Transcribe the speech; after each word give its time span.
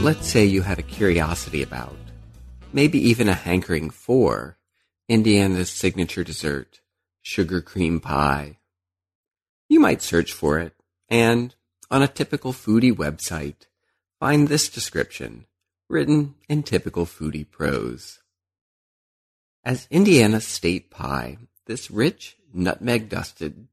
Let's 0.00 0.28
say 0.28 0.44
you 0.44 0.62
had 0.62 0.78
a 0.78 0.82
curiosity 0.82 1.60
about, 1.60 1.96
maybe 2.72 2.98
even 3.10 3.28
a 3.28 3.34
hankering 3.34 3.90
for, 3.90 4.56
Indiana's 5.08 5.70
signature 5.70 6.22
dessert, 6.22 6.80
sugar 7.20 7.60
cream 7.60 7.98
pie. 7.98 8.58
You 9.68 9.80
might 9.80 10.00
search 10.00 10.32
for 10.32 10.60
it, 10.60 10.72
and 11.08 11.52
on 11.90 12.02
a 12.02 12.08
typical 12.08 12.52
foodie 12.52 12.94
website, 12.94 13.66
find 14.20 14.46
this 14.46 14.68
description, 14.68 15.46
written 15.88 16.36
in 16.48 16.62
typical 16.62 17.04
foodie 17.04 17.50
prose. 17.50 18.20
As 19.64 19.88
Indiana's 19.90 20.46
state 20.46 20.90
pie, 20.90 21.38
this 21.66 21.90
rich, 21.90 22.36
nutmeg 22.54 23.08
dusted 23.08 23.66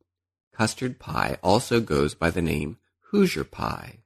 custard 0.51 0.99
pie 0.99 1.37
also 1.43 1.79
goes 1.79 2.15
by 2.15 2.31
the 2.31 2.41
name 2.41 2.77
Hoosier 3.11 3.43
pie 3.43 3.99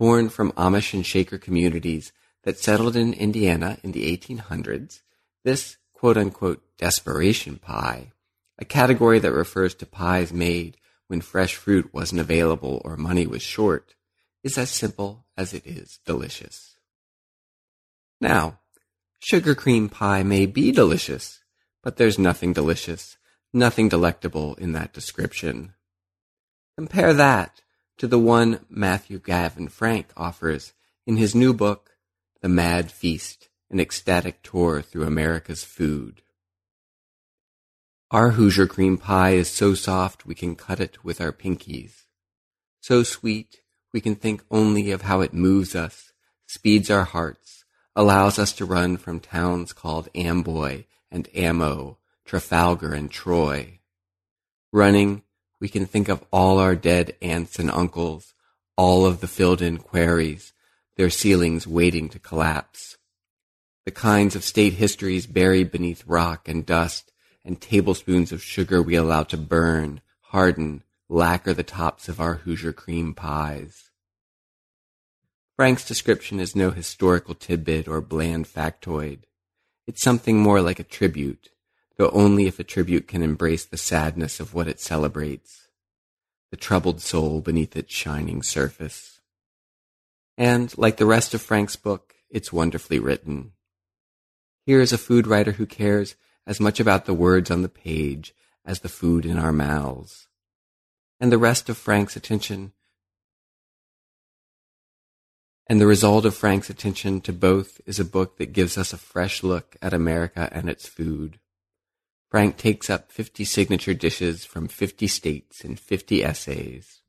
born 0.00 0.30
from 0.30 0.50
Amish 0.52 0.94
and 0.94 1.04
Shaker 1.04 1.36
communities 1.36 2.10
that 2.44 2.58
settled 2.58 2.96
in 2.96 3.12
Indiana 3.12 3.76
in 3.82 3.92
the 3.92 4.16
1800s, 4.16 5.02
this 5.44 5.76
quote 5.92 6.16
unquote 6.16 6.62
desperation 6.78 7.58
pie, 7.58 8.12
a 8.58 8.64
category 8.64 9.18
that 9.18 9.30
refers 9.30 9.74
to 9.74 9.84
pies 9.84 10.32
made 10.32 10.78
when 11.08 11.20
fresh 11.20 11.54
fruit 11.54 11.92
wasn't 11.92 12.18
available 12.18 12.80
or 12.82 12.96
money 12.96 13.26
was 13.26 13.42
short, 13.42 13.94
is 14.42 14.56
as 14.56 14.70
simple 14.70 15.26
as 15.36 15.52
it 15.52 15.66
is 15.66 15.98
delicious. 16.06 16.78
Now, 18.22 18.58
sugar 19.18 19.54
cream 19.54 19.90
pie 19.90 20.22
may 20.22 20.46
be 20.46 20.72
delicious, 20.72 21.40
but 21.82 21.98
there's 21.98 22.18
nothing 22.18 22.54
delicious, 22.54 23.18
nothing 23.52 23.90
delectable 23.90 24.54
in 24.54 24.72
that 24.72 24.94
description. 24.94 25.74
Compare 26.78 27.12
that 27.12 27.60
to 28.00 28.06
the 28.06 28.18
one 28.18 28.64
Matthew 28.70 29.18
Gavin 29.18 29.68
Frank 29.68 30.06
offers 30.16 30.72
in 31.06 31.18
his 31.18 31.34
new 31.34 31.52
book, 31.52 31.98
The 32.40 32.48
Mad 32.48 32.90
Feast, 32.90 33.50
an 33.68 33.78
ecstatic 33.78 34.42
tour 34.42 34.80
through 34.80 35.04
America's 35.04 35.64
food. 35.64 36.22
Our 38.10 38.30
Hoosier 38.30 38.66
cream 38.66 38.96
pie 38.96 39.32
is 39.32 39.50
so 39.50 39.74
soft 39.74 40.24
we 40.24 40.34
can 40.34 40.56
cut 40.56 40.80
it 40.80 41.04
with 41.04 41.20
our 41.20 41.30
pinkies. 41.30 42.06
So 42.80 43.02
sweet 43.02 43.60
we 43.92 44.00
can 44.00 44.14
think 44.14 44.44
only 44.50 44.90
of 44.92 45.02
how 45.02 45.20
it 45.20 45.34
moves 45.34 45.76
us, 45.76 46.14
speeds 46.46 46.90
our 46.90 47.04
hearts, 47.04 47.66
allows 47.94 48.38
us 48.38 48.54
to 48.54 48.64
run 48.64 48.96
from 48.96 49.20
towns 49.20 49.74
called 49.74 50.08
Amboy 50.14 50.84
and 51.10 51.28
Amo, 51.36 51.98
Trafalgar 52.24 52.94
and 52.94 53.10
Troy. 53.10 53.80
Running 54.72 55.22
we 55.60 55.68
can 55.68 55.86
think 55.86 56.08
of 56.08 56.24
all 56.32 56.58
our 56.58 56.74
dead 56.74 57.14
aunts 57.20 57.58
and 57.58 57.70
uncles, 57.70 58.34
all 58.76 59.04
of 59.04 59.20
the 59.20 59.28
filled 59.28 59.60
in 59.60 59.76
quarries, 59.76 60.52
their 60.96 61.10
ceilings 61.10 61.66
waiting 61.66 62.08
to 62.08 62.18
collapse. 62.18 62.96
The 63.84 63.90
kinds 63.90 64.34
of 64.34 64.44
state 64.44 64.74
histories 64.74 65.26
buried 65.26 65.70
beneath 65.70 66.06
rock 66.06 66.48
and 66.48 66.64
dust, 66.64 67.12
and 67.44 67.60
tablespoons 67.60 68.32
of 68.32 68.42
sugar 68.42 68.82
we 68.82 68.94
allow 68.94 69.22
to 69.24 69.36
burn, 69.36 70.00
harden, 70.20 70.82
lacquer 71.08 71.52
the 71.52 71.62
tops 71.62 72.08
of 72.08 72.20
our 72.20 72.36
Hoosier 72.36 72.72
cream 72.72 73.14
pies. 73.14 73.90
Frank's 75.56 75.86
description 75.86 76.40
is 76.40 76.56
no 76.56 76.70
historical 76.70 77.34
tidbit 77.34 77.86
or 77.86 78.00
bland 78.00 78.46
factoid. 78.46 79.20
It's 79.86 80.02
something 80.02 80.38
more 80.38 80.62
like 80.62 80.78
a 80.78 80.84
tribute, 80.84 81.50
though 82.00 82.08
only 82.14 82.46
if 82.46 82.58
a 82.58 82.64
tribute 82.64 83.06
can 83.06 83.20
embrace 83.20 83.66
the 83.66 83.76
sadness 83.76 84.40
of 84.40 84.54
what 84.54 84.66
it 84.66 84.80
celebrates, 84.80 85.68
the 86.50 86.56
troubled 86.56 86.98
soul 87.02 87.42
beneath 87.42 87.76
its 87.76 87.92
shining 87.92 88.42
surface. 88.42 89.20
And, 90.38 90.72
like 90.78 90.96
the 90.96 91.04
rest 91.04 91.34
of 91.34 91.42
Frank's 91.42 91.76
book, 91.76 92.14
it's 92.30 92.50
wonderfully 92.50 92.98
written. 92.98 93.52
Here 94.64 94.80
is 94.80 94.94
a 94.94 94.96
food 94.96 95.26
writer 95.26 95.52
who 95.52 95.66
cares 95.66 96.14
as 96.46 96.58
much 96.58 96.80
about 96.80 97.04
the 97.04 97.12
words 97.12 97.50
on 97.50 97.60
the 97.60 97.68
page 97.68 98.34
as 98.64 98.80
the 98.80 98.88
food 98.88 99.26
in 99.26 99.36
our 99.36 99.52
mouths. 99.52 100.26
And 101.20 101.30
the 101.30 101.36
rest 101.36 101.68
of 101.68 101.76
Frank's 101.76 102.16
attention 102.16 102.72
and 105.66 105.82
the 105.82 105.86
result 105.86 106.24
of 106.24 106.34
Frank's 106.34 106.70
attention 106.70 107.20
to 107.20 107.32
both 107.34 107.78
is 107.84 108.00
a 108.00 108.06
book 108.06 108.38
that 108.38 108.54
gives 108.54 108.78
us 108.78 108.94
a 108.94 108.96
fresh 108.96 109.42
look 109.42 109.76
at 109.82 109.92
America 109.92 110.48
and 110.50 110.70
its 110.70 110.88
food. 110.88 111.38
Frank 112.30 112.56
takes 112.56 112.88
up 112.88 113.10
50 113.10 113.44
signature 113.44 113.94
dishes 113.94 114.44
from 114.44 114.68
50 114.68 115.08
states 115.08 115.64
in 115.64 115.74
50 115.74 116.22
essays, 116.22 117.00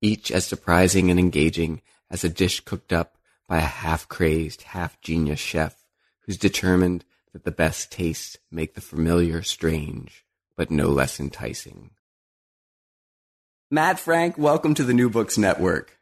each 0.00 0.30
as 0.30 0.46
surprising 0.46 1.10
and 1.10 1.18
engaging 1.18 1.82
as 2.08 2.22
a 2.22 2.28
dish 2.28 2.60
cooked 2.60 2.92
up 2.92 3.16
by 3.48 3.56
a 3.58 3.62
half-crazed, 3.62 4.62
half-genius 4.62 5.40
chef 5.40 5.84
who's 6.20 6.38
determined 6.38 7.04
that 7.32 7.44
the 7.44 7.50
best 7.50 7.90
tastes 7.90 8.36
make 8.52 8.74
the 8.74 8.80
familiar 8.80 9.42
strange, 9.42 10.24
but 10.56 10.70
no 10.70 10.90
less 10.90 11.18
enticing. 11.18 11.90
Matt 13.68 13.98
Frank, 13.98 14.38
welcome 14.38 14.74
to 14.74 14.84
the 14.84 14.94
New 14.94 15.10
Books 15.10 15.36
Network. 15.36 15.98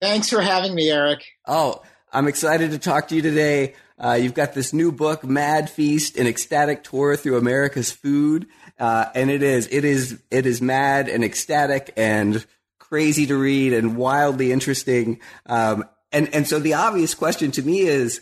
Thanks 0.00 0.30
for 0.30 0.40
having 0.40 0.74
me, 0.74 0.90
Eric. 0.90 1.24
Oh, 1.46 1.82
I'm 2.14 2.28
excited 2.28 2.70
to 2.70 2.78
talk 2.78 3.08
to 3.08 3.16
you 3.16 3.22
today 3.22 3.74
uh, 3.98 4.12
you've 4.12 4.34
got 4.34 4.54
this 4.54 4.72
new 4.72 4.90
book, 4.90 5.24
Mad 5.24 5.70
Feast, 5.70 6.16
an 6.16 6.26
ecstatic 6.26 6.82
tour 6.82 7.16
through 7.16 7.36
America's 7.36 7.92
food. 7.92 8.46
Uh, 8.78 9.06
and 9.14 9.30
it 9.30 9.42
is, 9.42 9.68
it 9.70 9.84
is, 9.84 10.20
it 10.30 10.46
is 10.46 10.60
mad 10.60 11.08
and 11.08 11.22
ecstatic 11.22 11.92
and 11.96 12.44
crazy 12.78 13.26
to 13.26 13.36
read 13.36 13.72
and 13.72 13.96
wildly 13.96 14.50
interesting. 14.50 15.20
Um, 15.46 15.84
and, 16.10 16.32
and 16.34 16.46
so 16.46 16.58
the 16.58 16.74
obvious 16.74 17.14
question 17.14 17.50
to 17.52 17.62
me 17.62 17.80
is, 17.80 18.20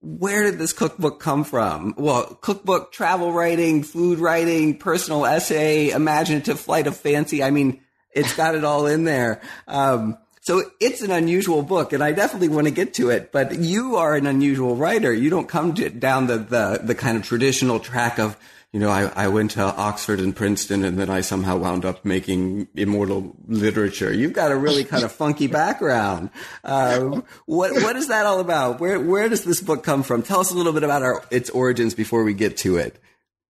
where 0.00 0.42
did 0.42 0.58
this 0.58 0.74
cookbook 0.74 1.20
come 1.20 1.44
from? 1.44 1.94
Well, 1.96 2.38
cookbook, 2.42 2.92
travel 2.92 3.32
writing, 3.32 3.82
food 3.82 4.18
writing, 4.18 4.76
personal 4.76 5.24
essay, 5.24 5.88
imaginative 5.88 6.60
flight 6.60 6.86
of 6.86 6.96
fancy. 6.96 7.42
I 7.42 7.50
mean, 7.50 7.80
it's 8.10 8.36
got 8.36 8.54
it 8.54 8.64
all 8.64 8.86
in 8.86 9.04
there. 9.04 9.40
Um, 9.66 10.18
so 10.44 10.70
it's 10.78 11.00
an 11.00 11.10
unusual 11.10 11.62
book, 11.62 11.94
and 11.94 12.04
I 12.04 12.12
definitely 12.12 12.48
want 12.50 12.66
to 12.66 12.70
get 12.70 12.92
to 12.94 13.08
it. 13.08 13.32
But 13.32 13.58
you 13.58 13.96
are 13.96 14.14
an 14.14 14.26
unusual 14.26 14.76
writer. 14.76 15.10
You 15.10 15.30
don't 15.30 15.48
come 15.48 15.72
to, 15.76 15.88
down 15.88 16.26
the, 16.26 16.36
the, 16.36 16.80
the 16.82 16.94
kind 16.94 17.16
of 17.16 17.24
traditional 17.24 17.80
track 17.80 18.18
of, 18.18 18.36
you 18.70 18.78
know, 18.78 18.90
I, 18.90 19.10
I 19.16 19.28
went 19.28 19.52
to 19.52 19.62
Oxford 19.62 20.20
and 20.20 20.36
Princeton, 20.36 20.84
and 20.84 20.98
then 20.98 21.08
I 21.08 21.22
somehow 21.22 21.56
wound 21.56 21.86
up 21.86 22.04
making 22.04 22.68
immortal 22.74 23.34
literature. 23.48 24.12
You've 24.12 24.34
got 24.34 24.52
a 24.52 24.56
really 24.56 24.84
kind 24.84 25.02
of 25.02 25.12
funky 25.12 25.46
background. 25.46 26.28
Uh, 26.62 27.22
what 27.46 27.72
what 27.72 27.96
is 27.96 28.08
that 28.08 28.26
all 28.26 28.40
about? 28.40 28.80
Where 28.80 29.00
where 29.00 29.30
does 29.30 29.44
this 29.44 29.62
book 29.62 29.82
come 29.82 30.02
from? 30.02 30.22
Tell 30.22 30.40
us 30.40 30.50
a 30.50 30.56
little 30.56 30.74
bit 30.74 30.82
about 30.82 31.02
our, 31.02 31.24
its 31.30 31.48
origins 31.48 31.94
before 31.94 32.22
we 32.22 32.34
get 32.34 32.58
to 32.58 32.76
it. 32.76 33.00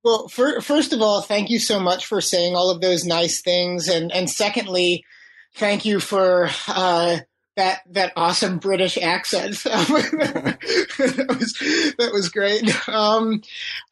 Well, 0.04 0.28
for, 0.28 0.60
first 0.60 0.92
of 0.92 1.00
all, 1.00 1.22
thank 1.22 1.48
you 1.50 1.58
so 1.58 1.80
much 1.80 2.06
for 2.06 2.20
saying 2.20 2.54
all 2.54 2.70
of 2.70 2.82
those 2.82 3.04
nice 3.04 3.40
things, 3.40 3.88
and 3.88 4.12
and 4.12 4.30
secondly 4.30 5.04
thank 5.54 5.84
you 5.84 6.00
for 6.00 6.48
uh, 6.68 7.18
that 7.56 7.82
that 7.90 8.12
awesome 8.16 8.58
British 8.58 8.98
accent. 8.98 9.56
that 9.64 11.26
was 11.28 11.52
that 11.98 12.10
was 12.12 12.28
great. 12.28 12.88
Um, 12.88 13.42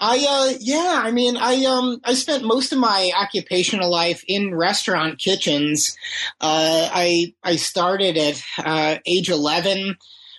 I 0.01 0.27
uh, 0.29 0.57
yeah, 0.61 1.01
I 1.05 1.11
mean, 1.13 1.37
I 1.37 1.65
um, 1.65 2.01
I 2.05 2.15
spent 2.15 2.45
most 2.45 2.73
of 2.73 2.79
my 2.79 3.11
occupational 3.17 3.91
life 3.91 4.25
in 4.27 4.55
restaurant 4.55 5.19
kitchens. 5.19 5.97
Uh, 6.41 6.89
I 6.93 7.35
I 7.43 7.57
started 7.57 8.17
at 8.17 8.43
uh, 8.59 8.99
age 9.07 9.31
eleven. 9.31 9.97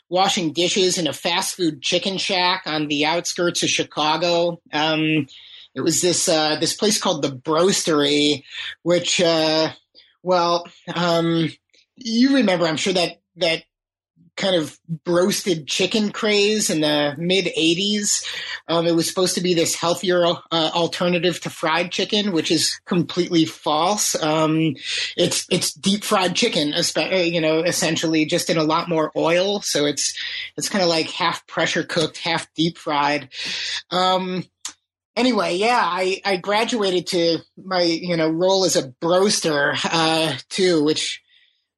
Washing 0.10 0.54
dishes 0.54 1.00
in 1.00 1.08
a 1.08 1.14
fast 1.14 1.56
food 1.56 1.82
chicken 1.82 2.20
shack 2.20 2.64
on 2.68 2.88
the 2.88 3.04
outskirts 3.04 3.64
of 3.64 3.70
Chicago. 3.70 4.62
Um, 4.72 5.26
it 5.74 5.82
was 5.82 6.02
this 6.02 6.30
uh, 6.30 6.58
this 6.58 6.76
place 6.76 7.02
called 7.02 7.24
the 7.24 7.32
Broastery, 7.32 8.44
which 8.84 9.20
uh, 9.20 9.72
well, 10.24 10.66
um, 10.96 11.50
you 11.96 12.36
remember, 12.36 12.66
I'm 12.66 12.78
sure 12.78 12.94
that 12.94 13.22
that 13.38 13.64
kind 14.36 14.56
of 14.56 14.80
broasted 15.04 15.68
chicken 15.68 16.12
craze 16.12 16.70
in 16.70 16.82
the 16.82 17.14
mid 17.18 17.46
80s. 17.46 18.26
Um, 18.68 18.88
it 18.88 18.96
was 18.96 19.08
supposed 19.08 19.36
to 19.36 19.42
be 19.42 19.54
this 19.54 19.76
healthier 19.76 20.26
uh, 20.26 20.72
alternative 20.74 21.40
to 21.42 21.50
fried 21.50 21.92
chicken, 21.92 22.32
which 22.32 22.50
is 22.50 22.80
completely 22.86 23.46
false. 23.46 24.22
Um, 24.22 24.76
it's 25.16 25.46
it's 25.52 25.74
deep 25.74 26.04
fried 26.04 26.36
chicken, 26.36 26.74
you 27.32 27.42
know, 27.42 27.60
essentially 27.60 28.26
just 28.26 28.50
in 28.50 28.58
a 28.58 28.64
lot 28.64 28.90
more 28.90 29.12
oil. 29.16 29.62
So 29.62 29.86
it's 29.86 30.18
it's 30.58 30.70
kind 30.70 30.84
of 30.84 30.90
like 30.90 31.10
half 31.10 31.46
pressure 31.48 31.84
cooked, 31.84 32.18
half 32.18 32.52
deep 32.56 32.78
fried. 32.78 33.30
Um, 33.92 34.46
anyway, 35.16 35.56
yeah, 35.56 35.82
I, 35.82 36.22
I 36.26 36.38
graduated 36.38 37.08
to 37.08 37.40
my 37.58 37.82
you 37.82 38.18
know 38.18 38.30
role 38.30 38.66
as 38.66 38.76
a 38.76 38.88
broaster 38.88 39.74
uh, 39.84 40.36
too, 40.50 40.84
which 40.84 41.22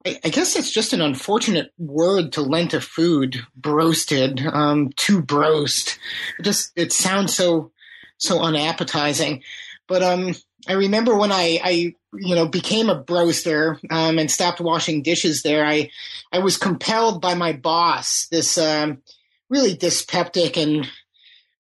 I, 0.06 0.20
I 0.24 0.30
guess 0.30 0.56
it's 0.56 0.72
just 0.72 0.94
an 0.94 1.02
unfortunate 1.02 1.72
word 1.78 2.34
to 2.34 2.42
lend 2.42 2.72
to 2.72 2.82
food, 2.82 3.38
broasted, 3.56 4.46
um, 4.46 4.92
to 4.98 5.22
broast. 5.22 6.00
It 6.40 6.44
just 6.44 6.72
it 6.76 6.94
sounds 6.94 7.36
so 7.36 7.72
so 8.18 8.40
unappetizing. 8.40 9.44
But 9.88 10.04
um, 10.04 10.36
I 10.68 10.74
remember 10.74 11.16
when 11.16 11.32
I, 11.32 11.60
I 11.64 11.96
you 12.14 12.36
know 12.36 12.48
became 12.48 12.90
a 12.90 13.02
broaster 13.02 13.80
um, 13.90 14.20
and 14.20 14.32
stopped 14.32 14.62
washing 14.62 15.02
dishes 15.02 15.42
there. 15.44 15.66
I 15.66 15.90
I 16.32 16.40
was 16.40 16.58
compelled 16.58 17.22
by 17.22 17.36
my 17.36 17.54
boss, 17.54 18.28
this 18.28 18.58
um, 18.58 19.02
really 19.50 19.76
dyspeptic 19.76 20.58
and 20.58 20.88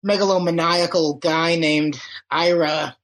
megalomaniacal 0.05 1.19
guy 1.19 1.55
named 1.55 1.99
Ira, 2.29 2.95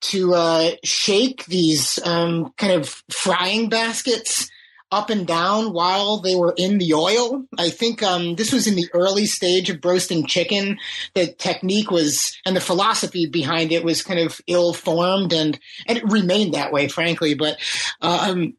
to 0.00 0.34
uh, 0.34 0.70
shake 0.84 1.44
these 1.46 1.98
um, 2.04 2.52
kind 2.56 2.72
of 2.72 3.02
frying 3.10 3.68
baskets 3.68 4.48
up 4.90 5.10
and 5.10 5.26
down 5.26 5.72
while 5.72 6.18
they 6.18 6.34
were 6.34 6.54
in 6.56 6.78
the 6.78 6.94
oil. 6.94 7.44
I 7.58 7.68
think 7.68 8.02
um, 8.02 8.36
this 8.36 8.52
was 8.52 8.66
in 8.66 8.74
the 8.74 8.88
early 8.94 9.26
stage 9.26 9.68
of 9.68 9.84
roasting 9.84 10.26
chicken. 10.26 10.78
The 11.14 11.26
technique 11.26 11.90
was, 11.90 12.38
and 12.46 12.56
the 12.56 12.60
philosophy 12.60 13.26
behind 13.26 13.70
it 13.70 13.84
was 13.84 14.02
kind 14.02 14.20
of 14.20 14.40
ill 14.46 14.72
formed, 14.72 15.32
and 15.32 15.58
and 15.86 15.98
it 15.98 16.10
remained 16.10 16.54
that 16.54 16.72
way, 16.72 16.88
frankly. 16.88 17.34
But 17.34 17.58
um, 18.00 18.54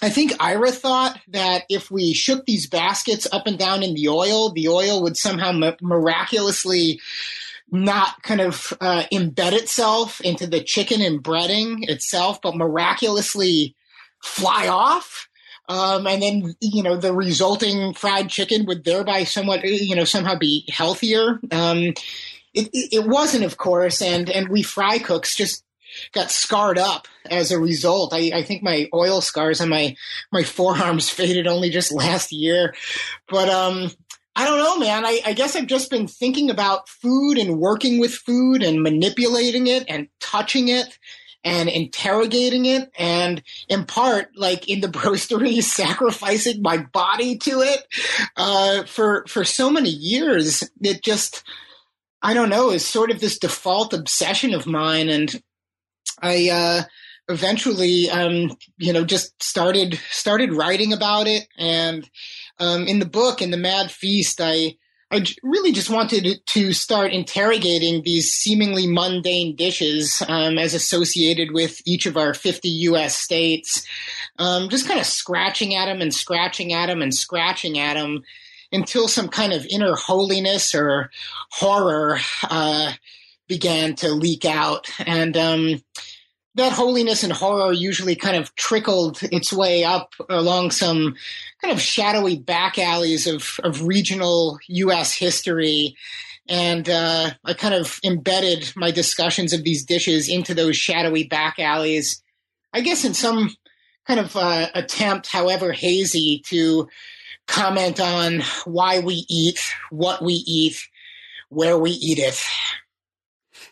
I 0.00 0.10
think 0.10 0.32
Ira 0.38 0.70
thought 0.70 1.18
that 1.28 1.64
if 1.68 1.90
we 1.90 2.12
shook 2.12 2.46
these 2.46 2.68
baskets 2.68 3.26
up 3.32 3.46
and 3.46 3.58
down 3.58 3.82
in 3.82 3.94
the 3.94 4.08
oil, 4.08 4.50
the 4.50 4.68
oil 4.68 5.02
would 5.02 5.16
somehow 5.16 5.52
miraculously 5.80 7.00
not 7.70 8.22
kind 8.22 8.40
of 8.40 8.72
uh, 8.80 9.04
embed 9.12 9.52
itself 9.52 10.20
into 10.20 10.46
the 10.46 10.62
chicken 10.62 11.02
and 11.02 11.22
breading 11.22 11.88
itself, 11.88 12.40
but 12.40 12.56
miraculously 12.56 13.74
fly 14.22 14.68
off 14.68 15.28
um, 15.68 16.06
and 16.06 16.22
then, 16.22 16.54
you 16.60 16.82
know, 16.82 16.96
the 16.96 17.12
resulting 17.12 17.92
fried 17.92 18.30
chicken 18.30 18.64
would 18.66 18.84
thereby 18.84 19.24
somewhat, 19.24 19.62
you 19.64 19.94
know, 19.94 20.04
somehow 20.04 20.34
be 20.34 20.64
healthier. 20.68 21.38
Um, 21.52 21.92
it, 22.54 22.70
it 22.72 23.06
wasn't, 23.06 23.44
of 23.44 23.58
course, 23.58 24.00
and, 24.00 24.30
and 24.30 24.48
we 24.48 24.62
fry 24.62 24.98
cooks 24.98 25.36
just 25.36 25.62
got 26.12 26.30
scarred 26.30 26.78
up 26.78 27.08
as 27.30 27.50
a 27.50 27.58
result. 27.58 28.12
I, 28.12 28.30
I, 28.34 28.42
think 28.42 28.62
my 28.62 28.88
oil 28.94 29.20
scars 29.20 29.60
on 29.60 29.68
my 29.68 29.96
my 30.32 30.42
forearms 30.42 31.10
faded 31.18 31.46
only 31.46 31.70
just 31.70 31.92
last 31.92 32.32
year, 32.32 32.74
but 33.28 33.48
um, 33.48 33.90
I 34.36 34.44
don't 34.44 34.58
know, 34.58 34.78
man. 34.78 35.04
I, 35.04 35.20
I, 35.26 35.32
guess 35.32 35.56
I've 35.56 35.66
just 35.66 35.90
been 35.90 36.06
thinking 36.06 36.48
about 36.48 36.88
food 36.88 37.38
and 37.38 37.58
working 37.58 37.98
with 37.98 38.14
food 38.14 38.62
and 38.62 38.82
manipulating 38.82 39.66
it 39.66 39.84
and 39.88 40.06
touching 40.20 40.68
it 40.68 40.96
and 41.44 41.68
interrogating 41.68 42.66
it 42.66 42.90
and 42.98 43.42
in 43.68 43.84
part 43.84 44.28
like 44.36 44.68
in 44.68 44.80
the 44.80 44.88
broastery 44.98 45.62
sacrificing 45.62 46.62
my 46.62 46.78
body 46.78 47.36
to 47.38 47.60
it 47.60 47.84
uh, 48.36 48.84
for 48.84 49.24
for 49.28 49.44
so 49.44 49.70
many 49.70 49.90
years 49.90 50.68
it 50.82 51.02
just 51.02 51.44
i 52.22 52.34
don't 52.34 52.48
know 52.48 52.70
is 52.70 52.84
sort 52.84 53.10
of 53.10 53.20
this 53.20 53.38
default 53.38 53.92
obsession 53.92 54.52
of 54.52 54.66
mine 54.66 55.08
and 55.08 55.42
i 56.22 56.48
uh, 56.50 56.82
eventually 57.28 58.08
um, 58.10 58.56
you 58.78 58.92
know 58.92 59.04
just 59.04 59.42
started 59.42 60.00
started 60.10 60.52
writing 60.52 60.92
about 60.92 61.26
it. 61.26 61.46
And 61.58 62.08
um, 62.58 62.86
in 62.86 62.98
the 62.98 63.06
book 63.06 63.40
in 63.42 63.50
the 63.50 63.56
mad 63.56 63.90
feast 63.90 64.40
i 64.40 64.76
I 65.10 65.24
really 65.42 65.72
just 65.72 65.88
wanted 65.88 66.40
to 66.44 66.72
start 66.74 67.12
interrogating 67.12 68.02
these 68.02 68.30
seemingly 68.30 68.86
mundane 68.86 69.56
dishes 69.56 70.22
um, 70.28 70.58
as 70.58 70.74
associated 70.74 71.52
with 71.52 71.80
each 71.86 72.04
of 72.04 72.18
our 72.18 72.34
50 72.34 72.68
US 72.68 73.16
states, 73.16 73.86
um, 74.38 74.68
just 74.68 74.86
kind 74.86 75.00
of 75.00 75.06
scratching 75.06 75.74
at 75.74 75.86
them 75.86 76.02
and 76.02 76.12
scratching 76.12 76.74
at 76.74 76.86
them 76.86 77.00
and 77.00 77.14
scratching 77.14 77.78
at 77.78 77.94
them 77.94 78.22
until 78.70 79.08
some 79.08 79.28
kind 79.28 79.54
of 79.54 79.66
inner 79.70 79.94
holiness 79.94 80.74
or 80.74 81.10
horror 81.52 82.18
uh, 82.50 82.92
began 83.48 83.94
to 83.96 84.10
leak 84.10 84.44
out. 84.44 84.88
And 85.06 85.36
um, 85.36 85.82
that 86.54 86.72
holiness 86.72 87.22
and 87.22 87.32
horror 87.32 87.72
usually 87.72 88.16
kind 88.16 88.36
of 88.36 88.54
trickled 88.56 89.20
its 89.32 89.52
way 89.52 89.84
up 89.84 90.12
along 90.28 90.70
some 90.70 91.14
kind 91.62 91.72
of 91.72 91.80
shadowy 91.80 92.36
back 92.36 92.78
alleys 92.78 93.26
of, 93.26 93.58
of 93.64 93.86
regional 93.86 94.58
U.S. 94.68 95.14
history. 95.14 95.96
And 96.48 96.88
uh, 96.88 97.30
I 97.44 97.54
kind 97.54 97.74
of 97.74 97.98
embedded 98.04 98.72
my 98.74 98.90
discussions 98.90 99.52
of 99.52 99.64
these 99.64 99.84
dishes 99.84 100.28
into 100.28 100.54
those 100.54 100.76
shadowy 100.76 101.24
back 101.24 101.58
alleys, 101.58 102.22
I 102.72 102.80
guess 102.80 103.04
in 103.04 103.14
some 103.14 103.50
kind 104.06 104.20
of 104.20 104.34
uh, 104.34 104.68
attempt, 104.74 105.28
however 105.28 105.72
hazy, 105.72 106.42
to 106.46 106.88
comment 107.46 108.00
on 108.00 108.42
why 108.64 109.00
we 109.00 109.26
eat, 109.28 109.60
what 109.90 110.22
we 110.22 110.32
eat, 110.46 110.76
where 111.50 111.78
we 111.78 111.90
eat 111.90 112.18
it. 112.18 112.42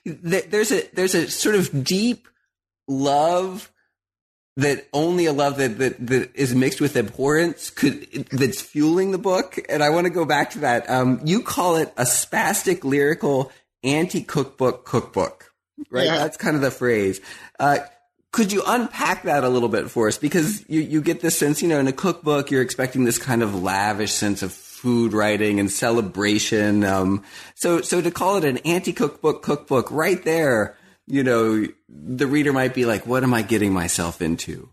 There's 0.07 0.71
a 0.71 0.83
there's 0.95 1.15
a 1.15 1.29
sort 1.29 1.57
of 1.57 1.85
deep 1.85 2.29
love 2.87 3.71
that 4.57 4.87
only 4.93 5.27
a 5.27 5.33
love 5.33 5.59
that, 5.59 5.77
that, 5.79 6.07
that 6.07 6.35
is 6.35 6.55
mixed 6.55 6.81
with 6.81 6.97
abhorrence 6.97 7.69
could, 7.69 8.09
that's 8.33 8.61
fueling 8.61 9.11
the 9.11 9.19
book. 9.19 9.59
And 9.69 9.83
I 9.83 9.91
want 9.91 10.07
to 10.07 10.11
go 10.11 10.25
back 10.25 10.53
to 10.53 10.61
that. 10.61 10.89
Um, 10.89 11.21
you 11.25 11.43
call 11.43 11.77
it 11.77 11.93
a 11.99 12.05
spastic 12.05 12.83
lyrical 12.83 13.53
anti-cookbook 13.85 14.87
cookbook, 14.87 15.53
right? 15.91 16.07
Yeah. 16.07 16.17
That's 16.17 16.39
kind 16.39 16.57
of 16.57 16.63
the 16.63 16.71
phrase. 16.71 17.21
Uh, 17.61 17.81
could 18.33 18.51
you 18.51 18.63
unpack 18.67 19.25
that 19.25 19.45
a 19.45 19.49
little 19.49 19.69
bit 19.69 19.91
for 19.91 20.09
us? 20.09 20.17
Because 20.17 20.65
you, 20.69 20.81
you 20.81 21.03
get 21.03 21.21
this 21.21 21.39
sense, 21.39 21.61
you 21.61 21.69
know, 21.69 21.79
in 21.79 21.87
a 21.87 21.93
cookbook, 21.93 22.51
you're 22.51 22.63
expecting 22.63 23.05
this 23.05 23.19
kind 23.19 23.43
of 23.43 23.63
lavish 23.63 24.13
sense 24.13 24.43
of 24.43 24.53
food 24.77 25.13
writing 25.13 25.59
and 25.59 25.71
celebration. 25.71 26.85
Um, 26.85 27.25
so, 27.55 27.81
so 27.81 28.01
to 28.01 28.11
call 28.11 28.37
it 28.37 28.45
an 28.45 28.59
anti-cookbook 28.59 29.43
cookbook 29.43 29.91
right 29.91 30.23
there, 30.23 30.77
you 31.07 31.23
know, 31.25 31.67
the 31.89 32.27
reader 32.27 32.53
might 32.53 32.75
be 32.75 32.85
like, 32.85 33.07
what 33.07 33.23
am 33.23 33.33
I 33.33 33.43
getting 33.43 33.73
myself 33.73 34.21
into? 34.21 34.69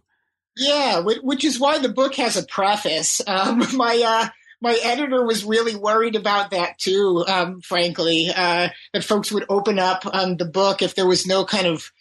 Yeah, 0.57 1.00
which 1.00 1.44
is 1.44 1.59
why 1.59 1.79
the 1.79 1.89
book 1.89 2.15
has 2.15 2.38
a 2.38 2.45
preface. 2.45 3.21
Um, 3.25 3.63
my, 3.73 4.03
uh, 4.05 4.29
my 4.61 4.77
editor 4.83 5.25
was 5.25 5.45
really 5.45 5.75
worried 5.75 6.15
about 6.15 6.51
that 6.51 6.77
too, 6.77 7.24
um, 7.27 7.62
frankly, 7.62 8.29
uh, 8.36 8.69
that 8.93 9.03
folks 9.03 9.31
would 9.31 9.45
open 9.50 9.79
up 9.79 10.05
um, 10.05 10.38
the 10.38 10.45
book 10.45 10.81
if 10.81 10.95
there 10.95 11.07
was 11.07 11.25
no 11.25 11.45
kind 11.45 11.67
of 11.67 11.91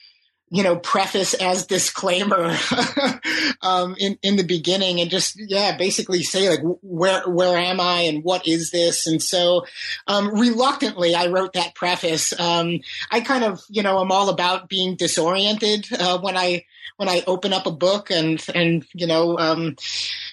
you 0.52 0.62
know, 0.62 0.76
preface 0.76 1.32
as 1.32 1.66
disclaimer 1.66 2.54
um, 3.62 3.97
in 3.99 4.18
in 4.23 4.37
the 4.37 4.44
beginning, 4.44 5.00
and 5.00 5.11
just 5.11 5.40
yeah, 5.49 5.78
basically 5.78 6.23
say 6.23 6.50
like 6.50 6.61
where 6.82 7.26
where 7.26 7.56
am 7.56 7.80
I 7.80 8.02
and 8.02 8.23
what 8.23 8.47
is 8.47 8.71
this? 8.71 9.06
And 9.06 9.23
so, 9.23 9.64
um, 10.06 10.28
reluctantly, 10.38 11.14
I 11.14 11.28
wrote 11.28 11.54
that 11.54 11.75
preface. 11.75 12.38
Um, 12.38 12.80
I 13.11 13.23
kind 13.23 13.44
of 13.44 13.62
you 13.71 13.82
know 13.82 13.97
I'm 13.97 14.12
all 14.12 14.28
about 14.28 14.68
being 14.68 14.94
disoriented 14.94 15.87
uh, 15.99 16.18
when 16.18 16.37
I 16.37 16.66
when 16.96 17.08
I 17.08 17.22
open 17.26 17.52
up 17.52 17.66
a 17.66 17.70
book, 17.72 18.10
and 18.10 18.44
and 18.54 18.84
you 18.94 19.06
know 19.06 19.38
um, 19.38 19.76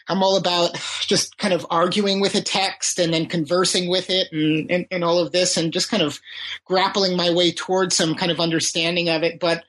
I'm 0.08 0.24
all 0.24 0.38
about 0.38 0.78
just 1.02 1.38
kind 1.38 1.54
of 1.54 1.66
arguing 1.70 2.20
with 2.20 2.36
a 2.36 2.42
text 2.42 3.00
and 3.00 3.14
then 3.14 3.26
conversing 3.26 3.90
with 3.90 4.10
it 4.10 4.32
and, 4.32 4.70
and, 4.72 4.86
and 4.92 5.04
all 5.04 5.20
of 5.20 5.32
this, 5.32 5.58
and 5.58 5.74
just 5.74 5.90
kind 5.90 6.04
of 6.04 6.20
grappling 6.66 7.16
my 7.16 7.30
way 7.30 7.52
towards 7.52 7.96
some 7.96 8.16
kind 8.16 8.32
of 8.32 8.40
understanding 8.40 9.10
of 9.10 9.24
it, 9.24 9.40
but 9.40 9.64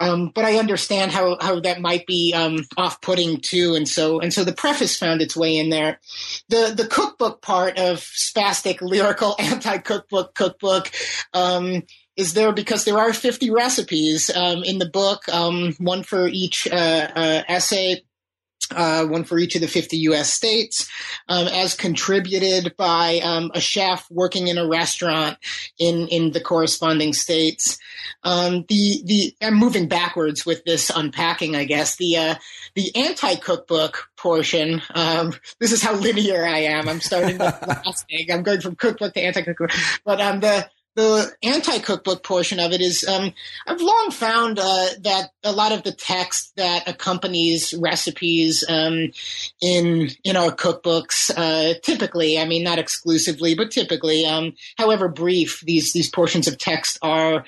um, 0.00 0.32
but 0.34 0.46
I 0.46 0.56
understand 0.56 1.12
how, 1.12 1.36
how 1.40 1.60
that 1.60 1.82
might 1.82 2.06
be 2.06 2.32
um, 2.34 2.64
off-putting 2.78 3.42
too, 3.42 3.74
and 3.74 3.86
so 3.86 4.18
and 4.18 4.32
so 4.32 4.44
the 4.44 4.52
preface 4.52 4.98
found 4.98 5.20
its 5.20 5.36
way 5.36 5.56
in 5.56 5.68
there. 5.68 6.00
The 6.48 6.72
the 6.74 6.86
cookbook 6.86 7.42
part 7.42 7.78
of 7.78 7.98
spastic 7.98 8.80
lyrical 8.80 9.36
anti-cookbook 9.38 10.34
cookbook 10.34 10.90
um, 11.34 11.82
is 12.16 12.34
there 12.34 12.52
because 12.52 12.84
there 12.84 12.98
are 12.98 13.12
50 13.12 13.50
recipes 13.50 14.30
um, 14.34 14.62
in 14.62 14.78
the 14.78 14.88
book, 14.88 15.28
um, 15.28 15.74
one 15.78 16.02
for 16.02 16.28
each 16.28 16.68
uh, 16.70 17.08
uh, 17.14 17.42
essay. 17.48 18.02
uh, 18.72 19.04
one 19.04 19.24
for 19.24 19.38
each 19.38 19.54
of 19.56 19.60
the 19.60 19.66
50 19.66 19.96
U.S. 19.96 20.32
states, 20.32 20.88
um, 21.28 21.48
as 21.48 21.74
contributed 21.74 22.76
by 22.76 23.18
um, 23.22 23.50
a 23.54 23.60
chef 23.60 24.06
working 24.10 24.46
in 24.48 24.58
a 24.58 24.68
restaurant 24.68 25.38
in 25.78 26.06
in 26.08 26.30
the 26.32 26.40
corresponding 26.40 27.12
states. 27.12 27.78
Um, 28.22 28.64
the 28.68 29.02
the 29.04 29.34
I'm 29.42 29.54
moving 29.54 29.88
backwards 29.88 30.46
with 30.46 30.64
this 30.64 30.90
unpacking, 30.94 31.56
I 31.56 31.64
guess. 31.64 31.96
The 31.96 32.16
uh, 32.16 32.34
the 32.74 32.94
anti 32.94 33.34
cookbook 33.36 34.08
portion. 34.16 34.82
Um, 34.94 35.32
this 35.58 35.72
is 35.72 35.82
how 35.82 35.94
linear 36.06 36.44
I 36.46 36.58
am. 36.58 36.88
I'm 36.88 37.00
starting 37.00 37.38
with 37.38 37.40
last 37.66 38.06
thing. 38.08 38.30
I'm 38.30 38.42
going 38.42 38.60
from 38.60 38.76
cookbook 38.76 39.14
to 39.14 39.20
anti 39.20 39.42
cookbook, 39.42 39.70
but 40.04 40.20
um, 40.20 40.40
the 40.40 40.68
the 41.00 41.32
anti-cookbook 41.42 42.22
portion 42.22 42.60
of 42.60 42.72
it 42.72 42.80
is 42.80 43.06
um, 43.08 43.32
I've 43.66 43.80
long 43.80 44.10
found 44.10 44.58
uh, 44.58 44.86
that 45.00 45.30
a 45.42 45.52
lot 45.52 45.72
of 45.72 45.82
the 45.82 45.92
text 45.92 46.52
that 46.56 46.86
accompanies 46.86 47.72
recipes 47.72 48.64
um, 48.68 49.10
in 49.62 50.10
in 50.24 50.36
our 50.36 50.50
cookbooks, 50.50 51.30
uh, 51.34 51.78
typically, 51.82 52.38
I 52.38 52.44
mean 52.44 52.62
not 52.62 52.78
exclusively, 52.78 53.54
but 53.54 53.70
typically, 53.70 54.26
um, 54.26 54.52
however 54.76 55.08
brief 55.08 55.60
these 55.62 55.92
these 55.92 56.10
portions 56.10 56.46
of 56.46 56.58
text 56.58 56.98
are, 57.02 57.44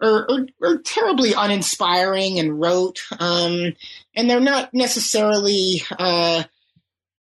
are, 0.00 0.30
are, 0.30 0.46
are 0.62 0.78
terribly 0.78 1.32
uninspiring 1.32 2.38
and 2.38 2.60
rote, 2.60 3.00
um, 3.18 3.72
and 4.14 4.28
they're 4.28 4.40
not 4.40 4.74
necessarily. 4.74 5.82
Uh, 5.98 6.44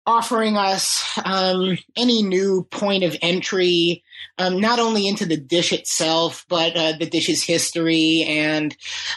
offering 0.07 0.57
us 0.57 1.03
um, 1.23 1.77
any 1.95 2.23
new 2.23 2.63
point 2.71 3.03
of 3.03 3.15
entry 3.21 4.03
um, 4.39 4.59
not 4.59 4.79
only 4.79 5.07
into 5.07 5.25
the 5.25 5.37
dish 5.37 5.73
itself, 5.73 6.45
but 6.47 6.75
uh, 6.75 6.93
the 6.97 7.05
dish's 7.05 7.43
history 7.43 8.23
and, 8.27 8.75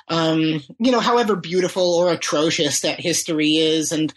um, 0.08 0.62
you 0.78 0.90
know, 0.90 1.00
however 1.00 1.36
beautiful 1.36 1.94
or 1.94 2.10
atrocious 2.10 2.80
that 2.80 3.00
history 3.00 3.56
is. 3.56 3.92
And 3.92 4.12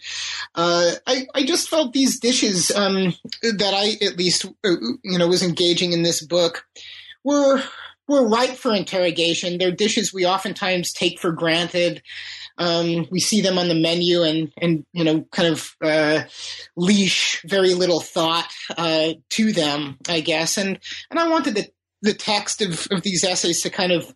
uh, 0.54 0.92
I, 1.06 1.26
I 1.34 1.44
just 1.44 1.68
felt 1.68 1.92
these 1.92 2.18
dishes 2.18 2.70
um, 2.70 3.14
that 3.42 3.74
I 3.74 4.04
at 4.04 4.16
least, 4.16 4.46
uh, 4.64 4.76
you 5.02 5.18
know, 5.18 5.28
was 5.28 5.42
engaging 5.42 5.92
in 5.92 6.02
this 6.02 6.22
book 6.22 6.66
were 7.22 7.62
were 8.08 8.28
ripe 8.28 8.56
for 8.56 8.74
interrogation. 8.74 9.58
They're 9.58 9.70
dishes 9.70 10.12
we 10.12 10.26
oftentimes 10.26 10.92
take 10.92 11.18
for 11.18 11.32
granted. 11.32 12.02
Um, 12.58 13.06
we 13.10 13.20
see 13.20 13.40
them 13.40 13.58
on 13.58 13.68
the 13.68 13.74
menu 13.74 14.22
and, 14.22 14.52
and 14.58 14.84
you 14.92 15.04
know, 15.04 15.22
kind 15.32 15.48
of 15.48 15.76
uh, 15.82 16.22
leash 16.76 17.42
very 17.44 17.74
little 17.74 18.00
thought 18.00 18.52
uh, 18.76 19.14
to 19.30 19.52
them, 19.52 19.98
I 20.08 20.20
guess. 20.20 20.56
And 20.56 20.78
and 21.10 21.18
I 21.18 21.28
wanted 21.28 21.56
the 21.56 21.68
the 22.02 22.14
text 22.14 22.60
of, 22.60 22.86
of 22.90 23.02
these 23.02 23.24
essays 23.24 23.62
to 23.62 23.70
kind 23.70 23.90
of 23.90 24.14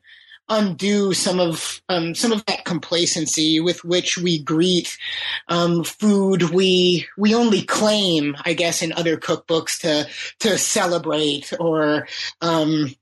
undo 0.49 1.13
some 1.13 1.41
of 1.41 1.83
um, 1.89 2.15
some 2.15 2.33
of 2.33 2.45
that 2.47 2.65
complacency 2.65 3.61
with 3.61 3.85
which 3.85 4.17
we 4.19 4.43
greet 4.43 4.97
um, 5.49 5.85
food 5.85 6.51
we 6.51 7.07
we 7.17 7.35
only 7.35 7.63
claim, 7.63 8.37
I 8.45 8.55
guess, 8.55 8.83
in 8.83 8.93
other 8.93 9.17
cookbooks 9.17 9.79
to 9.81 10.09
to 10.41 10.59
celebrate 10.59 11.53
or 11.59 12.07
um, 12.41 12.95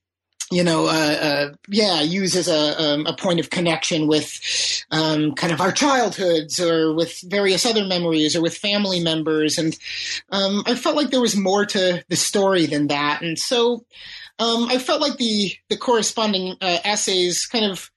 you 0.51 0.63
know, 0.63 0.87
uh, 0.87 1.19
uh, 1.21 1.49
yeah, 1.69 2.03
use 2.03 2.37
as 2.37 2.49
a, 2.49 2.81
um, 2.81 3.07
a 3.07 3.17
point 3.17 3.41
of 3.41 3.51
connection 3.51 4.07
with 4.07 4.31
um, 4.91 5.35
kind 5.35 5.53
of 5.53 5.61
our 5.61 5.73
childhoods 5.73 6.61
or 6.61 6.95
with 6.95 7.19
various 7.25 7.67
other 7.67 7.85
memories 7.85 8.37
or 8.37 8.43
with 8.43 8.57
family 8.57 9.01
members. 9.01 9.59
And 9.59 9.77
um, 10.31 10.63
I 10.67 10.77
felt 10.77 10.97
like 10.97 11.11
there 11.11 11.21
was 11.21 11.37
more 11.37 11.67
to 11.67 12.05
the 12.09 12.17
story 12.17 12.67
than 12.67 12.87
that. 12.89 13.23
And 13.23 13.39
so 13.39 13.85
um, 14.39 14.69
I 14.69 14.79
felt 14.79 15.01
like 15.01 15.17
the, 15.17 15.53
the 15.69 15.77
corresponding 15.77 16.57
uh, 16.61 16.79
essays 16.85 17.47
kind 17.47 17.65
of 17.65 17.91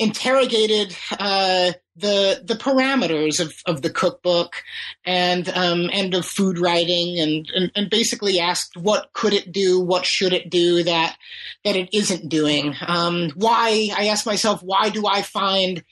interrogated 0.00 0.96
uh, 1.18 1.72
the 1.94 2.42
the 2.42 2.54
parameters 2.54 3.38
of, 3.38 3.54
of 3.66 3.82
the 3.82 3.90
cookbook 3.90 4.56
and 5.04 5.48
um, 5.50 5.90
and 5.92 6.14
of 6.14 6.24
food 6.24 6.58
writing 6.58 7.20
and, 7.20 7.50
and, 7.54 7.70
and 7.76 7.90
basically 7.90 8.40
asked 8.40 8.78
what 8.78 9.12
could 9.12 9.34
it 9.34 9.52
do, 9.52 9.78
what 9.78 10.06
should 10.06 10.32
it 10.32 10.48
do 10.48 10.82
that 10.82 11.16
that 11.64 11.76
it 11.76 11.90
isn't 11.92 12.30
doing. 12.30 12.74
Um, 12.84 13.30
why 13.34 13.90
I 13.94 14.06
asked 14.06 14.26
myself 14.26 14.62
why 14.62 14.88
do 14.88 15.06
I 15.06 15.20
find 15.20 15.84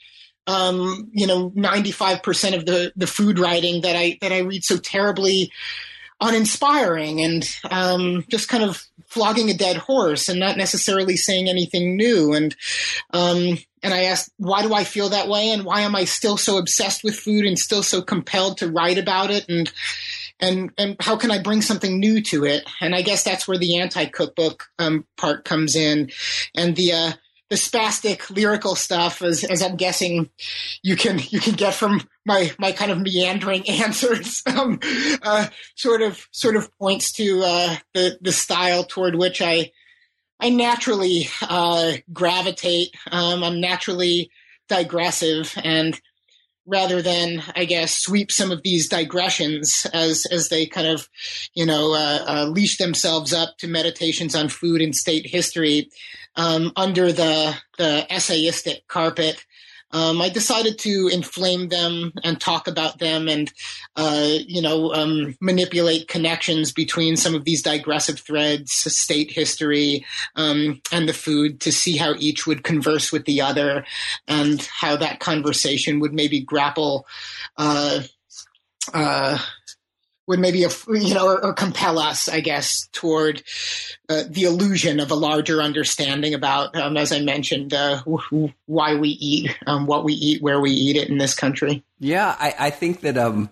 um, 0.47 1.11
you 1.13 1.27
know 1.27 1.51
ninety 1.53 1.91
five 1.91 2.23
percent 2.23 2.55
of 2.55 2.65
the 2.65 2.91
the 2.95 3.07
food 3.07 3.37
writing 3.37 3.81
that 3.81 3.95
I 3.95 4.17
that 4.21 4.31
I 4.31 4.39
read 4.39 4.63
so 4.63 4.77
terribly 4.77 5.51
uninspiring 6.21 7.21
and 7.21 7.49
um, 7.71 8.25
just 8.29 8.49
kind 8.49 8.63
of 8.63 8.83
flogging 9.07 9.49
a 9.49 9.53
dead 9.53 9.77
horse 9.77 10.29
and 10.29 10.39
not 10.39 10.57
necessarily 10.57 11.15
saying 11.15 11.49
anything 11.49 11.95
new 11.95 12.33
and 12.33 12.55
um, 13.11 13.57
and 13.81 13.93
I 13.93 14.03
asked, 14.03 14.31
why 14.37 14.61
do 14.61 14.73
I 14.73 14.83
feel 14.83 15.09
that 15.09 15.27
way? 15.27 15.49
And 15.49 15.63
why 15.63 15.81
am 15.81 15.95
I 15.95 16.05
still 16.05 16.37
so 16.37 16.57
obsessed 16.57 17.03
with 17.03 17.15
food 17.15 17.45
and 17.45 17.57
still 17.57 17.83
so 17.83 18.01
compelled 18.01 18.57
to 18.57 18.69
write 18.69 18.97
about 18.97 19.31
it? 19.31 19.47
And, 19.47 19.71
and, 20.39 20.71
and 20.77 20.95
how 20.99 21.15
can 21.15 21.31
I 21.31 21.41
bring 21.41 21.61
something 21.61 21.99
new 21.99 22.21
to 22.23 22.45
it? 22.45 22.69
And 22.81 22.93
I 22.93 23.01
guess 23.01 23.23
that's 23.23 23.47
where 23.47 23.57
the 23.57 23.79
anti 23.79 24.05
cookbook 24.05 24.65
um, 24.79 25.05
part 25.17 25.45
comes 25.45 25.75
in. 25.75 26.09
And 26.55 26.75
the, 26.75 26.91
uh, 26.91 27.11
the 27.49 27.55
spastic 27.55 28.29
lyrical 28.29 28.75
stuff, 28.75 29.21
as, 29.21 29.43
as 29.43 29.61
I'm 29.63 29.75
guessing 29.75 30.29
you 30.83 30.95
can 30.95 31.19
you 31.29 31.39
can 31.39 31.55
get 31.55 31.73
from 31.73 32.01
my 32.25 32.51
my 32.59 32.71
kind 32.71 32.91
of 32.91 33.01
meandering 33.01 33.67
answers, 33.69 34.43
um, 34.45 34.79
uh, 35.23 35.47
sort 35.75 36.01
of 36.01 36.27
sort 36.31 36.55
of 36.55 36.75
points 36.77 37.11
to 37.13 37.41
uh, 37.43 37.75
the 37.93 38.17
the 38.21 38.31
style 38.31 38.83
toward 38.83 39.15
which 39.15 39.41
I 39.41 39.71
I 40.39 40.49
naturally 40.49 41.29
uh, 41.41 41.93
gravitate. 42.13 42.95
Um, 43.11 43.43
I'm 43.43 43.59
naturally 43.59 44.29
digressive, 44.67 45.53
and 45.63 45.99
rather 46.69 47.01
than, 47.01 47.43
I 47.55 47.65
guess, 47.65 47.95
sweep 47.95 48.31
some 48.31 48.51
of 48.51 48.61
these 48.63 48.87
digressions 48.87 49.87
as 49.93 50.25
as 50.31 50.49
they 50.49 50.65
kind 50.65 50.87
of, 50.87 51.09
you 51.53 51.65
know, 51.65 51.93
uh, 51.93 52.23
uh, 52.27 52.45
leash 52.45 52.77
themselves 52.77 53.33
up 53.33 53.57
to 53.57 53.67
meditations 53.67 54.35
on 54.35 54.49
food 54.49 54.81
and 54.81 54.95
state 54.95 55.25
history 55.25 55.89
um, 56.35 56.71
under 56.75 57.11
the 57.11 57.55
the 57.77 58.05
essayistic 58.09 58.87
carpet 58.87 59.45
um, 59.91 60.21
I 60.21 60.29
decided 60.29 60.77
to 60.79 61.09
inflame 61.11 61.69
them 61.69 62.13
and 62.23 62.39
talk 62.39 62.67
about 62.67 62.99
them 62.99 63.27
and, 63.27 63.51
uh, 63.95 64.37
you 64.47 64.61
know, 64.61 64.93
um, 64.93 65.35
manipulate 65.41 66.07
connections 66.07 66.71
between 66.71 67.15
some 67.15 67.33
of 67.33 67.43
these 67.43 67.63
digressive 67.63 68.19
threads, 68.19 68.71
state 68.71 69.31
history, 69.31 70.05
um, 70.35 70.81
and 70.91 71.09
the 71.09 71.13
food 71.13 71.59
to 71.61 71.71
see 71.71 71.97
how 71.97 72.13
each 72.19 72.45
would 72.45 72.63
converse 72.63 73.11
with 73.11 73.25
the 73.25 73.41
other 73.41 73.85
and 74.27 74.61
how 74.61 74.95
that 74.95 75.19
conversation 75.19 75.99
would 75.99 76.13
maybe 76.13 76.39
grapple, 76.39 77.07
uh, 77.57 78.01
uh, 78.93 79.39
would 80.29 80.39
maybe 80.39 80.59
you 80.59 81.13
know 81.15 81.25
or, 81.25 81.43
or, 81.43 81.53
compel 81.53 81.97
us, 81.97 82.29
I 82.29 82.39
guess, 82.39 82.87
toward 82.91 83.41
uh, 84.09 84.23
the 84.29 84.43
illusion 84.43 84.99
of 84.99 85.09
a 85.09 85.15
larger 85.15 85.59
understanding 85.59 86.35
about, 86.35 86.75
um, 86.75 86.97
as 86.97 87.11
I 87.11 87.19
mentioned, 87.19 87.73
uh, 87.73 88.03
why 88.67 88.93
we 88.93 89.09
eat, 89.09 89.57
um, 89.65 89.87
what 89.87 90.03
we 90.03 90.13
eat, 90.13 90.43
where 90.43 90.61
we 90.61 90.69
eat 90.69 90.97
it 90.97 91.09
in 91.09 91.17
this 91.17 91.33
country. 91.33 91.83
Yeah, 91.99 92.35
I, 92.39 92.53
I 92.59 92.69
think 92.69 93.01
that 93.01 93.17
um, 93.17 93.49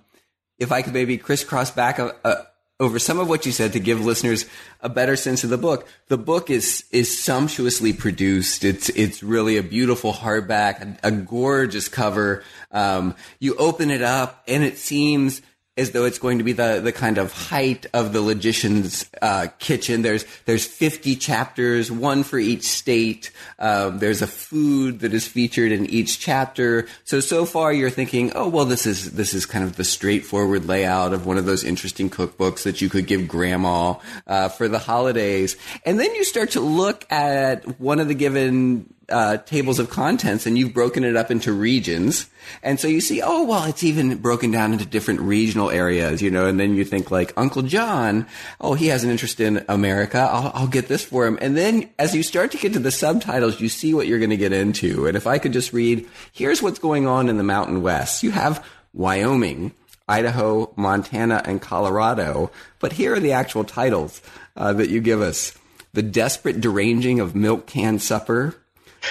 if 0.60 0.72
I 0.72 0.84
could 0.84 0.94
maybe 0.94 1.18
crisscross 1.18 1.72
back 1.72 1.98
a, 1.98 2.16
a, 2.24 2.46
over 2.80 3.00
some 3.00 3.18
of 3.18 3.28
what 3.28 3.48
you 3.48 3.52
said 3.52 3.74
to 3.74 3.80
give 3.80 4.06
listeners 4.06 4.46
a 4.80 4.88
better 4.88 5.16
sense 5.16 5.44
of 5.44 5.50
the 5.50 5.58
book. 5.58 5.88
The 6.10 6.18
book 6.20 6.52
is 6.52 6.86
is 6.92 7.18
sumptuously 7.20 7.94
produced. 7.94 8.64
It's 8.64 8.90
it's 8.90 9.24
really 9.24 9.58
a 9.58 9.64
beautiful 9.64 10.14
hardback, 10.14 11.00
a, 11.04 11.08
a 11.08 11.12
gorgeous 11.12 11.90
cover. 11.90 12.44
Um, 12.72 13.16
you 13.40 13.56
open 13.56 13.90
it 13.90 14.04
up, 14.04 14.44
and 14.48 14.64
it 14.64 14.78
seems 14.78 15.42
as 15.78 15.92
though 15.92 16.06
it's 16.06 16.20
going 16.20 16.40
to 16.40 16.44
be 16.44 16.54
the, 16.54 16.82
the 16.84 16.92
kind 16.92 17.18
of 17.18 17.32
height 17.32 17.86
of 17.94 18.14
the 18.14 18.22
logician's 18.22 19.10
uh, 19.22 19.48
kitchen. 19.60 20.02
There's 20.02 20.26
there's 20.46 20.66
50 20.66 21.16
chapters, 21.16 21.92
one 21.92 22.24
for 22.24 22.40
each 22.40 22.64
state. 22.64 23.32
Um, 23.60 24.00
there's 24.00 24.22
a 24.22 24.28
food 24.28 25.00
that 25.00 25.14
is 25.14 25.28
featured 25.28 25.72
in 25.72 25.86
each 25.86 26.20
chapter. 26.20 26.88
So 27.04 27.20
so 27.20 27.46
far 27.46 27.72
you're 27.72 27.90
thinking, 27.90 28.32
oh 28.36 28.48
well, 28.48 28.66
this 28.66 28.86
is 28.86 29.12
this 29.12 29.34
is 29.34 29.46
kind 29.46 29.64
of 29.64 29.76
the 29.76 29.84
straightforward 29.84 30.66
layout 30.66 31.14
of 31.14 31.26
one 31.26 31.38
of 31.38 31.46
those 31.46 31.64
interesting 31.64 32.10
cookbooks 32.10 32.64
that 32.64 32.82
you 32.82 32.90
could 32.90 33.08
give 33.08 33.28
grandma 33.28 33.96
uh, 34.26 34.50
for 34.50 34.68
the 34.68 34.80
holidays. 34.80 35.58
And 35.86 36.00
then 36.00 36.14
you 36.16 36.24
start 36.24 36.52
to 36.52 36.62
look 36.62 37.10
at 37.12 37.80
one 37.80 38.00
of 38.00 38.08
the 38.08 38.16
given 38.16 38.94
uh, 39.10 39.38
tables 39.38 39.80
of 39.80 39.90
contents 39.90 40.46
and 40.46 40.58
you've 40.58 40.74
broken 40.74 41.04
it 41.04 41.16
up 41.16 41.32
into 41.32 41.54
regions. 41.54 42.30
And 42.62 42.80
so 42.80 42.88
you 42.88 43.02
see, 43.02 43.22
oh, 43.22 43.46
well, 43.46 43.64
it's 43.66 43.84
even 43.84 44.18
broken 44.18 44.52
down 44.52 44.74
into 44.74 44.86
different 44.86 45.22
regional 45.22 45.70
areas, 45.70 46.22
you 46.22 46.30
know, 46.30 46.46
and 46.46 46.60
then 46.60 46.76
you 46.76 46.84
think 46.84 47.10
like 47.10 47.34
Uncle 47.38 47.62
John, 47.62 48.28
oh, 48.60 48.74
he 48.74 48.88
has 48.88 49.04
an 49.04 49.10
interest 49.10 49.40
in 49.40 49.64
America. 49.70 50.20
I'll, 50.20 50.52
I'll 50.54 50.68
get 50.68 50.88
this 50.88 51.04
for 51.04 51.26
him. 51.26 51.38
And 51.42 51.56
then 51.56 51.90
as 51.98 52.16
you 52.16 52.24
start 52.24 52.52
to 52.52 52.58
get 52.58 52.74
to 52.74 52.80
the 52.80 52.92
subtitles, 52.92 53.62
you 53.62 53.70
see 53.70 53.94
what 53.94 54.08
you're 54.08 54.20
going 54.20 54.30
to 54.30 54.38
get 54.38 54.54
into. 54.54 55.08
And 55.08 55.16
if 55.16 55.28
I 55.28 55.40
could 55.40 55.54
just 55.54 55.74
read, 55.74 56.08
here's 56.32 56.62
what's 56.62 56.80
going 56.80 57.08
on 57.08 57.30
in 57.30 57.38
the 57.38 57.44
Mountain 57.44 57.82
West. 57.82 58.24
You 58.24 58.32
have 58.32 58.66
Wyoming, 58.94 59.74
Idaho, 60.08 60.74
Montana, 60.76 61.42
and 61.46 61.62
Colorado. 61.62 62.52
But 62.80 62.94
here 62.94 63.14
are 63.14 63.20
the 63.20 63.34
actual 63.34 63.64
titles 63.64 64.22
uh, 64.56 64.74
that 64.74 64.90
you 64.90 65.02
give 65.02 65.22
us. 65.22 65.58
The 65.94 66.04
Desperate 66.04 66.62
Deranging 66.62 67.20
of 67.20 67.36
Milk 67.36 67.66
Can 67.66 67.98
Supper, 68.00 68.56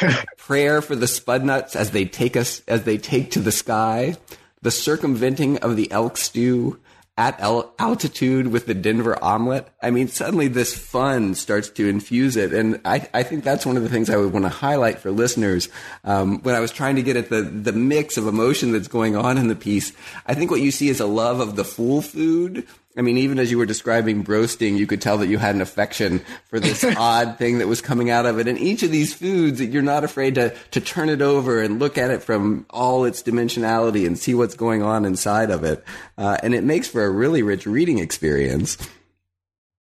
prayer 0.36 0.82
for 0.82 0.96
the 0.96 1.06
spud 1.06 1.44
nuts 1.44 1.76
as 1.76 1.90
they 1.90 2.04
take 2.04 2.36
us 2.36 2.62
as 2.68 2.84
they 2.84 2.98
take 2.98 3.30
to 3.32 3.40
the 3.40 3.52
sky, 3.52 4.16
the 4.62 4.70
circumventing 4.70 5.58
of 5.58 5.76
the 5.76 5.90
elk 5.90 6.16
stew, 6.16 6.80
at 7.18 7.40
altitude 7.40 8.48
with 8.48 8.66
the 8.66 8.74
Denver 8.74 9.22
omelet. 9.24 9.66
I 9.80 9.90
mean, 9.90 10.08
suddenly 10.08 10.48
this 10.48 10.76
fun 10.76 11.34
starts 11.34 11.70
to 11.70 11.88
infuse 11.88 12.36
it. 12.36 12.52
And 12.52 12.78
I, 12.84 13.08
I 13.14 13.22
think 13.22 13.42
that's 13.42 13.64
one 13.64 13.78
of 13.78 13.82
the 13.82 13.88
things 13.88 14.10
I 14.10 14.18
would 14.18 14.34
want 14.34 14.44
to 14.44 14.50
highlight 14.50 14.98
for 14.98 15.10
listeners. 15.10 15.70
Um, 16.04 16.42
when 16.42 16.54
I 16.54 16.60
was 16.60 16.72
trying 16.72 16.96
to 16.96 17.02
get 17.02 17.16
at 17.16 17.30
the, 17.30 17.40
the 17.40 17.72
mix 17.72 18.18
of 18.18 18.26
emotion 18.26 18.72
that's 18.72 18.88
going 18.88 19.16
on 19.16 19.38
in 19.38 19.48
the 19.48 19.56
piece, 19.56 19.92
I 20.26 20.34
think 20.34 20.50
what 20.50 20.60
you 20.60 20.70
see 20.70 20.90
is 20.90 21.00
a 21.00 21.06
love 21.06 21.40
of 21.40 21.56
the 21.56 21.64
full 21.64 22.02
food 22.02 22.66
I 22.96 23.02
mean, 23.02 23.18
even 23.18 23.38
as 23.38 23.50
you 23.50 23.58
were 23.58 23.66
describing 23.66 24.22
broasting, 24.22 24.76
you 24.76 24.86
could 24.86 25.02
tell 25.02 25.18
that 25.18 25.28
you 25.28 25.36
had 25.38 25.54
an 25.54 25.60
affection 25.60 26.22
for 26.46 26.58
this 26.58 26.82
odd 26.96 27.36
thing 27.38 27.58
that 27.58 27.68
was 27.68 27.80
coming 27.80 28.10
out 28.10 28.24
of 28.24 28.38
it. 28.38 28.48
And 28.48 28.58
each 28.58 28.82
of 28.82 28.90
these 28.90 29.12
foods, 29.12 29.60
you're 29.60 29.82
not 29.82 30.04
afraid 30.04 30.36
to, 30.36 30.54
to 30.70 30.80
turn 30.80 31.08
it 31.08 31.20
over 31.20 31.60
and 31.60 31.78
look 31.78 31.98
at 31.98 32.10
it 32.10 32.22
from 32.22 32.64
all 32.70 33.04
its 33.04 33.22
dimensionality 33.22 34.06
and 34.06 34.18
see 34.18 34.34
what's 34.34 34.54
going 34.54 34.82
on 34.82 35.04
inside 35.04 35.50
of 35.50 35.62
it. 35.62 35.84
Uh, 36.16 36.38
and 36.42 36.54
it 36.54 36.64
makes 36.64 36.88
for 36.88 37.04
a 37.04 37.10
really 37.10 37.42
rich 37.42 37.66
reading 37.66 37.98
experience. 37.98 38.78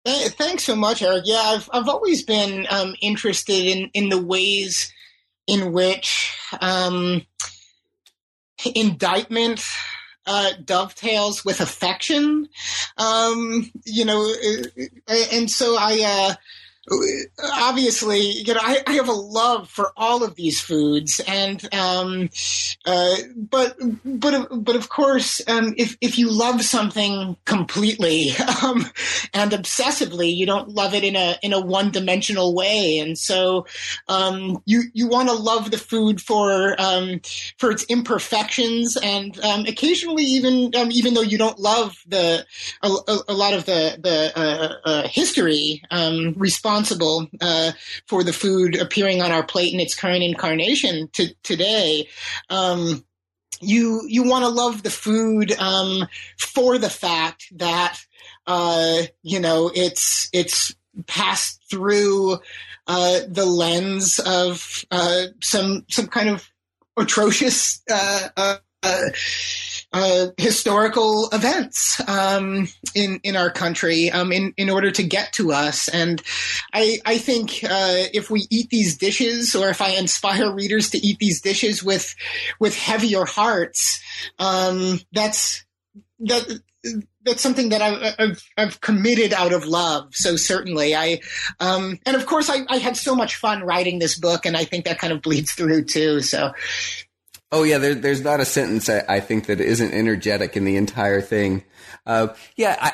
Thanks 0.06 0.66
so 0.66 0.76
much, 0.76 1.02
Eric. 1.02 1.24
Yeah, 1.26 1.42
I've 1.42 1.70
I've 1.72 1.88
always 1.88 2.24
been 2.24 2.68
um, 2.70 2.94
interested 3.02 3.66
in 3.66 3.90
in 3.94 4.10
the 4.10 4.22
ways 4.22 4.92
in 5.48 5.72
which 5.72 6.38
um, 6.60 7.26
indictment 8.76 9.64
uh, 10.26 10.52
dovetails 10.64 11.44
with 11.44 11.62
affection. 11.62 12.48
Um, 12.98 13.72
you 13.86 14.06
know, 14.06 14.22
uh, 14.22 14.82
uh, 15.08 15.24
and 15.32 15.50
so 15.50 15.76
I, 15.78 16.04
uh, 16.06 16.36
obviously, 17.54 18.20
you 18.20 18.54
know, 18.54 18.60
I, 18.62 18.84
I, 18.86 18.94
have 18.94 19.08
a 19.08 19.14
love 19.14 19.70
for 19.70 19.94
all 19.96 20.24
of 20.24 20.36
these 20.36 20.60
foods, 20.60 21.22
and 21.26 21.74
um, 21.74 22.30
uh, 22.86 23.16
but 23.36 23.78
but 24.04 24.48
but 24.52 24.76
of 24.76 24.90
course, 24.90 25.42
um, 25.48 25.74
if 25.78 25.96
if 26.02 26.18
you 26.18 26.30
love 26.30 26.62
something 26.62 27.38
completely 27.46 28.32
um, 28.64 28.86
and 29.34 29.52
obsessively, 29.52 30.36
you 30.36 30.46
don't 30.46 30.70
love 30.70 30.94
it 30.94 31.06
in 31.06 31.16
a 31.16 31.38
in 31.42 31.54
a 31.54 31.62
one 31.62 31.90
dimensional 31.90 32.54
way, 32.54 33.00
and 33.00 33.18
so 33.18 33.66
um, 34.10 34.62
you 34.66 34.84
you 34.94 35.08
want 35.08 35.30
to 35.30 35.36
love 35.36 35.72
the 35.72 35.78
food 35.78 36.20
for 36.20 36.76
um, 36.80 37.22
for 37.58 37.72
its 37.72 37.86
imperfections, 37.86 38.98
and 38.98 39.40
um, 39.40 39.66
occasionally 39.68 40.26
even 40.26 40.72
even 40.92 41.14
though 41.14 41.22
you 41.22 41.38
don't 41.38 41.60
love 41.60 41.96
the 42.08 42.46
a, 42.82 43.18
a 43.30 43.34
lot 43.34 43.54
of 43.54 43.66
the 43.66 43.98
the 44.02 44.38
uh, 44.38 44.74
uh, 44.84 45.08
history 45.08 45.82
response 46.36 46.73
responsible 46.74 47.28
uh, 47.42 47.72
for 48.08 48.24
the 48.24 48.34
food 48.34 48.76
appearing 48.76 49.22
on 49.22 49.32
our 49.32 49.44
plate 49.44 49.74
in 49.74 49.80
its 49.80 49.96
current 49.96 50.24
incarnation 50.24 51.08
to 51.14 51.34
today. 51.44 52.08
Um, 52.50 53.06
you 53.62 54.02
you 54.08 54.24
want 54.24 54.44
to 54.44 54.50
love 54.50 54.84
the 54.84 54.90
food 54.90 55.52
um, 55.54 56.08
for 56.40 56.78
the 56.78 56.90
fact 56.90 57.46
that 57.58 57.98
uh, 58.48 59.04
you 59.22 59.40
know 59.40 59.72
it's 59.74 60.30
it's 60.34 60.76
passed 61.08 61.62
through 61.70 62.40
uh, 62.88 63.20
the 63.28 63.46
lens 63.46 64.20
of 64.20 64.84
uh, 64.92 65.28
some 65.42 65.86
some 65.90 66.08
kind 66.08 66.30
of 66.30 66.50
atrocious 66.98 67.82
uh, 69.94 70.28
historical 70.38 71.30
events 71.32 72.02
um, 72.08 72.68
in 72.96 73.20
in 73.24 73.36
our 73.36 73.52
country 73.52 74.10
um, 74.10 74.32
in 74.32 74.54
in 74.58 74.70
order 74.70 74.92
to 74.92 75.04
get 75.04 75.34
to 75.34 75.52
us. 75.52 75.88
And 75.88 76.22
I 76.74 77.00
I 77.06 77.18
think 77.20 77.64
uh, 77.64 78.10
if 78.14 78.30
we 78.30 78.48
eat 78.50 78.70
these 78.70 78.98
dishes, 78.98 79.56
or 79.56 79.70
if 79.70 79.82
I 79.82 79.92
inspire 79.92 80.52
readers 80.52 80.90
to 80.92 80.98
eat 80.98 81.20
these 81.20 81.42
dishes 81.42 81.84
with 81.84 82.16
with 82.60 82.76
heavier 82.76 83.26
hearts, 83.26 84.02
um, 84.40 85.00
that's 85.12 85.64
that 86.20 86.60
that's 87.24 87.42
something 87.42 87.70
that 87.70 87.82
I, 87.82 88.22
have 88.22 88.44
I've 88.58 88.82
committed 88.82 89.32
out 89.32 89.54
of 89.54 89.66
love. 89.66 90.14
So 90.16 90.36
certainly, 90.36 90.96
I 90.96 91.22
um, 91.60 92.00
and 92.06 92.16
of 92.16 92.26
course 92.26 92.50
I, 92.50 92.66
I 92.68 92.78
had 92.78 92.98
so 92.98 93.16
much 93.16 93.36
fun 93.36 93.64
writing 93.64 94.00
this 94.00 94.20
book, 94.20 94.46
and 94.46 94.58
I 94.58 94.66
think 94.66 94.86
that 94.86 95.00
kind 95.00 95.14
of 95.14 95.22
bleeds 95.22 95.54
through 95.54 95.86
too. 95.86 96.22
So 96.22 96.54
Oh 97.54 97.62
yeah, 97.62 97.78
there, 97.78 97.94
there's 97.94 98.24
not 98.24 98.40
a 98.40 98.46
sentence 98.46 98.90
I, 98.90 99.04
I, 99.08 99.20
think 99.20 99.46
that 99.46 99.62
isn't 99.62 99.94
energetic 99.94 100.58
in 100.58 100.66
the 100.66 100.76
entire 100.76 101.22
thing. 101.22 101.64
Uh, 102.04 102.30
yeah, 102.56 102.76
I, 102.82 102.94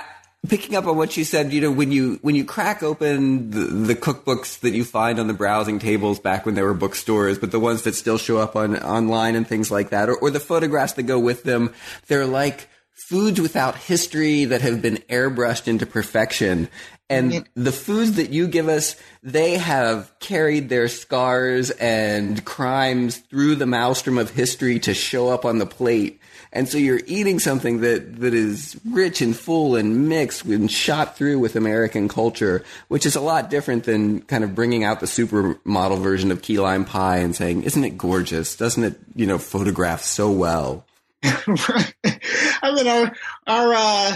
picking 0.49 0.75
up 0.75 0.85
on 0.85 0.97
what 0.97 1.15
you 1.15 1.23
said, 1.23 1.53
you 1.53 1.61
know, 1.61 1.71
when 1.71 1.93
you 1.93 2.19
when 2.23 2.35
you 2.35 2.43
crack 2.43 2.83
open 2.83 3.51
the, 3.51 3.59
the, 3.59 3.95
cookbooks 3.95 4.59
that 4.59 4.71
you 4.71 4.83
find 4.83 5.17
on 5.17 5.27
the 5.27 5.33
browsing 5.33 5.79
tables 5.79 6.19
back 6.19 6.45
when 6.45 6.55
there 6.55 6.65
were 6.65 6.73
bookstores, 6.73 7.39
but 7.39 7.51
the 7.51 7.59
ones 7.59 7.83
that 7.83 7.95
still 7.95 8.17
show 8.17 8.37
up 8.37 8.57
on 8.57 8.77
online 8.77 9.35
and 9.35 9.47
things 9.47 9.71
like 9.71 9.91
that, 9.91 10.09
or, 10.09 10.17
or 10.17 10.29
the 10.29 10.41
photographs 10.41 10.91
that 10.93 11.03
go 11.03 11.17
with 11.17 11.43
them, 11.43 11.73
they're 12.07 12.27
like 12.27 12.67
foods 12.91 13.39
without 13.39 13.77
history 13.77 14.43
that 14.43 14.59
have 14.59 14.81
been 14.81 14.97
airbrushed 15.09 15.69
into 15.69 15.85
perfection. 15.85 16.67
And 17.09 17.49
the 17.55 17.71
foods 17.71 18.13
that 18.13 18.29
you 18.29 18.47
give 18.47 18.69
us, 18.69 18.95
they 19.23 19.57
have 19.57 20.13
carried 20.19 20.69
their 20.69 20.87
scars 20.87 21.71
and 21.71 22.45
crimes 22.45 23.17
through 23.17 23.55
the 23.55 23.65
maelstrom 23.65 24.19
of 24.19 24.29
history 24.29 24.77
to 24.81 24.93
show 24.93 25.29
up 25.29 25.43
on 25.43 25.57
the 25.57 25.65
plate. 25.65 26.21
And 26.53 26.69
so 26.69 26.77
you're 26.77 27.01
eating 27.07 27.39
something 27.39 27.81
that, 27.81 28.19
that 28.19 28.33
is 28.35 28.79
rich 28.89 29.21
and 29.21 29.35
full 29.35 29.75
and 29.75 30.07
mixed 30.07 30.45
and 30.45 30.69
shot 30.69 31.17
through 31.17 31.39
with 31.39 31.55
American 31.55 32.07
culture, 32.07 32.63
which 32.89 33.07
is 33.07 33.15
a 33.15 33.21
lot 33.21 33.49
different 33.49 33.85
than 33.85 34.21
kind 34.21 34.43
of 34.43 34.53
bringing 34.53 34.83
out 34.83 34.99
the 34.99 35.05
supermodel 35.07 36.01
version 36.01 36.31
of 36.31 36.43
key 36.43 36.59
lime 36.59 36.85
pie 36.85 37.17
and 37.17 37.35
saying, 37.35 37.63
isn't 37.63 37.83
it 37.83 37.97
gorgeous? 37.97 38.55
Doesn't 38.55 38.83
it, 38.83 38.99
you 39.15 39.25
know, 39.25 39.37
photograph 39.39 40.01
so 40.01 40.31
well? 40.31 40.85
I 41.23 42.71
mean, 42.73 42.87
our, 42.87 43.15
our, 43.47 43.73
uh, 43.73 44.15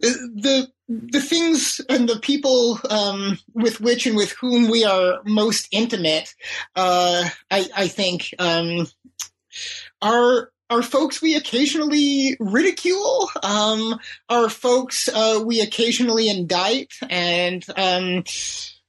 the 0.00 0.70
the 0.90 1.20
things 1.20 1.80
and 1.88 2.08
the 2.08 2.18
people 2.18 2.80
um, 2.90 3.38
with 3.54 3.80
which 3.80 4.06
and 4.06 4.16
with 4.16 4.32
whom 4.32 4.68
we 4.68 4.84
are 4.84 5.20
most 5.24 5.68
intimate, 5.70 6.34
uh, 6.74 7.28
I, 7.50 7.68
I, 7.76 7.88
think, 7.88 8.34
um, 8.40 8.88
are 10.02 10.50
are 10.68 10.82
folks 10.82 11.22
we 11.22 11.36
occasionally 11.36 12.36
ridicule, 12.40 13.28
um, 13.42 13.98
are 14.28 14.48
folks 14.48 15.08
uh, 15.08 15.40
we 15.44 15.60
occasionally 15.60 16.28
indict, 16.28 16.92
and 17.08 17.64
um, 17.76 18.24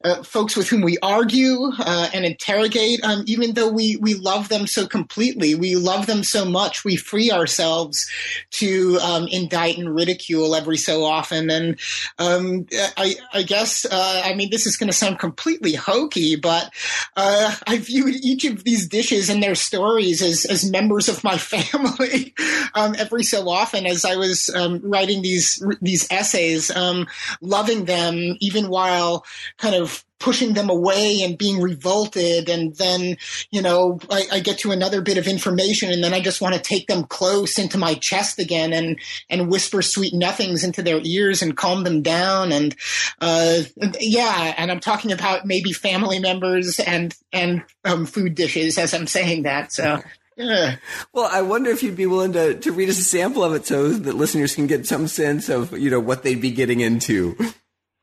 uh, 0.03 0.23
folks 0.23 0.55
with 0.55 0.67
whom 0.67 0.81
we 0.81 0.97
argue 1.01 1.71
uh, 1.79 2.09
and 2.13 2.25
interrogate, 2.25 3.03
um, 3.03 3.23
even 3.27 3.53
though 3.53 3.69
we, 3.69 3.97
we 3.97 4.15
love 4.15 4.49
them 4.49 4.67
so 4.67 4.87
completely. 4.87 5.55
We 5.55 5.75
love 5.75 6.07
them 6.07 6.23
so 6.23 6.45
much. 6.45 6.83
We 6.83 6.95
free 6.95 7.31
ourselves 7.31 8.09
to 8.51 8.97
um, 9.01 9.27
indict 9.27 9.77
and 9.77 9.93
ridicule 9.93 10.55
every 10.55 10.77
so 10.77 11.03
often. 11.03 11.49
And 11.49 11.79
um, 12.17 12.65
I, 12.97 13.15
I, 13.33 13.43
guess, 13.43 13.85
uh, 13.85 14.21
I 14.25 14.33
mean, 14.33 14.49
this 14.49 14.65
is 14.65 14.77
going 14.77 14.89
to 14.89 14.93
sound 14.93 15.19
completely 15.19 15.73
hokey, 15.73 16.35
but 16.35 16.71
uh, 17.15 17.55
I 17.67 17.77
viewed 17.77 18.15
each 18.15 18.45
of 18.45 18.63
these 18.63 18.87
dishes 18.87 19.29
and 19.29 19.41
their 19.43 19.55
stories 19.55 20.21
as, 20.21 20.45
as 20.45 20.69
members 20.69 21.09
of 21.09 21.23
my 21.23 21.37
family 21.37 22.33
um, 22.73 22.95
every 22.97 23.23
so 23.23 23.49
often 23.49 23.85
as 23.85 24.05
I 24.05 24.15
was 24.15 24.49
um, 24.55 24.79
writing 24.83 25.21
these, 25.21 25.63
these 25.81 26.07
essays, 26.11 26.75
um, 26.75 27.07
loving 27.41 27.85
them 27.85 28.37
even 28.39 28.69
while 28.69 29.25
kind 29.57 29.75
of 29.75 29.90
pushing 30.21 30.53
them 30.53 30.69
away 30.69 31.21
and 31.23 31.37
being 31.37 31.59
revolted. 31.59 32.47
And 32.47 32.75
then, 32.75 33.17
you 33.49 33.61
know, 33.61 33.99
I, 34.09 34.27
I, 34.33 34.39
get 34.39 34.59
to 34.59 34.71
another 34.71 35.01
bit 35.01 35.17
of 35.17 35.27
information 35.27 35.91
and 35.91 36.03
then 36.03 36.13
I 36.13 36.21
just 36.21 36.41
want 36.41 36.53
to 36.53 36.61
take 36.61 36.87
them 36.87 37.03
close 37.03 37.57
into 37.57 37.77
my 37.77 37.95
chest 37.95 38.39
again 38.39 38.71
and, 38.71 38.99
and 39.29 39.49
whisper 39.49 39.81
sweet 39.81 40.13
nothings 40.13 40.63
into 40.63 40.83
their 40.83 41.01
ears 41.03 41.41
and 41.41 41.57
calm 41.57 41.83
them 41.83 42.01
down. 42.03 42.51
And, 42.51 42.75
uh, 43.19 43.61
yeah. 43.99 44.53
And 44.57 44.71
I'm 44.71 44.79
talking 44.79 45.11
about 45.11 45.45
maybe 45.45 45.73
family 45.73 46.19
members 46.19 46.79
and, 46.79 47.15
and, 47.33 47.63
um, 47.83 48.05
food 48.05 48.35
dishes 48.35 48.77
as 48.77 48.93
I'm 48.93 49.07
saying 49.07 49.43
that. 49.43 49.73
So. 49.73 50.01
Yeah. 50.37 50.77
Well, 51.13 51.29
I 51.31 51.41
wonder 51.41 51.71
if 51.71 51.83
you'd 51.83 51.97
be 51.97 52.05
willing 52.05 52.33
to, 52.33 52.59
to 52.59 52.71
read 52.71 52.89
us 52.89 52.99
a 52.99 53.03
sample 53.03 53.43
of 53.43 53.53
it 53.53 53.65
so 53.65 53.89
that 53.89 54.15
listeners 54.15 54.55
can 54.55 54.65
get 54.65 54.87
some 54.87 55.07
sense 55.07 55.49
of, 55.49 55.77
you 55.77 55.89
know, 55.89 55.99
what 55.99 56.23
they'd 56.23 56.41
be 56.41 56.51
getting 56.51 56.79
into. 56.79 57.35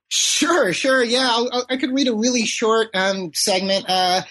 Sure, 0.08 0.72
sure. 0.72 1.02
Yeah, 1.02 1.28
I'll, 1.30 1.66
i 1.68 1.76
could 1.76 1.92
read 1.92 2.08
a 2.08 2.14
really 2.14 2.46
short 2.46 2.88
um, 2.94 3.32
segment. 3.34 3.84
Uh, 3.88 4.22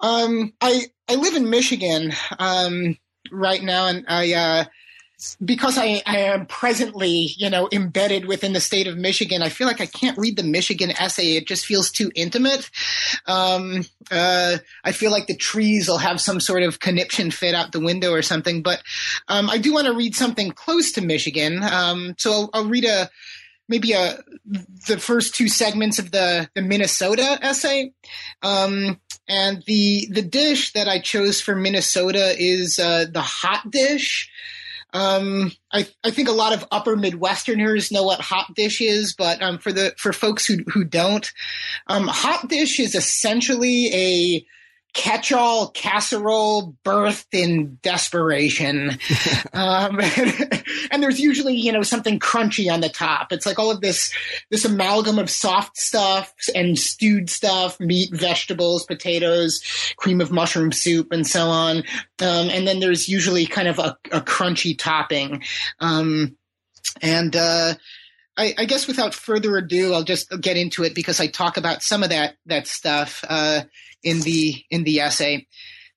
um, 0.00 0.52
I 0.60 0.86
I 1.08 1.14
live 1.14 1.36
in 1.36 1.48
Michigan 1.48 2.12
um, 2.38 2.96
right 3.30 3.62
now, 3.62 3.86
and 3.86 4.04
I 4.08 4.32
uh, 4.32 4.64
because 5.44 5.78
I, 5.78 6.02
I 6.06 6.18
am 6.18 6.46
presently 6.46 7.30
you 7.38 7.48
know 7.48 7.68
embedded 7.70 8.26
within 8.26 8.52
the 8.52 8.60
state 8.60 8.88
of 8.88 8.98
Michigan. 8.98 9.42
I 9.42 9.48
feel 9.48 9.68
like 9.68 9.80
I 9.80 9.86
can't 9.86 10.18
read 10.18 10.36
the 10.36 10.42
Michigan 10.42 10.90
essay; 10.90 11.36
it 11.36 11.46
just 11.46 11.66
feels 11.66 11.92
too 11.92 12.10
intimate. 12.16 12.68
Um, 13.26 13.84
uh, 14.10 14.58
I 14.82 14.90
feel 14.90 15.12
like 15.12 15.28
the 15.28 15.36
trees 15.36 15.86
will 15.88 15.98
have 15.98 16.20
some 16.20 16.40
sort 16.40 16.64
of 16.64 16.80
conniption 16.80 17.30
fit 17.30 17.54
out 17.54 17.70
the 17.70 17.80
window 17.80 18.10
or 18.10 18.22
something. 18.22 18.60
But 18.60 18.82
um, 19.28 19.48
I 19.50 19.58
do 19.58 19.72
want 19.72 19.86
to 19.86 19.94
read 19.94 20.16
something 20.16 20.50
close 20.50 20.90
to 20.92 21.00
Michigan, 21.00 21.62
um, 21.62 22.16
so 22.18 22.32
I'll, 22.32 22.50
I'll 22.54 22.68
read 22.68 22.84
a 22.84 23.08
maybe 23.68 23.92
a 23.92 24.00
uh, 24.00 24.16
the 24.86 24.98
first 24.98 25.34
two 25.34 25.48
segments 25.48 25.98
of 25.98 26.10
the 26.10 26.48
the 26.54 26.62
Minnesota 26.62 27.38
essay. 27.42 27.92
Um, 28.42 29.00
and 29.28 29.62
the 29.66 30.08
the 30.10 30.22
dish 30.22 30.72
that 30.72 30.88
I 30.88 31.00
chose 31.00 31.40
for 31.40 31.56
Minnesota 31.56 32.34
is 32.38 32.78
uh, 32.78 33.06
the 33.10 33.22
hot 33.22 33.70
dish. 33.70 34.30
Um, 34.92 35.52
I, 35.72 35.86
I 36.04 36.10
think 36.10 36.28
a 36.28 36.32
lot 36.32 36.54
of 36.54 36.66
upper 36.70 36.96
Midwesterners 36.96 37.92
know 37.92 38.04
what 38.04 38.20
hot 38.20 38.54
dish 38.54 38.80
is, 38.80 39.14
but 39.14 39.42
um, 39.42 39.58
for 39.58 39.72
the 39.72 39.94
for 39.98 40.12
folks 40.12 40.46
who 40.46 40.58
who 40.68 40.84
don't, 40.84 41.30
um, 41.88 42.06
hot 42.06 42.48
dish 42.48 42.78
is 42.80 42.94
essentially 42.94 43.90
a 43.92 44.46
catch-all 44.96 45.68
casserole 45.68 46.74
birthed 46.82 47.26
in 47.32 47.78
desperation. 47.82 48.98
um, 49.52 50.00
and, 50.00 50.64
and, 50.90 51.02
there's 51.02 51.20
usually, 51.20 51.54
you 51.54 51.70
know, 51.70 51.82
something 51.82 52.18
crunchy 52.18 52.72
on 52.72 52.80
the 52.80 52.88
top. 52.88 53.30
It's 53.30 53.44
like 53.44 53.58
all 53.58 53.70
of 53.70 53.82
this, 53.82 54.12
this 54.50 54.64
amalgam 54.64 55.18
of 55.18 55.28
soft 55.28 55.76
stuff 55.76 56.32
and 56.54 56.78
stewed 56.78 57.28
stuff, 57.28 57.78
meat, 57.78 58.10
vegetables, 58.12 58.86
potatoes, 58.86 59.60
cream 59.96 60.20
of 60.22 60.32
mushroom 60.32 60.72
soup, 60.72 61.12
and 61.12 61.26
so 61.26 61.46
on. 61.46 61.78
Um, 62.20 62.48
and 62.48 62.66
then 62.66 62.80
there's 62.80 63.06
usually 63.06 63.44
kind 63.46 63.68
of 63.68 63.78
a, 63.78 63.98
a 64.10 64.22
crunchy 64.22 64.76
topping. 64.76 65.42
Um, 65.78 66.36
and, 67.02 67.36
uh, 67.36 67.74
I, 68.38 68.54
I, 68.58 68.64
guess 68.66 68.86
without 68.86 69.14
further 69.14 69.56
ado, 69.56 69.94
I'll 69.94 70.04
just 70.04 70.30
get 70.42 70.58
into 70.58 70.84
it 70.84 70.94
because 70.94 71.20
I 71.20 71.26
talk 71.26 71.56
about 71.56 71.82
some 71.82 72.02
of 72.02 72.10
that 72.10 72.34
that 72.44 72.66
stuff. 72.66 73.24
Uh, 73.26 73.62
in 74.02 74.20
the 74.20 74.64
in 74.70 74.84
the 74.84 75.00
essay. 75.00 75.46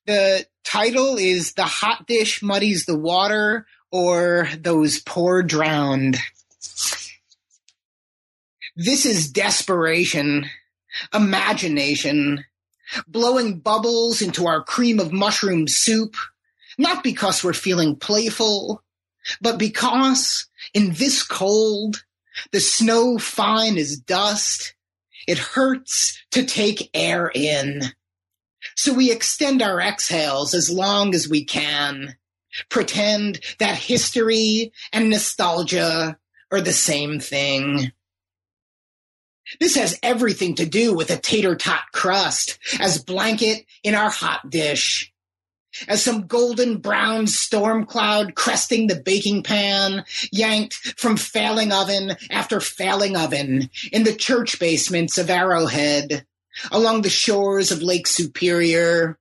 The 0.05 0.45
title 0.63 1.17
is 1.17 1.53
"The 1.53 1.65
Hot 1.65 2.07
Dish 2.07 2.41
Muddies 2.41 2.85
the 2.85 2.97
Water" 2.97 3.67
or 3.91 4.49
"Those 4.57 4.99
Poor 4.99 5.43
Drowned." 5.43 6.17
This 8.75 9.05
is 9.05 9.29
desperation, 9.29 10.49
imagination, 11.13 12.45
blowing 13.07 13.59
bubbles 13.59 14.21
into 14.21 14.47
our 14.47 14.63
cream 14.63 14.99
of 14.99 15.11
mushroom 15.11 15.67
soup, 15.67 16.15
not 16.77 17.03
because 17.03 17.43
we're 17.43 17.53
feeling 17.53 17.95
playful, 17.97 18.83
but 19.41 19.57
because 19.57 20.47
in 20.73 20.93
this 20.93 21.23
cold, 21.23 22.03
the 22.51 22.61
snow 22.61 23.17
fine 23.17 23.77
as 23.77 23.97
dust, 23.97 24.75
it 25.27 25.37
hurts 25.37 26.21
to 26.31 26.45
take 26.45 26.89
air 26.93 27.31
in. 27.33 27.81
So 28.75 28.93
we 28.93 29.11
extend 29.11 29.61
our 29.61 29.79
exhales 29.79 30.53
as 30.53 30.69
long 30.69 31.13
as 31.15 31.29
we 31.29 31.43
can. 31.45 32.15
Pretend 32.69 33.39
that 33.59 33.75
history 33.75 34.71
and 34.91 35.09
nostalgia 35.09 36.17
are 36.51 36.61
the 36.61 36.73
same 36.73 37.19
thing. 37.19 37.91
This 39.59 39.75
has 39.75 39.99
everything 40.03 40.55
to 40.55 40.65
do 40.65 40.93
with 40.93 41.09
a 41.09 41.17
tater 41.17 41.55
tot 41.55 41.83
crust 41.91 42.59
as 42.79 43.03
blanket 43.03 43.65
in 43.83 43.95
our 43.95 44.09
hot 44.09 44.49
dish. 44.49 45.08
As 45.87 46.03
some 46.03 46.25
golden 46.25 46.77
brown 46.77 47.27
storm 47.27 47.85
cloud 47.85 48.35
cresting 48.35 48.87
the 48.87 48.99
baking 48.99 49.43
pan, 49.43 50.03
yanked 50.31 50.73
from 50.73 51.15
failing 51.15 51.71
oven 51.71 52.15
after 52.31 52.59
failing 52.59 53.15
oven 53.15 53.69
in 53.91 54.03
the 54.03 54.15
church 54.15 54.59
basements 54.59 55.17
of 55.17 55.29
Arrowhead, 55.29 56.25
along 56.71 57.01
the 57.01 57.09
shores 57.09 57.71
of 57.71 57.83
Lake 57.83 58.07
Superior, 58.07 59.19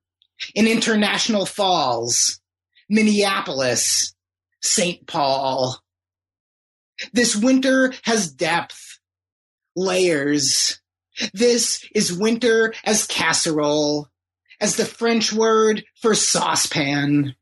in 0.55 0.67
International 0.67 1.47
Falls, 1.47 2.41
Minneapolis, 2.89 4.15
St. 4.61 5.07
Paul. 5.07 5.79
This 7.13 7.37
winter 7.37 7.93
has 8.03 8.33
depth, 8.33 8.99
layers. 9.77 10.81
This 11.33 11.85
is 11.95 12.13
winter 12.13 12.75
as 12.85 13.07
casserole, 13.07 14.09
as 14.61 14.77
the 14.77 14.85
French 14.85 15.33
word 15.33 15.85
for 16.01 16.15
saucepan. 16.15 17.35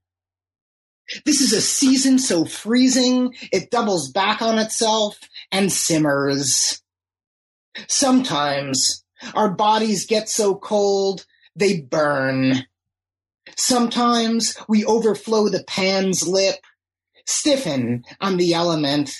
This 1.24 1.40
is 1.40 1.52
a 1.52 1.60
season 1.60 2.18
so 2.18 2.44
freezing 2.44 3.34
it 3.52 3.70
doubles 3.70 4.10
back 4.10 4.42
on 4.42 4.58
itself 4.58 5.18
and 5.52 5.72
simmers. 5.72 6.82
Sometimes 7.86 9.04
our 9.34 9.50
bodies 9.50 10.06
get 10.06 10.28
so 10.28 10.56
cold, 10.56 11.24
they 11.54 11.80
burn. 11.80 12.66
Sometimes 13.56 14.56
we 14.68 14.84
overflow 14.84 15.48
the 15.48 15.64
pan's 15.64 16.26
lip, 16.26 16.56
stiffen 17.24 18.04
on 18.20 18.36
the 18.36 18.54
element. 18.54 19.14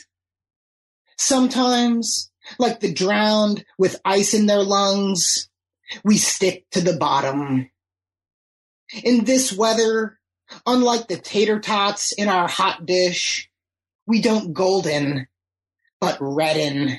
Sometimes, 1.16 2.30
like 2.59 2.80
the 2.80 2.92
drowned 2.92 3.64
with 3.78 4.00
ice 4.04 4.35
in 4.35 4.46
their 4.46 4.62
lungs, 4.62 5.48
we 6.04 6.18
stick 6.18 6.66
to 6.72 6.80
the 6.80 6.96
bottom. 6.96 7.70
In 9.03 9.25
this 9.25 9.53
weather, 9.53 10.18
unlike 10.64 11.09
the 11.09 11.16
tater 11.16 11.61
tots 11.61 12.12
in 12.12 12.29
our 12.29 12.49
hot 12.49 12.87
dish, 12.87 13.51
we 14.07 14.20
don't 14.20 14.53
golden, 14.53 15.27
but 16.01 16.16
redden. 16.20 16.99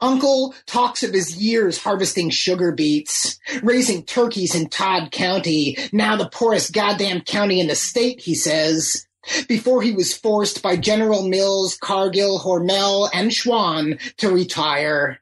Uncle 0.00 0.54
talks 0.66 1.02
of 1.02 1.12
his 1.12 1.36
years 1.36 1.78
harvesting 1.78 2.30
sugar 2.30 2.72
beets, 2.72 3.38
raising 3.62 4.04
turkeys 4.04 4.54
in 4.54 4.68
Todd 4.68 5.12
County, 5.12 5.78
now 5.92 6.16
the 6.16 6.28
poorest 6.28 6.72
goddamn 6.72 7.20
county 7.20 7.60
in 7.60 7.68
the 7.68 7.76
state, 7.76 8.20
he 8.20 8.34
says, 8.34 9.06
before 9.48 9.82
he 9.82 9.92
was 9.92 10.16
forced 10.16 10.62
by 10.62 10.76
General 10.76 11.26
Mills, 11.28 11.76
Cargill, 11.76 12.40
Hormel, 12.40 13.08
and 13.12 13.30
Schwan 13.30 14.00
to 14.16 14.30
retire. 14.30 15.20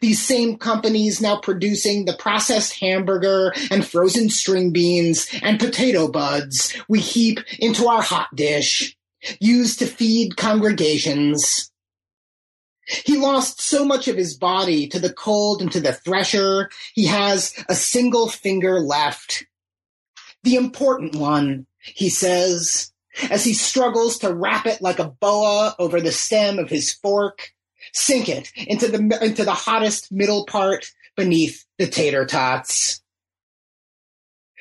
These 0.00 0.24
same 0.24 0.56
companies 0.56 1.20
now 1.20 1.36
producing 1.36 2.04
the 2.04 2.16
processed 2.16 2.78
hamburger 2.80 3.52
and 3.70 3.86
frozen 3.86 4.28
string 4.28 4.72
beans 4.72 5.28
and 5.42 5.58
potato 5.58 6.08
buds 6.08 6.76
we 6.88 7.00
heap 7.00 7.40
into 7.58 7.86
our 7.86 8.02
hot 8.02 8.28
dish, 8.34 8.96
used 9.40 9.78
to 9.78 9.86
feed 9.86 10.36
congregations. 10.36 11.70
He 12.86 13.16
lost 13.16 13.60
so 13.60 13.84
much 13.84 14.08
of 14.08 14.16
his 14.16 14.36
body 14.36 14.88
to 14.88 14.98
the 14.98 15.12
cold 15.12 15.62
and 15.62 15.70
to 15.72 15.80
the 15.80 15.92
thresher, 15.92 16.70
he 16.94 17.06
has 17.06 17.54
a 17.68 17.74
single 17.74 18.28
finger 18.28 18.80
left. 18.80 19.44
The 20.42 20.56
important 20.56 21.14
one, 21.14 21.66
he 21.78 22.10
says, 22.10 22.92
as 23.30 23.44
he 23.44 23.54
struggles 23.54 24.18
to 24.18 24.32
wrap 24.32 24.66
it 24.66 24.82
like 24.82 24.98
a 24.98 25.08
boa 25.08 25.76
over 25.78 26.00
the 26.00 26.12
stem 26.12 26.58
of 26.58 26.70
his 26.70 26.92
fork, 26.92 27.52
sink 27.92 28.28
it 28.28 28.52
into 28.56 28.88
the, 28.88 29.18
into 29.22 29.44
the 29.44 29.52
hottest 29.52 30.10
middle 30.12 30.46
part 30.46 30.86
beneath 31.16 31.64
the 31.78 31.86
tater 31.86 32.26
tots. 32.26 33.00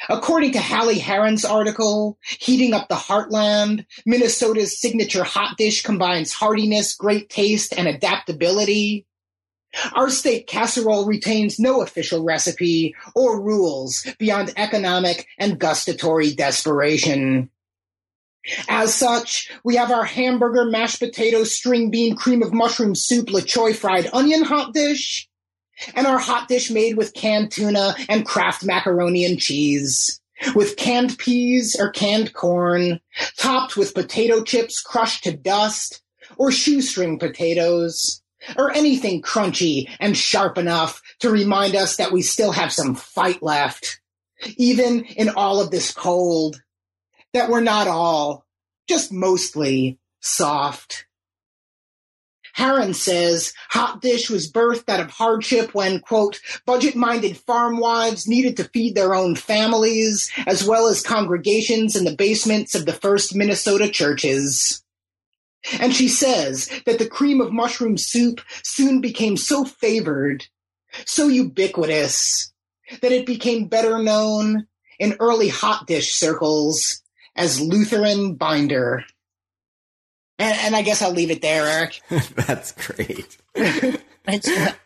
According 0.08 0.54
to 0.54 0.62
Hallie 0.62 1.00
Herron's 1.00 1.44
article, 1.44 2.18
Heating 2.22 2.74
Up 2.74 2.88
the 2.88 2.96
Heartland, 2.96 3.86
Minnesota's 4.06 4.80
signature 4.80 5.26
hot 5.26 5.58
dish 5.58 5.82
combines 5.82 6.32
heartiness, 6.32 6.94
great 6.94 7.30
taste, 7.30 7.74
and 7.78 7.88
adaptability. 7.88 9.06
Our 9.94 10.10
state 10.10 10.48
casserole 10.48 11.06
retains 11.06 11.60
no 11.60 11.82
official 11.82 12.24
recipe 12.24 12.96
or 13.14 13.42
rules 13.42 14.08
beyond 14.18 14.54
economic 14.56 15.28
and 15.38 15.60
gustatory 15.60 16.34
desperation. 16.34 17.50
As 18.68 18.94
such, 18.94 19.52
we 19.64 19.76
have 19.76 19.92
our 19.92 20.06
hamburger, 20.06 20.66
mashed 20.66 21.00
potato, 21.00 21.44
string 21.44 21.92
bean, 21.92 22.16
cream 22.16 22.42
of 22.42 22.54
mushroom 22.54 22.96
soup, 22.96 23.32
La 23.32 23.42
Choy 23.42 23.74
fried 23.74 24.10
onion 24.14 24.44
hot 24.44 24.74
dish, 24.74 25.28
and 25.94 26.08
our 26.08 26.18
hot 26.18 26.48
dish 26.48 26.70
made 26.72 26.98
with 26.98 27.14
canned 27.14 27.52
tuna 27.52 27.96
and 28.08 28.26
Kraft 28.26 28.64
macaroni 28.64 29.26
and 29.26 29.40
cheese, 29.40 30.20
with 30.56 30.78
canned 30.78 31.18
peas 31.18 31.76
or 31.80 31.92
canned 31.92 32.34
corn, 32.34 33.00
topped 33.38 33.76
with 33.78 33.94
potato 33.94 34.44
chips 34.44 34.82
crushed 34.82 35.24
to 35.26 35.36
dust, 35.36 36.02
or 36.38 36.52
shoestring 36.52 37.20
potatoes, 37.20 38.22
or 38.58 38.72
anything 38.72 39.22
crunchy 39.22 39.90
and 40.00 40.18
sharp 40.18 40.58
enough 40.58 41.02
to 41.20 41.30
remind 41.30 41.76
us 41.76 41.98
that 41.98 42.12
we 42.12 42.22
still 42.22 42.52
have 42.52 42.72
some 42.72 42.96
fight 42.96 43.44
left, 43.44 44.00
even 44.58 45.04
in 45.04 45.30
all 45.30 45.60
of 45.60 45.72
this 45.72 45.92
cold, 45.94 46.62
that 47.34 47.50
we're 47.50 47.62
not 47.62 47.88
all, 47.88 48.46
just 48.88 49.12
mostly, 49.12 50.00
soft. 50.20 51.06
Herron 52.54 52.94
says 52.94 53.54
Hot 53.70 54.02
Dish 54.02 54.30
was 54.30 54.52
birthed 54.52 54.90
out 54.90 55.00
of 55.00 55.12
hardship 55.12 55.74
when, 55.74 56.00
quote, 56.00 56.42
budget 56.66 56.96
minded 56.96 57.38
farm 57.38 57.78
wives 57.78 58.28
needed 58.28 58.58
to 58.58 58.66
feed 58.66 58.96
their 58.96 59.16
own 59.16 59.36
families, 59.36 60.30
as 60.46 60.68
well 60.68 60.88
as 60.88 61.02
congregations 61.02 61.96
in 61.96 62.04
the 62.04 62.16
basements 62.16 62.76
of 62.76 62.86
the 62.86 62.94
first 62.94 63.36
Minnesota 63.36 63.88
churches. 63.88 64.84
And 65.80 65.94
she 65.94 66.08
says 66.08 66.70
that 66.86 67.00
the 67.00 67.08
cream 67.08 67.42
of 67.42 67.52
mushroom 67.52 67.98
soup 67.98 68.42
soon 68.64 69.02
became 69.02 69.38
so 69.38 69.66
favored, 69.66 70.46
so 71.06 71.28
ubiquitous, 71.28 72.52
that 73.02 73.12
it 73.12 73.26
became 73.26 73.68
better 73.68 74.00
known 74.00 74.68
in 75.00 75.16
early 75.20 75.50
hot 75.50 75.86
dish 75.88 76.14
circles 76.14 77.02
as 77.36 77.60
Lutheran 77.60 78.36
binder. 78.36 79.06
And, 80.38 80.58
and 80.60 80.76
I 80.76 80.82
guess 80.82 81.02
I'll 81.02 81.12
leave 81.12 81.32
it 81.32 81.42
there, 81.42 81.66
Eric. 81.66 82.02
That's 82.36 82.72
great. 82.72 83.38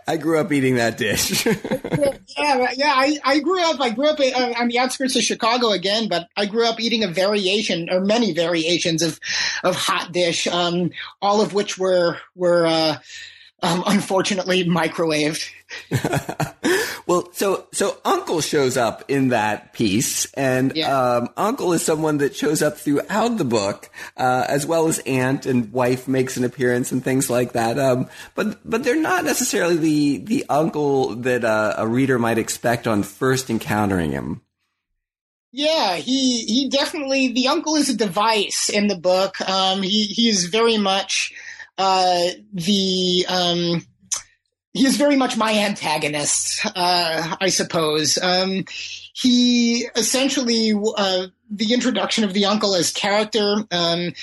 I 0.07 0.17
grew 0.17 0.39
up 0.39 0.51
eating 0.51 0.75
that 0.75 0.97
dish. 0.97 1.45
yeah, 1.45 2.17
yeah, 2.37 2.67
yeah. 2.75 2.93
I, 2.95 3.19
I 3.23 3.39
grew 3.39 3.61
up. 3.61 3.79
I 3.79 3.89
grew 3.89 4.07
up 4.07 4.19
uh, 4.19 4.53
on 4.57 4.67
the 4.67 4.79
outskirts 4.79 5.15
of 5.15 5.23
Chicago 5.23 5.71
again, 5.71 6.07
but 6.07 6.27
I 6.37 6.45
grew 6.45 6.67
up 6.67 6.79
eating 6.79 7.03
a 7.03 7.07
variation 7.07 7.89
or 7.91 7.99
many 7.99 8.31
variations 8.31 9.01
of 9.01 9.19
of 9.63 9.75
hot 9.75 10.11
dish, 10.11 10.47
um, 10.47 10.91
all 11.21 11.41
of 11.41 11.53
which 11.53 11.77
were 11.77 12.17
were 12.35 12.65
uh, 12.65 12.97
um, 13.61 13.83
unfortunately 13.87 14.63
microwaved. 14.65 15.49
well, 17.07 17.29
so 17.33 17.67
so 17.71 17.97
Uncle 18.05 18.41
shows 18.41 18.77
up 18.77 19.03
in 19.07 19.29
that 19.29 19.73
piece, 19.73 20.31
and 20.33 20.75
yeah. 20.75 20.95
um, 20.95 21.29
Uncle 21.37 21.73
is 21.73 21.83
someone 21.83 22.17
that 22.19 22.35
shows 22.35 22.61
up 22.61 22.77
throughout 22.77 23.37
the 23.37 23.45
book, 23.45 23.89
uh, 24.17 24.45
as 24.47 24.65
well 24.65 24.87
as 24.87 24.99
Aunt 24.99 25.45
and 25.45 25.71
wife 25.71 26.07
makes 26.07 26.37
an 26.37 26.43
appearance 26.43 26.91
and 26.91 27.03
things 27.03 27.29
like 27.29 27.53
that. 27.53 27.77
Um, 27.79 28.09
but 28.35 28.59
but 28.69 28.83
they're 28.83 28.99
not 28.99 29.23
necessarily 29.23 29.77
the 29.77 30.17
the 30.17 30.45
uncle 30.49 31.15
that 31.15 31.43
uh, 31.43 31.75
a 31.77 31.87
reader 31.87 32.19
might 32.19 32.37
expect 32.37 32.87
on 32.87 33.03
first 33.03 33.49
encountering 33.49 34.11
him. 34.11 34.41
Yeah, 35.51 35.97
he 35.97 36.45
he 36.45 36.69
definitely 36.69 37.27
the 37.27 37.47
uncle 37.47 37.75
is 37.75 37.89
a 37.89 37.95
device 37.95 38.69
in 38.69 38.87
the 38.87 38.97
book. 38.97 39.39
Um, 39.47 39.83
he 39.83 40.05
he 40.05 40.27
is 40.27 40.45
very 40.45 40.77
much 40.77 41.31
uh, 41.77 42.29
the 42.53 43.25
um, 43.29 43.85
he 44.73 44.85
is 44.85 44.97
very 44.97 45.15
much 45.15 45.37
my 45.37 45.53
antagonist, 45.53 46.65
uh, 46.65 47.35
I 47.39 47.49
suppose. 47.49 48.17
Um, 48.17 48.65
he 49.13 49.87
essentially 49.95 50.73
uh, 50.73 51.27
the 51.49 51.73
introduction 51.73 52.23
of 52.23 52.33
the 52.33 52.45
uncle 52.45 52.73
as 52.75 52.91
character, 52.91 53.63
um, 53.71 54.13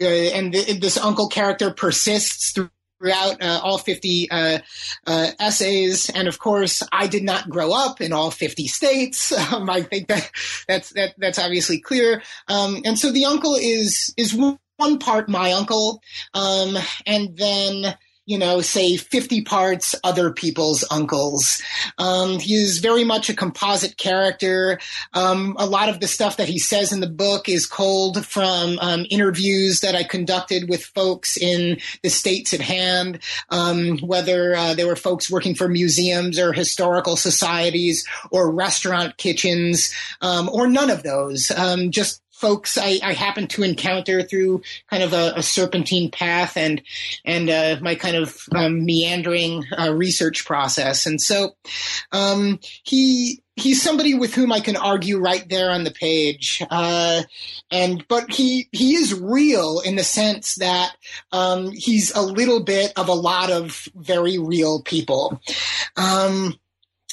uh, 0.00 0.04
and 0.04 0.52
th- 0.52 0.80
this 0.80 0.96
uncle 0.96 1.28
character 1.28 1.72
persists 1.72 2.52
throughout 2.52 3.42
uh, 3.42 3.60
all 3.62 3.78
50 3.78 4.30
uh, 4.30 4.58
uh, 5.06 5.30
essays. 5.40 6.08
And 6.10 6.28
of 6.28 6.38
course, 6.38 6.82
I 6.92 7.08
did 7.08 7.24
not 7.24 7.48
grow 7.48 7.72
up 7.72 8.00
in 8.00 8.12
all 8.12 8.30
50 8.30 8.66
states. 8.68 9.32
Um, 9.48 9.70
I 9.70 9.82
think 9.82 10.08
that 10.08 10.30
that's, 10.68 10.90
that, 10.90 11.14
that's 11.16 11.38
obviously 11.38 11.80
clear. 11.80 12.22
Um, 12.48 12.82
and 12.84 12.98
so 12.98 13.10
the 13.10 13.24
uncle 13.24 13.54
is, 13.54 14.12
is 14.18 14.34
one 14.34 14.98
part 14.98 15.28
my 15.28 15.52
uncle, 15.52 16.02
um, 16.34 16.76
and 17.06 17.34
then 17.36 17.96
you 18.28 18.36
know, 18.36 18.60
say 18.60 18.98
50 18.98 19.40
parts 19.40 19.94
other 20.04 20.30
people's 20.30 20.84
uncles. 20.90 21.62
Um, 21.96 22.38
he 22.38 22.56
is 22.56 22.78
very 22.78 23.02
much 23.02 23.30
a 23.30 23.34
composite 23.34 23.96
character. 23.96 24.78
Um, 25.14 25.56
a 25.58 25.64
lot 25.64 25.88
of 25.88 26.00
the 26.00 26.06
stuff 26.06 26.36
that 26.36 26.46
he 26.46 26.58
says 26.58 26.92
in 26.92 27.00
the 27.00 27.08
book 27.08 27.48
is 27.48 27.64
culled 27.64 28.26
from 28.26 28.78
um, 28.80 29.06
interviews 29.08 29.80
that 29.80 29.94
I 29.94 30.04
conducted 30.04 30.68
with 30.68 30.84
folks 30.84 31.38
in 31.38 31.78
the 32.02 32.10
states 32.10 32.52
at 32.52 32.60
hand, 32.60 33.20
um, 33.48 33.96
whether 34.00 34.54
uh, 34.54 34.74
they 34.74 34.84
were 34.84 34.94
folks 34.94 35.30
working 35.30 35.54
for 35.54 35.66
museums 35.66 36.38
or 36.38 36.52
historical 36.52 37.16
societies 37.16 38.06
or 38.30 38.52
restaurant 38.52 39.16
kitchens 39.16 39.90
um, 40.20 40.50
or 40.50 40.68
none 40.68 40.90
of 40.90 41.02
those. 41.02 41.50
Um, 41.50 41.90
just 41.90 42.20
folks 42.38 42.78
I, 42.78 43.00
I 43.02 43.12
happen 43.14 43.46
to 43.48 43.62
encounter 43.62 44.22
through 44.22 44.62
kind 44.90 45.02
of 45.02 45.12
a, 45.12 45.32
a 45.36 45.42
serpentine 45.42 46.10
path 46.10 46.56
and 46.56 46.82
and 47.24 47.50
uh, 47.50 47.78
my 47.80 47.94
kind 47.94 48.16
of 48.16 48.38
um, 48.54 48.84
meandering 48.84 49.64
uh, 49.78 49.92
research 49.92 50.44
process. 50.44 51.06
And 51.06 51.20
so 51.20 51.56
um, 52.12 52.60
he 52.84 53.42
he's 53.56 53.82
somebody 53.82 54.14
with 54.14 54.34
whom 54.34 54.52
I 54.52 54.60
can 54.60 54.76
argue 54.76 55.18
right 55.18 55.46
there 55.48 55.70
on 55.70 55.84
the 55.84 55.90
page. 55.90 56.62
Uh, 56.70 57.22
and 57.70 58.04
but 58.08 58.30
he 58.32 58.68
he 58.72 58.94
is 58.94 59.18
real 59.18 59.80
in 59.80 59.96
the 59.96 60.04
sense 60.04 60.56
that 60.56 60.92
um, 61.32 61.72
he's 61.72 62.14
a 62.14 62.22
little 62.22 62.62
bit 62.62 62.92
of 62.96 63.08
a 63.08 63.14
lot 63.14 63.50
of 63.50 63.88
very 63.94 64.38
real 64.38 64.82
people. 64.82 65.40
Um, 65.96 66.58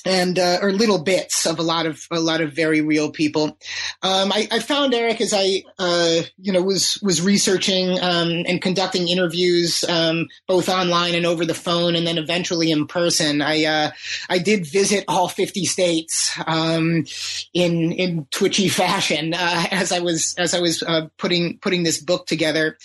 and 0.06 0.38
uh, 0.38 0.60
or 0.62 0.72
little 0.72 1.00
bits 1.00 1.46
of 1.46 1.60
a 1.60 1.64
lot 1.64 1.86
of 1.86 2.08
a 2.12 2.20
lot 2.20 2.42
of 2.42 2.54
very 2.54 2.82
real 2.82 3.12
people. 3.12 3.58
Um, 4.04 4.32
I, 4.32 4.48
I, 4.52 4.60
found 4.60 4.94
Eric 4.94 5.20
as 5.20 5.34
I 5.34 5.64
uh, 5.80 6.22
you 6.38 6.54
know 6.54 6.62
was 6.62 7.00
was 7.02 7.22
researching 7.22 8.00
um, 8.02 8.46
and 8.48 8.62
conducting 8.62 9.08
interviews 9.08 9.84
um, 9.90 10.28
both 10.48 10.70
online 10.70 11.16
and 11.16 11.26
over 11.26 11.46
the 11.46 11.54
phone, 11.54 11.96
and 11.96 12.06
then 12.06 12.18
eventually 12.18 12.72
in 12.72 12.88
person. 12.88 13.42
I 13.42 13.66
uh, 13.66 13.92
I 14.30 14.38
did 14.38 14.68
visit 14.68 15.06
all 15.08 15.28
fifty 15.28 15.66
states 15.66 16.38
um, 16.46 17.06
in 17.54 17.92
in 17.92 18.28
twitchy 18.32 18.70
fashion 18.70 19.34
uh, 19.34 19.66
as 19.72 19.92
I 19.92 20.00
was 20.00 20.36
as 20.38 20.54
I 20.54 20.60
was 20.60 20.84
uh, 20.84 21.08
putting 21.18 21.58
putting 21.60 21.84
this 21.84 22.00
book 22.00 22.28
together 22.28 22.78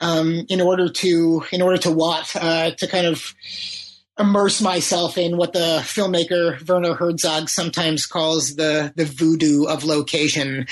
um, 0.00 0.46
in 0.48 0.60
order 0.60 0.88
to 0.88 1.44
in 1.52 1.62
order 1.62 1.78
to 1.78 1.90
what 1.90 2.34
uh, 2.36 2.70
to 2.72 2.86
kind 2.86 3.06
of 3.06 3.34
immerse 4.18 4.60
myself 4.60 5.18
in 5.18 5.36
what 5.36 5.52
the 5.52 5.80
filmmaker 5.82 6.66
Werner 6.68 6.94
Herzog 6.94 7.48
sometimes 7.48 8.06
calls 8.06 8.54
the 8.54 8.92
the 8.94 9.04
voodoo 9.04 9.64
of 9.64 9.84
location, 9.84 10.66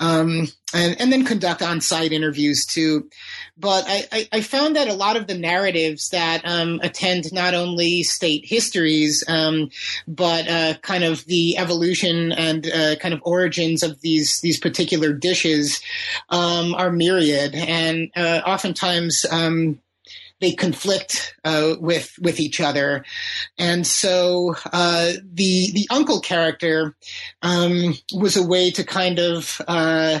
um, 0.00 0.48
and 0.72 0.98
and 0.98 1.12
then 1.12 1.24
conduct 1.24 1.60
on 1.60 1.80
site 1.80 2.12
interviews 2.12 2.64
too. 2.64 3.08
But 3.58 3.84
I, 3.88 4.04
I, 4.12 4.28
I, 4.34 4.40
found 4.40 4.76
that 4.76 4.86
a 4.86 4.94
lot 4.94 5.16
of 5.16 5.26
the 5.26 5.36
narratives 5.36 6.10
that 6.10 6.42
um, 6.44 6.78
attend 6.82 7.32
not 7.32 7.52
only 7.54 8.04
state 8.04 8.44
histories, 8.46 9.24
um, 9.26 9.70
but 10.06 10.48
uh, 10.48 10.74
kind 10.80 11.02
of 11.02 11.24
the 11.24 11.58
evolution 11.58 12.30
and 12.32 12.70
uh, 12.70 12.94
kind 12.96 13.12
of 13.12 13.20
origins 13.24 13.82
of 13.82 14.00
these 14.00 14.40
these 14.40 14.58
particular 14.58 15.12
dishes 15.12 15.80
um, 16.30 16.74
are 16.74 16.92
myriad, 16.92 17.54
and 17.54 18.10
uh, 18.16 18.40
oftentimes 18.46 19.26
um, 19.30 19.78
they 20.40 20.52
conflict 20.52 21.36
uh, 21.44 21.74
with 21.80 22.14
with 22.20 22.40
each 22.40 22.60
other, 22.60 23.04
and 23.58 23.86
so 23.86 24.54
uh, 24.72 25.12
the 25.22 25.70
the 25.72 25.86
uncle 25.90 26.20
character 26.20 26.96
um, 27.42 27.94
was 28.12 28.36
a 28.36 28.46
way 28.46 28.70
to 28.72 28.84
kind 28.84 29.18
of. 29.18 29.60
Uh, 29.66 30.20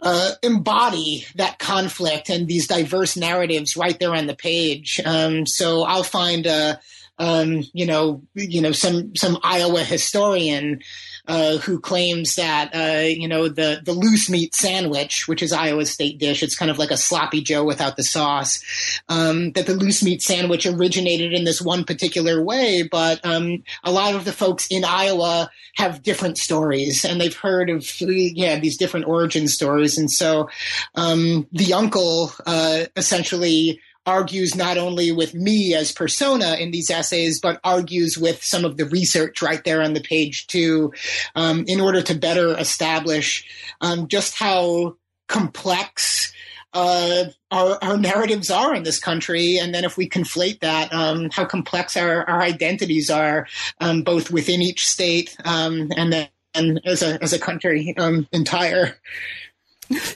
uh, 0.00 0.30
embody 0.44 1.26
that 1.34 1.58
conflict 1.58 2.30
and 2.30 2.46
these 2.46 2.68
diverse 2.68 3.16
narratives 3.16 3.76
right 3.76 3.98
there 3.98 4.14
on 4.14 4.28
the 4.28 4.36
page. 4.36 5.00
Um, 5.04 5.44
so 5.44 5.82
I'll 5.82 6.04
find 6.04 6.46
a, 6.46 6.78
um, 7.18 7.64
you 7.72 7.84
know, 7.84 8.22
you 8.34 8.60
know, 8.60 8.70
some 8.70 9.16
some 9.16 9.38
Iowa 9.42 9.82
historian 9.82 10.80
uh, 11.28 11.58
who 11.58 11.78
claims 11.78 12.36
that 12.36 12.74
uh, 12.74 13.06
you 13.06 13.28
know 13.28 13.48
the 13.48 13.80
the 13.84 13.92
loose 13.92 14.30
meat 14.30 14.54
sandwich, 14.54 15.28
which 15.28 15.42
is 15.42 15.52
Iowa's 15.52 15.90
state 15.90 16.18
dish, 16.18 16.42
it's 16.42 16.56
kind 16.56 16.70
of 16.70 16.78
like 16.78 16.90
a 16.90 16.96
sloppy 16.96 17.42
Joe 17.42 17.64
without 17.64 17.96
the 17.96 18.02
sauce. 18.02 18.62
Um, 19.08 19.52
that 19.52 19.66
the 19.66 19.74
loose 19.74 20.02
meat 20.02 20.22
sandwich 20.22 20.66
originated 20.66 21.34
in 21.34 21.44
this 21.44 21.60
one 21.60 21.84
particular 21.84 22.42
way, 22.42 22.88
but 22.90 23.24
um, 23.24 23.62
a 23.84 23.92
lot 23.92 24.14
of 24.14 24.24
the 24.24 24.32
folks 24.32 24.66
in 24.70 24.84
Iowa 24.84 25.50
have 25.76 26.02
different 26.02 26.38
stories, 26.38 27.04
and 27.04 27.20
they've 27.20 27.36
heard 27.36 27.68
of 27.68 27.86
yeah 28.00 28.58
these 28.58 28.78
different 28.78 29.06
origin 29.06 29.48
stories, 29.48 29.98
and 29.98 30.10
so 30.10 30.48
um, 30.94 31.46
the 31.52 31.74
uncle 31.74 32.32
uh, 32.46 32.86
essentially 32.96 33.80
argues 34.08 34.54
not 34.54 34.78
only 34.78 35.12
with 35.12 35.34
me 35.34 35.74
as 35.74 35.92
persona 35.92 36.54
in 36.54 36.70
these 36.70 36.90
essays, 36.90 37.40
but 37.40 37.60
argues 37.62 38.16
with 38.16 38.42
some 38.42 38.64
of 38.64 38.78
the 38.78 38.86
research 38.86 39.42
right 39.42 39.62
there 39.64 39.82
on 39.82 39.92
the 39.92 40.00
page 40.00 40.46
too, 40.46 40.92
um, 41.34 41.64
in 41.68 41.78
order 41.78 42.00
to 42.00 42.14
better 42.14 42.56
establish 42.56 43.46
um, 43.82 44.08
just 44.08 44.34
how 44.34 44.96
complex 45.28 46.32
uh, 46.72 47.24
our, 47.50 47.78
our, 47.82 47.96
narratives 47.98 48.50
are 48.50 48.74
in 48.74 48.82
this 48.82 48.98
country, 48.98 49.58
and 49.58 49.74
then 49.74 49.84
if 49.84 49.96
we 49.96 50.08
conflate 50.08 50.60
that, 50.60 50.92
um, 50.92 51.28
how 51.30 51.44
complex 51.44 51.96
our, 51.96 52.28
our 52.28 52.42
identities 52.42 53.10
are, 53.10 53.46
um, 53.80 54.02
both 54.02 54.30
within 54.30 54.60
each 54.62 54.86
state 54.86 55.36
um, 55.44 55.90
and 55.96 56.12
then 56.12 56.28
and 56.54 56.80
as 56.84 57.02
a 57.02 57.22
as 57.22 57.32
a 57.32 57.38
country 57.38 57.94
um, 57.98 58.26
entire. 58.32 58.96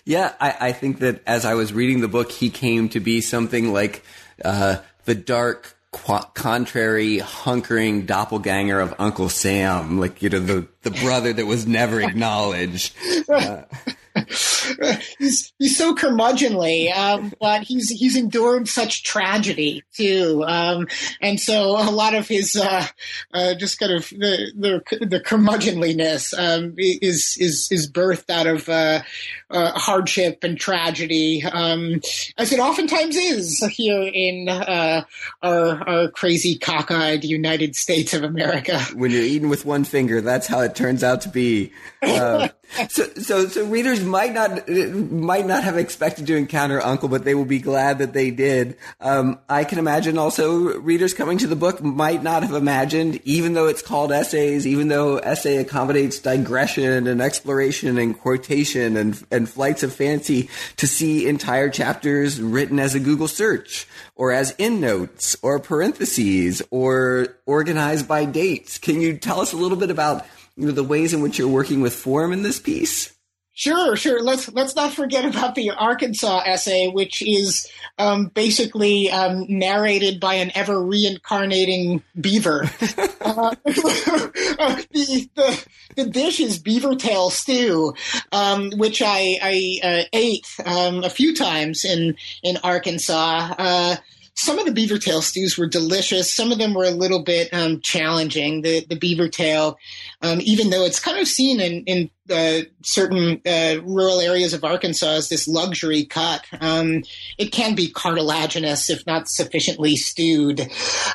Yeah, 0.04 0.34
I, 0.40 0.56
I, 0.60 0.72
think 0.72 0.98
that 0.98 1.22
as 1.26 1.44
I 1.44 1.54
was 1.54 1.72
reading 1.72 2.00
the 2.00 2.08
book, 2.08 2.30
he 2.30 2.50
came 2.50 2.88
to 2.90 3.00
be 3.00 3.20
something 3.20 3.72
like 3.72 4.04
uh, 4.44 4.76
the 5.04 5.14
dark, 5.14 5.74
qu- 5.92 6.26
contrary, 6.34 7.18
hunkering 7.18 8.06
doppelganger 8.06 8.80
of 8.80 8.94
Uncle 8.98 9.28
Sam, 9.28 9.98
like 9.98 10.22
you 10.22 10.28
know 10.28 10.40
the 10.40 10.66
the 10.82 10.90
brother 10.90 11.32
that 11.32 11.46
was 11.46 11.66
never 11.66 12.00
acknowledged. 12.00 12.94
Uh, 13.28 13.62
he's 15.18 15.52
he's 15.58 15.76
so 15.76 15.94
curmudgeonly, 15.94 16.92
um, 16.94 17.32
but 17.40 17.62
he's 17.62 17.88
he's 17.88 18.16
endured 18.16 18.68
such 18.68 19.04
tragedy 19.04 19.82
too, 19.94 20.44
um, 20.46 20.86
and 21.20 21.40
so 21.40 21.70
a 21.70 21.90
lot 21.90 22.14
of 22.14 22.28
his 22.28 22.56
uh, 22.56 22.86
uh, 23.32 23.54
just 23.54 23.78
kind 23.78 23.92
of 23.92 24.08
the 24.10 24.52
the, 24.54 25.06
the 25.06 25.20
curmudgeonliness 25.20 26.34
um, 26.38 26.74
is 26.76 27.36
is 27.38 27.68
is 27.70 27.90
birthed 27.90 28.30
out 28.30 28.46
of 28.46 28.68
uh, 28.68 29.02
uh 29.50 29.72
hardship 29.72 30.44
and 30.44 30.58
tragedy, 30.58 31.42
um, 31.44 32.00
as 32.36 32.52
it 32.52 32.60
oftentimes 32.60 33.16
is 33.16 33.64
here 33.70 34.02
in 34.02 34.48
uh, 34.48 35.04
our 35.42 35.88
our 35.88 36.10
crazy 36.10 36.58
cockeyed 36.58 37.24
United 37.24 37.76
States 37.76 38.12
of 38.12 38.22
America. 38.22 38.78
When 38.94 39.10
you're 39.10 39.22
eating 39.22 39.48
with 39.48 39.64
one 39.64 39.84
finger, 39.84 40.20
that's 40.20 40.46
how 40.46 40.60
it 40.60 40.74
turns 40.74 41.02
out 41.02 41.22
to 41.22 41.28
be. 41.28 41.72
So, 42.90 43.04
so, 43.14 43.48
so 43.48 43.64
readers 43.66 44.02
might 44.02 44.32
not 44.32 44.68
might 44.68 45.46
not 45.46 45.64
have 45.64 45.76
expected 45.76 46.26
to 46.26 46.36
encounter 46.36 46.80
Uncle, 46.80 47.08
but 47.08 47.24
they 47.24 47.34
will 47.34 47.44
be 47.44 47.58
glad 47.58 47.98
that 47.98 48.12
they 48.12 48.30
did. 48.30 48.76
Um, 49.00 49.38
I 49.48 49.64
can 49.64 49.78
imagine 49.78 50.18
also 50.18 50.78
readers 50.80 51.14
coming 51.14 51.38
to 51.38 51.46
the 51.46 51.56
book 51.56 51.82
might 51.82 52.22
not 52.22 52.42
have 52.42 52.54
imagined, 52.54 53.20
even 53.24 53.54
though 53.54 53.66
it's 53.66 53.82
called 53.82 54.12
essays, 54.12 54.66
even 54.66 54.88
though 54.88 55.18
essay 55.18 55.56
accommodates 55.56 56.18
digression 56.18 57.06
and 57.06 57.20
exploration 57.20 57.98
and 57.98 58.18
quotation 58.18 58.96
and 58.96 59.22
and 59.30 59.48
flights 59.48 59.82
of 59.82 59.92
fancy, 59.92 60.48
to 60.76 60.86
see 60.86 61.26
entire 61.26 61.70
chapters 61.70 62.40
written 62.40 62.78
as 62.78 62.94
a 62.94 63.00
Google 63.00 63.28
search 63.28 63.86
or 64.14 64.32
as 64.32 64.54
endnotes 64.58 65.36
or 65.42 65.58
parentheses 65.58 66.62
or 66.70 67.28
organized 67.46 68.08
by 68.08 68.24
dates. 68.24 68.78
Can 68.78 69.00
you 69.00 69.16
tell 69.16 69.40
us 69.40 69.52
a 69.52 69.56
little 69.56 69.76
bit 69.76 69.90
about 69.90 70.26
the 70.56 70.84
ways 70.84 71.12
in 71.12 71.22
which 71.22 71.38
you're 71.38 71.48
working 71.48 71.80
with 71.80 71.94
form 71.94 72.32
in 72.32 72.42
this 72.42 72.60
piece? 72.60 73.12
Sure, 73.54 73.96
sure. 73.96 74.22
Let's 74.22 74.50
let's 74.50 74.74
not 74.74 74.94
forget 74.94 75.26
about 75.26 75.54
the 75.54 75.72
Arkansas 75.72 76.42
essay, 76.46 76.88
which 76.88 77.20
is 77.20 77.68
um, 77.98 78.28
basically 78.28 79.10
um, 79.10 79.44
narrated 79.46 80.20
by 80.20 80.34
an 80.34 80.50
ever 80.54 80.82
reincarnating 80.82 82.02
beaver. 82.18 82.62
uh, 83.20 83.54
the, 83.70 85.28
the, 85.34 85.66
the 85.96 86.06
dish 86.06 86.40
is 86.40 86.58
beaver 86.58 86.94
tail 86.94 87.28
stew, 87.28 87.92
um, 88.32 88.70
which 88.76 89.02
I, 89.04 89.38
I 89.42 89.80
uh, 89.82 90.02
ate 90.14 90.46
um, 90.64 91.04
a 91.04 91.10
few 91.10 91.34
times 91.34 91.84
in 91.84 92.16
in 92.42 92.56
Arkansas. 92.64 93.54
Uh, 93.58 93.96
some 94.34 94.58
of 94.58 94.64
the 94.64 94.72
beaver 94.72 94.98
tail 94.98 95.20
stews 95.20 95.58
were 95.58 95.66
delicious. 95.66 96.32
Some 96.32 96.52
of 96.52 96.58
them 96.58 96.74
were 96.74 96.84
a 96.84 96.90
little 96.90 97.22
bit 97.22 97.52
um, 97.52 97.80
challenging. 97.80 98.62
The 98.62 98.84
the 98.86 98.96
beaver 98.96 99.28
tail, 99.28 99.78
um, 100.22 100.40
even 100.42 100.70
though 100.70 100.84
it's 100.84 101.00
kind 101.00 101.18
of 101.18 101.28
seen 101.28 101.60
in 101.60 101.84
in 101.84 102.10
uh, 102.30 102.64
certain 102.82 103.42
uh, 103.46 103.82
rural 103.82 104.20
areas 104.20 104.54
of 104.54 104.64
Arkansas 104.64 105.10
as 105.10 105.28
this 105.28 105.46
luxury 105.46 106.04
cut, 106.04 106.44
um, 106.60 107.02
it 107.38 107.52
can 107.52 107.74
be 107.74 107.90
cartilaginous 107.90 108.88
if 108.88 109.06
not 109.06 109.28
sufficiently 109.28 109.96
stewed. 109.96 110.66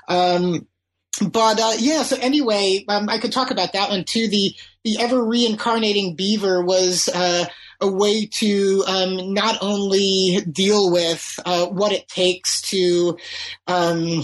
Um, 0.08 0.68
but 1.32 1.60
uh, 1.60 1.74
yeah, 1.80 2.04
so 2.04 2.18
anyway, 2.18 2.86
um, 2.88 3.10
I 3.10 3.18
could 3.18 3.32
talk 3.32 3.50
about 3.50 3.74
that 3.74 3.90
one 3.90 4.04
too. 4.04 4.28
The 4.28 4.54
the 4.84 5.00
ever 5.00 5.24
reincarnating 5.24 6.16
beaver 6.16 6.64
was 6.64 7.10
uh, 7.10 7.46
a 7.80 7.88
way 7.88 8.26
to 8.26 8.84
um, 8.88 9.34
not 9.34 9.58
only 9.62 10.42
deal 10.52 10.92
with 10.92 11.40
uh, 11.46 11.68
what 11.68 11.92
it 11.92 12.08
takes 12.08 12.62
to 12.62 13.18
um, 13.68 14.24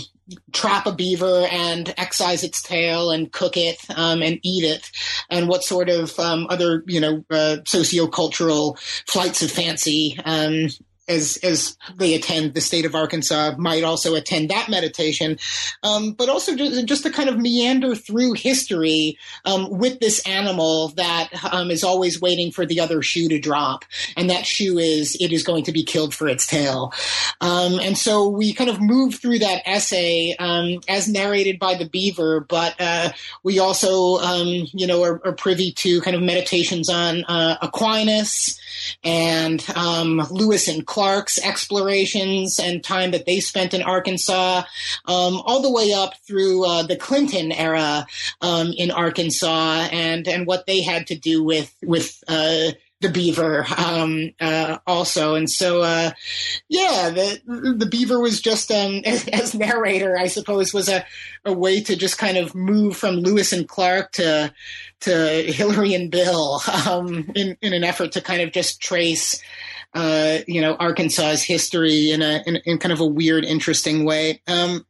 trap 0.52 0.86
a 0.86 0.92
beaver 0.92 1.48
and 1.52 1.94
excise 1.98 2.44
its 2.44 2.62
tail 2.62 3.12
and 3.12 3.32
cook 3.32 3.58
it 3.58 3.78
um, 3.96 4.22
and 4.22 4.40
eat 4.44 4.64
it, 4.64 4.90
and 5.30 5.48
what 5.48 5.64
sort 5.64 5.90
of 5.90 6.18
um, 6.20 6.48
other 6.50 6.84
you 6.88 7.00
know 7.00 7.24
uh, 7.30 7.58
sociocultural 7.64 8.78
flights 9.08 9.42
of 9.44 9.52
fancy 9.52 10.18
um, 10.26 10.68
as 11.08 11.38
as 11.44 11.78
they 11.98 12.14
attend 12.14 12.54
the 12.54 12.62
state 12.62 12.86
of 12.86 12.96
Arkansas 12.96 13.56
might 13.58 13.84
also 13.84 14.16
attend 14.16 14.50
that 14.50 14.70
meditation, 14.70 15.38
um, 15.84 16.14
but 16.14 16.30
also 16.30 16.56
just, 16.56 16.86
just, 16.86 17.04
to 17.04 17.10
kind 17.10 17.28
of 17.28 17.38
meander 17.38 17.96
through 17.96 18.34
history 18.34 19.18
um, 19.44 19.70
with 19.70 20.00
this 20.00 20.26
animal 20.28 20.90
that 20.90 21.30
um, 21.52 21.70
is 21.70 21.84
always 21.84 22.22
waiting 22.22 22.52
for 22.52 22.66
the 22.66 22.80
other 22.80 23.02
shoe 23.02 23.28
to 23.28 23.40
drop, 23.40 23.84
and 24.16 24.30
that 24.30 24.46
shoe 24.46 24.78
is 24.78 25.18
it 25.20 25.34
is 25.34 25.44
going 25.44 25.64
to 25.66 25.72
be 25.72 25.84
killed 25.84 26.14
for 26.14 26.28
its 26.28 26.48
tail, 26.48 26.94
um, 27.42 27.80
and 27.80 27.98
so 27.98 28.30
we 28.30 28.54
kind 28.54 28.70
of 28.70 28.80
move 28.80 29.16
through 29.16 29.40
that 29.40 29.62
essay 29.66 30.36
um, 30.40 30.80
as 30.88 31.10
narrated 31.10 31.60
by 31.60 31.74
the 31.76 31.88
beaver, 31.90 32.40
but 32.40 32.76
uh, 32.80 33.12
we 33.44 33.60
also 33.60 34.18
um, 34.20 34.48
you 34.74 34.88
know 34.88 35.04
are, 35.04 35.22
are, 35.26 35.34
privy 35.34 35.72
to 35.72 36.00
kind 36.02 36.16
of 36.16 36.22
meditations 36.22 36.90
on 36.90 37.24
uh, 37.26 37.58
Aquinas 37.62 38.60
and 39.04 39.64
Lewis 40.32 40.68
and 40.68 40.86
Clark's 40.86 41.40
explorations 41.40 42.60
and 42.60 42.84
time 42.84 43.12
that 43.12 43.26
they 43.26 43.40
spent 43.40 43.74
in 43.74 43.82
Arkansas, 43.82 44.64
um, 45.06 45.42
all 45.46 45.62
the 45.62 45.72
way 45.72 45.94
up 45.94 46.14
through 46.26 46.66
uh, 46.66 46.84
the 46.84 46.96
Clinton 46.96 47.52
era 47.52 48.06
um, 48.42 48.74
in 48.78 48.92
Arkansas, 48.92 49.88
and 49.92 50.28
and 50.28 50.48
what 50.48 50.66
they 50.66 50.82
had 50.82 51.08
to 51.08 51.16
do 51.16 51.44
with 51.44 51.74
with 51.84 52.24
uh, 52.28 52.72
the 53.04 53.10
beaver 53.10 53.66
um, 53.78 54.32
uh, 54.40 54.80
also. 54.88 55.36
And 55.36 55.50
so 55.50 55.82
uh, 55.82 56.12
yeah 56.70 57.10
the 57.10 57.76
the 57.78 57.86
beaver 57.86 58.20
was 58.20 58.42
just 58.42 58.72
um, 58.72 59.02
as, 59.06 59.28
as, 59.28 59.54
narrator 59.54 60.18
i 60.18 60.28
suppose 60.28 60.74
was 60.74 60.90
a, 60.90 61.06
a 61.46 61.54
way 61.54 61.80
to 61.82 61.96
just 61.96 62.18
kind 62.18 62.38
of 62.38 62.56
move 62.56 62.98
from 62.98 63.18
lewis 63.18 63.54
and 63.54 63.68
clark 63.68 64.12
to 64.14 64.52
to 65.04 65.44
hillary 65.44 65.94
and 65.94 66.12
bill 66.12 66.62
um, 66.88 67.32
in, 67.36 67.58
in 67.62 67.74
an 67.74 67.84
effort 67.84 68.12
to 68.14 68.22
kind 68.22 68.42
of 68.42 68.52
just 68.52 68.82
trace 68.82 69.42
uh, 69.94 70.40
you 70.48 70.62
know, 70.62 70.76
Arkansas's 70.80 71.44
history 71.44 72.12
in 72.12 72.22
a 72.22 72.42
in, 72.46 72.58
in, 72.66 72.78
kind 72.80 72.92
of 72.92 73.00
a 73.00 73.06
weird, 73.06 73.46
interesting 73.46 74.06
way. 74.06 74.42
Um, 74.48 74.86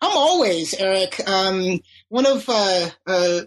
I'm 0.00 0.16
always 0.16 0.74
Eric. 0.74 1.20
Um, 1.28 1.80
one 2.08 2.26
of 2.26 2.48
uh, 2.48 2.90
uh, 3.06 3.40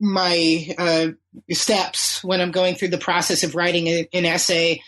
my 0.00 0.74
uh, 0.78 1.08
steps 1.50 2.24
when 2.24 2.40
I'm 2.40 2.52
going 2.52 2.74
through 2.74 2.88
the 2.88 2.98
process 2.98 3.42
of 3.42 3.54
writing 3.54 3.88
an 3.88 4.24
essay 4.24 4.82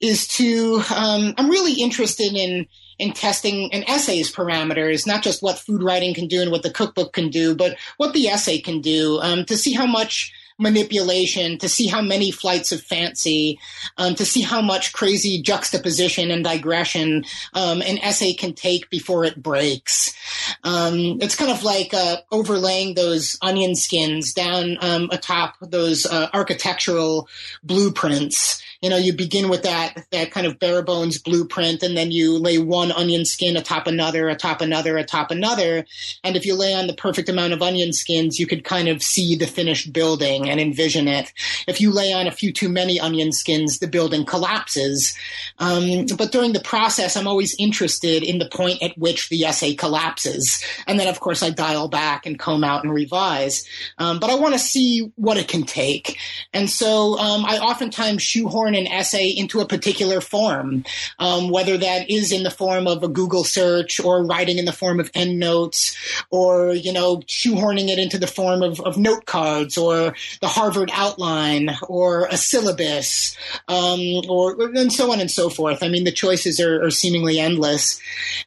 is 0.00 0.28
to. 0.28 0.82
Um, 0.94 1.34
I'm 1.36 1.50
really 1.50 1.80
interested 1.80 2.32
in 2.32 2.66
in 3.00 3.12
testing 3.12 3.72
an 3.72 3.84
essay's 3.88 4.32
parameters, 4.32 5.06
not 5.06 5.22
just 5.22 5.42
what 5.42 5.58
food 5.58 5.82
writing 5.82 6.14
can 6.14 6.28
do 6.28 6.42
and 6.42 6.50
what 6.50 6.62
the 6.62 6.70
cookbook 6.70 7.12
can 7.12 7.30
do, 7.30 7.54
but 7.54 7.76
what 7.96 8.12
the 8.12 8.28
essay 8.28 8.58
can 8.58 8.80
do 8.80 9.18
um, 9.22 9.44
to 9.46 9.56
see 9.56 9.72
how 9.72 9.86
much 9.86 10.32
manipulation, 10.60 11.56
to 11.58 11.68
see 11.68 11.86
how 11.86 12.02
many 12.02 12.30
flights 12.30 12.70
of 12.70 12.82
fancy, 12.82 13.58
um, 13.96 14.14
to 14.14 14.26
see 14.26 14.42
how 14.42 14.60
much 14.60 14.92
crazy 14.92 15.40
juxtaposition 15.40 16.30
and 16.30 16.44
digression 16.44 17.24
um, 17.54 17.80
an 17.80 17.98
essay 17.98 18.34
can 18.34 18.52
take 18.52 18.90
before 18.90 19.24
it 19.24 19.42
breaks. 19.42 20.14
Um, 20.62 21.18
it's 21.20 21.34
kind 21.34 21.50
of 21.50 21.64
like 21.64 21.94
uh, 21.94 22.18
overlaying 22.30 22.94
those 22.94 23.38
onion 23.40 23.74
skins 23.74 24.34
down 24.34 24.76
um, 24.82 25.08
atop 25.10 25.56
those 25.62 26.04
uh, 26.04 26.28
architectural 26.34 27.26
blueprints 27.64 28.62
you 28.80 28.88
know, 28.88 28.96
you 28.96 29.12
begin 29.12 29.48
with 29.50 29.62
that 29.62 30.06
that 30.10 30.30
kind 30.30 30.46
of 30.46 30.58
bare 30.58 30.82
bones 30.82 31.18
blueprint, 31.18 31.82
and 31.82 31.96
then 31.96 32.10
you 32.10 32.38
lay 32.38 32.58
one 32.58 32.90
onion 32.92 33.24
skin 33.26 33.56
atop 33.56 33.86
another, 33.86 34.28
atop 34.28 34.62
another, 34.62 34.96
atop 34.96 35.30
another. 35.30 35.84
And 36.24 36.34
if 36.34 36.46
you 36.46 36.54
lay 36.54 36.72
on 36.72 36.86
the 36.86 36.94
perfect 36.94 37.28
amount 37.28 37.52
of 37.52 37.60
onion 37.60 37.92
skins, 37.92 38.38
you 38.38 38.46
could 38.46 38.64
kind 38.64 38.88
of 38.88 39.02
see 39.02 39.36
the 39.36 39.46
finished 39.46 39.92
building 39.92 40.48
and 40.48 40.58
envision 40.58 41.08
it. 41.08 41.30
If 41.68 41.80
you 41.80 41.90
lay 41.90 42.12
on 42.12 42.26
a 42.26 42.32
few 42.32 42.52
too 42.52 42.70
many 42.70 42.98
onion 42.98 43.32
skins, 43.32 43.80
the 43.80 43.86
building 43.86 44.24
collapses. 44.24 45.14
Um, 45.58 46.06
but 46.16 46.32
during 46.32 46.54
the 46.54 46.60
process, 46.60 47.16
I'm 47.16 47.28
always 47.28 47.54
interested 47.58 48.22
in 48.22 48.38
the 48.38 48.48
point 48.48 48.82
at 48.82 48.96
which 48.96 49.28
the 49.28 49.44
essay 49.44 49.74
collapses, 49.74 50.64
and 50.86 50.98
then 50.98 51.08
of 51.08 51.20
course 51.20 51.42
I 51.42 51.50
dial 51.50 51.88
back 51.88 52.24
and 52.24 52.38
comb 52.38 52.64
out 52.64 52.82
and 52.82 52.94
revise. 52.94 53.62
Um, 53.98 54.18
but 54.20 54.30
I 54.30 54.36
want 54.36 54.54
to 54.54 54.58
see 54.58 55.12
what 55.16 55.36
it 55.36 55.48
can 55.48 55.64
take, 55.64 56.18
and 56.54 56.70
so 56.70 57.18
um, 57.18 57.44
I 57.44 57.58
oftentimes 57.58 58.22
shoehorn 58.22 58.69
shoehorn 58.70 58.74
an 58.74 58.92
essay 58.92 59.28
into 59.28 59.60
a 59.60 59.66
particular 59.66 60.20
form, 60.20 60.84
um, 61.18 61.50
whether 61.50 61.76
that 61.76 62.10
is 62.10 62.32
in 62.32 62.42
the 62.42 62.50
form 62.50 62.86
of 62.86 63.02
a 63.02 63.08
Google 63.08 63.44
search 63.44 64.00
or 64.00 64.24
writing 64.24 64.58
in 64.58 64.64
the 64.64 64.72
form 64.72 65.00
of 65.00 65.10
endnotes 65.14 65.96
or, 66.30 66.72
you 66.72 66.92
know, 66.92 67.18
shoehorning 67.26 67.88
it 67.88 67.98
into 67.98 68.18
the 68.18 68.26
form 68.26 68.62
of, 68.62 68.80
of 68.80 68.96
note 68.96 69.26
cards 69.26 69.76
or 69.76 70.14
the 70.40 70.48
Harvard 70.48 70.90
outline 70.92 71.70
or 71.88 72.26
a 72.26 72.36
syllabus, 72.36 73.36
um, 73.68 74.00
or 74.28 74.60
and 74.74 74.92
so 74.92 75.12
on 75.12 75.20
and 75.20 75.30
so 75.30 75.48
forth. 75.48 75.82
I 75.82 75.88
mean, 75.88 76.04
the 76.04 76.12
choices 76.12 76.60
are, 76.60 76.84
are 76.84 76.90
seemingly 76.90 77.38
endless. 77.38 78.00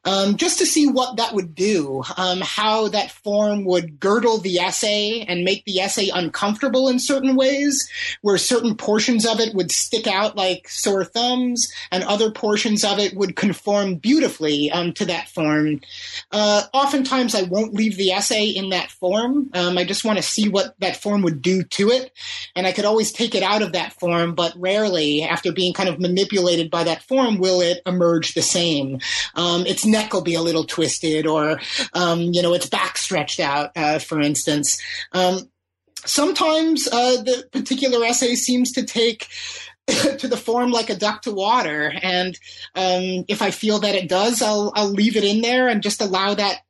Um, 0.05 0.37
just 0.37 0.59
to 0.59 0.65
see 0.65 0.87
what 0.87 1.17
that 1.17 1.33
would 1.33 1.55
do, 1.55 2.03
um, 2.17 2.41
how 2.41 2.87
that 2.89 3.11
form 3.11 3.65
would 3.65 3.99
girdle 3.99 4.37
the 4.39 4.59
essay 4.59 5.25
and 5.27 5.43
make 5.43 5.65
the 5.65 5.79
essay 5.79 6.09
uncomfortable 6.13 6.87
in 6.87 6.99
certain 6.99 7.35
ways, 7.35 7.89
where 8.21 8.37
certain 8.37 8.75
portions 8.75 9.25
of 9.25 9.39
it 9.39 9.53
would 9.53 9.71
stick 9.71 10.07
out 10.07 10.12
like 10.35 10.67
sore 10.69 11.03
thumbs, 11.03 11.71
and 11.91 12.03
other 12.03 12.31
portions 12.31 12.83
of 12.83 12.99
it 12.99 13.15
would 13.15 13.35
conform 13.35 13.95
beautifully 13.95 14.71
um, 14.71 14.93
to 14.93 15.05
that 15.05 15.29
form. 15.29 15.81
Uh, 16.31 16.63
oftentimes, 16.73 17.35
I 17.35 17.43
won't 17.43 17.73
leave 17.73 17.97
the 17.97 18.11
essay 18.11 18.45
in 18.45 18.69
that 18.69 18.91
form. 18.91 19.49
Um, 19.53 19.77
I 19.77 19.83
just 19.83 20.05
want 20.05 20.17
to 20.17 20.23
see 20.23 20.49
what 20.49 20.79
that 20.79 20.97
form 20.97 21.21
would 21.23 21.41
do 21.41 21.63
to 21.63 21.89
it, 21.89 22.11
and 22.55 22.67
I 22.67 22.71
could 22.71 22.85
always 22.85 23.11
take 23.11 23.35
it 23.35 23.43
out 23.43 23.61
of 23.61 23.73
that 23.73 23.93
form, 23.93 24.35
but 24.35 24.53
rarely, 24.55 25.23
after 25.23 25.51
being 25.51 25.73
kind 25.73 25.89
of 25.89 25.99
manipulated 25.99 26.69
by 26.69 26.83
that 26.83 27.03
form, 27.03 27.37
will 27.37 27.61
it 27.61 27.81
emerge 27.85 28.33
the 28.33 28.41
same. 28.41 28.99
Um, 29.35 29.65
its 29.65 29.85
neck 29.85 30.13
will 30.13 30.21
be 30.21 30.35
a 30.35 30.41
little 30.41 30.65
twisted, 30.65 31.27
or 31.27 31.59
um, 31.93 32.21
you 32.21 32.41
know, 32.41 32.53
its 32.53 32.69
back 32.69 32.97
stretched 32.97 33.39
out, 33.39 33.71
uh, 33.75 33.99
for 33.99 34.19
instance 34.19 34.79
um, 35.11 35.49
sometimes 36.05 36.87
uh, 36.87 37.21
the 37.23 37.47
particular 37.51 38.03
essay 38.05 38.35
seems 38.35 38.71
to 38.73 38.83
take 38.83 39.27
to 40.17 40.27
the 40.27 40.37
form 40.37 40.71
like 40.71 40.89
a 40.89 40.95
duck 40.95 41.23
to 41.23 41.31
water. 41.31 41.93
And 42.01 42.39
um, 42.75 43.25
if 43.27 43.41
I 43.41 43.51
feel 43.51 43.79
that 43.79 43.95
it 43.95 44.07
does, 44.07 44.41
I'll 44.41 44.71
I'll 44.75 44.89
leave 44.89 45.17
it 45.17 45.23
in 45.23 45.41
there 45.41 45.67
and 45.67 45.83
just 45.83 46.01
allow 46.01 46.33
that 46.33 46.61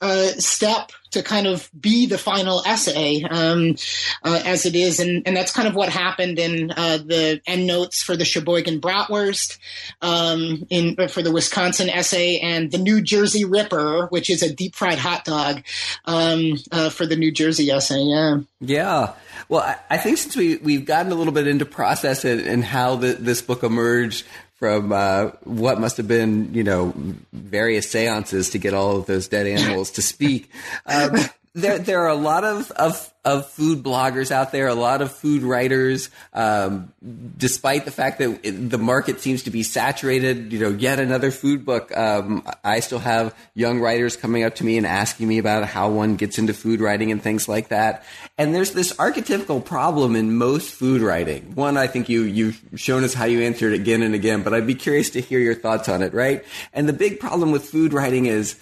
uh, 0.00 0.28
step 0.38 0.92
to 1.10 1.22
kind 1.22 1.46
of 1.46 1.70
be 1.78 2.06
the 2.06 2.18
final 2.18 2.62
essay 2.66 3.22
um, 3.22 3.76
uh, 4.22 4.42
as 4.44 4.66
it 4.66 4.74
is, 4.74 5.00
and, 5.00 5.26
and 5.26 5.36
that's 5.36 5.52
kind 5.52 5.68
of 5.68 5.74
what 5.74 5.88
happened 5.88 6.38
in 6.38 6.70
uh, 6.70 6.98
the 6.98 7.40
end 7.46 7.66
notes 7.66 8.02
for 8.02 8.16
the 8.16 8.24
Sheboygan 8.24 8.80
Bratwurst, 8.80 9.58
um, 10.02 10.66
in 10.70 10.96
for 11.08 11.22
the 11.22 11.32
Wisconsin 11.32 11.88
essay, 11.88 12.38
and 12.38 12.70
the 12.70 12.78
New 12.78 13.00
Jersey 13.00 13.44
Ripper, 13.44 14.06
which 14.06 14.30
is 14.30 14.42
a 14.42 14.52
deep 14.52 14.74
fried 14.74 14.98
hot 14.98 15.24
dog, 15.24 15.62
um, 16.04 16.54
uh, 16.72 16.90
for 16.90 17.06
the 17.06 17.16
New 17.16 17.32
Jersey 17.32 17.70
essay. 17.70 18.02
Yeah. 18.02 18.38
Yeah. 18.60 19.14
Well, 19.48 19.62
I, 19.62 19.76
I, 19.90 19.98
think 19.98 20.18
since 20.18 20.36
we 20.36 20.56
we've 20.56 20.84
gotten 20.84 21.12
a 21.12 21.14
little 21.14 21.32
bit 21.32 21.46
into 21.46 21.64
process 21.64 22.24
and, 22.24 22.40
and 22.40 22.64
how 22.64 22.96
the, 22.96 23.12
this 23.14 23.40
book 23.40 23.62
emerged 23.62 24.26
from 24.58 24.92
uh, 24.92 25.26
what 25.44 25.80
must 25.80 25.96
have 25.96 26.08
been, 26.08 26.52
you 26.52 26.64
know, 26.64 26.92
various 27.32 27.90
seances 27.90 28.50
to 28.50 28.58
get 28.58 28.74
all 28.74 28.96
of 28.96 29.06
those 29.06 29.28
dead 29.28 29.46
animals 29.46 29.92
to 29.92 30.02
speak. 30.02 30.50
Um, 30.84 31.16
there, 31.60 31.78
there 31.78 32.02
are 32.04 32.08
a 32.08 32.14
lot 32.14 32.44
of, 32.44 32.70
of, 32.72 33.12
of 33.24 33.48
food 33.50 33.82
bloggers 33.82 34.30
out 34.30 34.52
there, 34.52 34.68
a 34.68 34.74
lot 34.74 35.02
of 35.02 35.12
food 35.12 35.42
writers. 35.42 36.10
Um, 36.32 36.92
despite 37.36 37.84
the 37.84 37.90
fact 37.90 38.18
that 38.18 38.40
it, 38.42 38.70
the 38.70 38.78
market 38.78 39.20
seems 39.20 39.42
to 39.44 39.50
be 39.50 39.62
saturated, 39.62 40.52
you 40.52 40.60
know, 40.60 40.70
yet 40.70 41.00
another 41.00 41.30
food 41.30 41.64
book. 41.64 41.94
Um, 41.96 42.48
I 42.64 42.80
still 42.80 43.00
have 43.00 43.34
young 43.54 43.80
writers 43.80 44.16
coming 44.16 44.44
up 44.44 44.54
to 44.56 44.64
me 44.64 44.78
and 44.78 44.86
asking 44.86 45.28
me 45.28 45.38
about 45.38 45.64
how 45.64 45.90
one 45.90 46.16
gets 46.16 46.38
into 46.38 46.54
food 46.54 46.80
writing 46.80 47.12
and 47.12 47.22
things 47.22 47.48
like 47.48 47.68
that. 47.68 48.04
And 48.36 48.54
there's 48.54 48.72
this 48.72 48.92
archetypical 48.94 49.64
problem 49.64 50.16
in 50.16 50.36
most 50.36 50.70
food 50.70 51.02
writing. 51.02 51.54
One, 51.54 51.76
I 51.76 51.86
think 51.86 52.08
you 52.08 52.22
you've 52.22 52.62
shown 52.76 53.04
us 53.04 53.14
how 53.14 53.24
you 53.24 53.42
answered 53.42 53.72
it 53.72 53.80
again 53.80 54.02
and 54.02 54.14
again, 54.14 54.42
but 54.42 54.54
I'd 54.54 54.66
be 54.66 54.74
curious 54.74 55.10
to 55.10 55.20
hear 55.20 55.40
your 55.40 55.54
thoughts 55.54 55.88
on 55.88 56.02
it. 56.02 56.14
Right? 56.14 56.44
And 56.72 56.88
the 56.88 56.92
big 56.92 57.20
problem 57.20 57.50
with 57.50 57.64
food 57.64 57.92
writing 57.92 58.26
is 58.26 58.56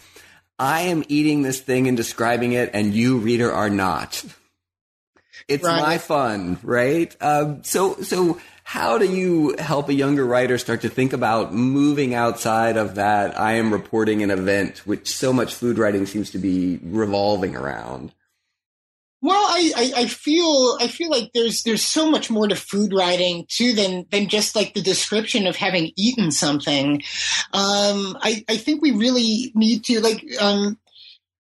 I 0.59 0.83
am 0.83 1.05
eating 1.09 1.43
this 1.43 1.61
thing 1.61 1.87
and 1.87 1.97
describing 1.97 2.53
it, 2.53 2.71
and 2.73 2.95
you, 2.95 3.19
reader, 3.19 3.53
are 3.53 3.71
not. 3.71 4.25
It's 5.49 5.63
right. 5.63 5.81
my 5.81 5.99
fun, 5.99 6.59
right? 6.63 7.15
Um, 7.21 7.63
so, 7.63 7.97
so 8.03 8.41
how 8.65 8.99
do 8.99 9.05
you 9.05 9.55
help 9.59 9.89
a 9.89 9.95
younger 9.95 10.27
writer 10.27 10.59
start 10.59 10.81
to 10.81 10.89
think 10.89 11.13
about 11.13 11.55
moving 11.55 12.15
outside 12.15 12.77
of 12.77 12.97
that? 12.97 13.39
I 13.39 13.53
am 13.53 13.73
reporting 13.73 14.25
an 14.25 14.31
event, 14.31 14.79
which 14.79 15.15
so 15.15 15.33
much 15.33 15.55
food 15.55 15.79
writing 15.79 16.05
seems 16.07 16.31
to 16.31 16.39
be 16.39 16.81
revolving 16.83 17.55
around. 17.55 18.13
Well, 19.27 19.45
I, 19.45 19.73
I, 19.77 20.03
I, 20.03 20.07
feel 20.07 20.79
I 20.81 20.87
feel 20.87 21.11
like 21.11 21.33
there's 21.35 21.65
there's 21.65 21.83
so 21.83 22.09
much 22.09 22.31
more 22.31 22.47
to 22.47 22.55
food 22.55 22.93
writing 22.95 23.45
too 23.49 23.73
than 23.73 24.07
than 24.13 24.29
just 24.29 24.55
like 24.55 24.73
the 24.73 24.81
description 24.81 25.49
of 25.49 25.57
having 25.57 25.91
eaten 25.97 26.31
something. 26.31 27.03
Um, 27.53 28.17
I 28.23 28.45
I 28.49 28.57
think 28.57 28.83
we 28.83 28.93
really 28.93 29.51
need 29.57 29.83
to 29.87 29.99
like 30.01 30.25
um, 30.41 30.79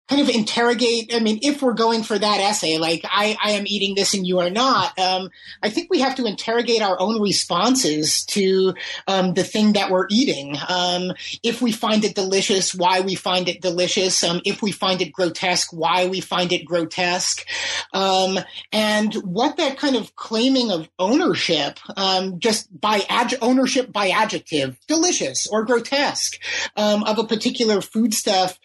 kind 0.08 0.22
of 0.22 0.30
interrogate. 0.30 1.14
I 1.16 1.20
mean, 1.20 1.40
if 1.42 1.62
we're 1.62 1.74
going 1.74 2.04
for 2.04 2.18
that 2.18 2.40
essay, 2.40 2.78
like 2.78 3.02
I, 3.06 3.36
I 3.44 3.52
am 3.52 3.66
eating 3.66 3.96
this 3.96 4.14
and 4.14 4.26
you 4.26 4.40
are 4.40 4.52
not, 4.52 4.98
um, 5.00 5.30
I 5.64 5.70
think 5.70 5.90
we 5.90 6.00
have 6.02 6.16
to 6.16 6.26
interrogate 6.26 6.84
our 6.84 7.00
own 7.00 7.20
responses 7.22 8.24
to 8.26 8.76
um, 9.08 9.34
the 9.34 9.44
thing 9.44 9.74
that 9.74 9.90
we're 9.90 10.06
eating. 10.12 10.58
Um, 10.70 11.12
if 11.42 11.60
we 11.60 11.72
find 11.72 12.04
it 12.04 12.14
delicious, 12.14 12.76
why 12.76 13.02
we 13.02 13.16
find 13.16 13.50
it 13.50 13.62
delicious. 13.62 14.24
Um, 14.24 14.42
if 14.46 14.62
we 14.62 14.72
find 14.72 15.02
it 15.02 15.12
grotesque, 15.12 15.74
why 15.74 16.08
we 16.08 16.22
find 16.22 16.52
it 16.52 16.66
grotesque. 16.66 17.44
Um, 17.92 18.38
and 18.72 19.14
what 19.16 19.58
that 19.58 19.78
kind 19.78 19.96
of 19.96 20.16
claiming 20.16 20.72
of 20.72 20.88
ownership, 21.00 21.80
um, 21.98 22.40
just 22.40 22.80
by 22.80 23.02
ad- 23.10 23.40
ownership 23.42 23.92
by 23.92 24.10
adjective, 24.10 24.78
delicious 24.88 25.48
or 25.48 25.66
grotesque, 25.66 26.40
of 26.76 27.18
a 27.18 27.24
particular 27.24 27.82
foodstuff 27.82 28.60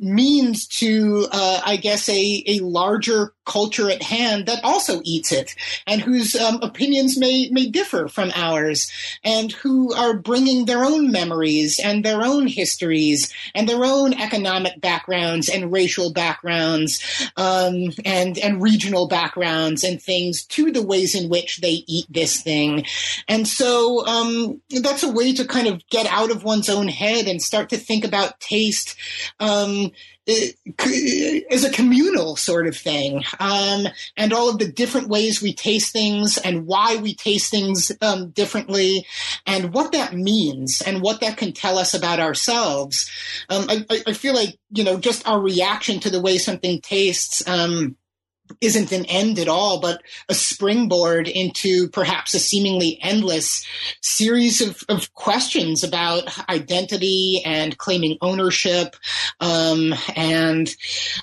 means 0.00 0.63
to, 0.68 1.26
uh, 1.30 1.60
I 1.64 1.76
guess, 1.76 2.08
a, 2.08 2.42
a 2.46 2.58
larger 2.60 3.33
culture 3.44 3.90
at 3.90 4.02
hand 4.02 4.46
that 4.46 4.62
also 4.64 5.00
eats 5.04 5.32
it 5.32 5.54
and 5.86 6.00
whose 6.00 6.34
um, 6.34 6.58
opinions 6.62 7.18
may, 7.18 7.48
may 7.50 7.66
differ 7.66 8.08
from 8.08 8.30
ours 8.34 8.90
and 9.22 9.52
who 9.52 9.92
are 9.94 10.16
bringing 10.16 10.64
their 10.64 10.84
own 10.84 11.10
memories 11.10 11.78
and 11.82 12.04
their 12.04 12.22
own 12.22 12.46
histories 12.46 13.32
and 13.54 13.68
their 13.68 13.84
own 13.84 14.14
economic 14.14 14.80
backgrounds 14.80 15.48
and 15.48 15.72
racial 15.72 16.12
backgrounds 16.12 17.00
um, 17.36 17.92
and, 18.04 18.38
and 18.38 18.62
regional 18.62 19.08
backgrounds 19.08 19.84
and 19.84 20.00
things 20.00 20.44
to 20.44 20.70
the 20.70 20.82
ways 20.82 21.14
in 21.14 21.28
which 21.28 21.60
they 21.60 21.84
eat 21.86 22.06
this 22.10 22.42
thing. 22.42 22.84
And 23.28 23.46
so 23.46 24.06
um, 24.06 24.60
that's 24.70 25.02
a 25.02 25.12
way 25.12 25.32
to 25.34 25.46
kind 25.46 25.66
of 25.66 25.86
get 25.88 26.06
out 26.06 26.30
of 26.30 26.44
one's 26.44 26.68
own 26.68 26.88
head 26.88 27.26
and 27.26 27.42
start 27.42 27.70
to 27.70 27.76
think 27.76 28.04
about 28.04 28.40
taste 28.40 28.96
um, 29.40 29.90
is 30.26 31.64
a 31.64 31.70
communal 31.70 32.36
sort 32.36 32.66
of 32.66 32.76
thing, 32.76 33.22
um, 33.40 33.86
and 34.16 34.32
all 34.32 34.48
of 34.48 34.58
the 34.58 34.70
different 34.70 35.08
ways 35.08 35.42
we 35.42 35.54
taste 35.54 35.92
things 35.92 36.38
and 36.38 36.66
why 36.66 36.96
we 36.96 37.14
taste 37.14 37.50
things 37.50 37.92
um, 38.00 38.30
differently, 38.30 39.06
and 39.46 39.72
what 39.72 39.92
that 39.92 40.14
means 40.14 40.82
and 40.82 41.02
what 41.02 41.20
that 41.20 41.36
can 41.36 41.52
tell 41.52 41.78
us 41.78 41.94
about 41.94 42.20
ourselves. 42.20 43.10
Um, 43.48 43.66
I, 43.68 44.02
I, 44.06 44.12
feel 44.12 44.34
like 44.34 44.58
you 44.70 44.84
know 44.84 44.98
just 44.98 45.26
our 45.28 45.40
reaction 45.40 46.00
to 46.00 46.10
the 46.10 46.20
way 46.20 46.38
something 46.38 46.80
tastes 46.80 47.46
um, 47.48 47.96
isn't 48.60 48.92
an 48.92 49.04
end 49.06 49.38
at 49.38 49.48
all, 49.48 49.80
but 49.80 50.02
a 50.28 50.34
springboard 50.34 51.28
into 51.28 51.88
perhaps 51.88 52.34
a 52.34 52.38
seemingly 52.38 52.98
endless 53.02 53.66
series 54.02 54.60
of, 54.60 54.82
of 54.88 55.12
questions 55.14 55.82
about 55.82 56.22
identity 56.48 57.42
and 57.44 57.78
claiming 57.78 58.18
ownership, 58.20 58.96
um, 59.40 59.94
and 60.14 60.74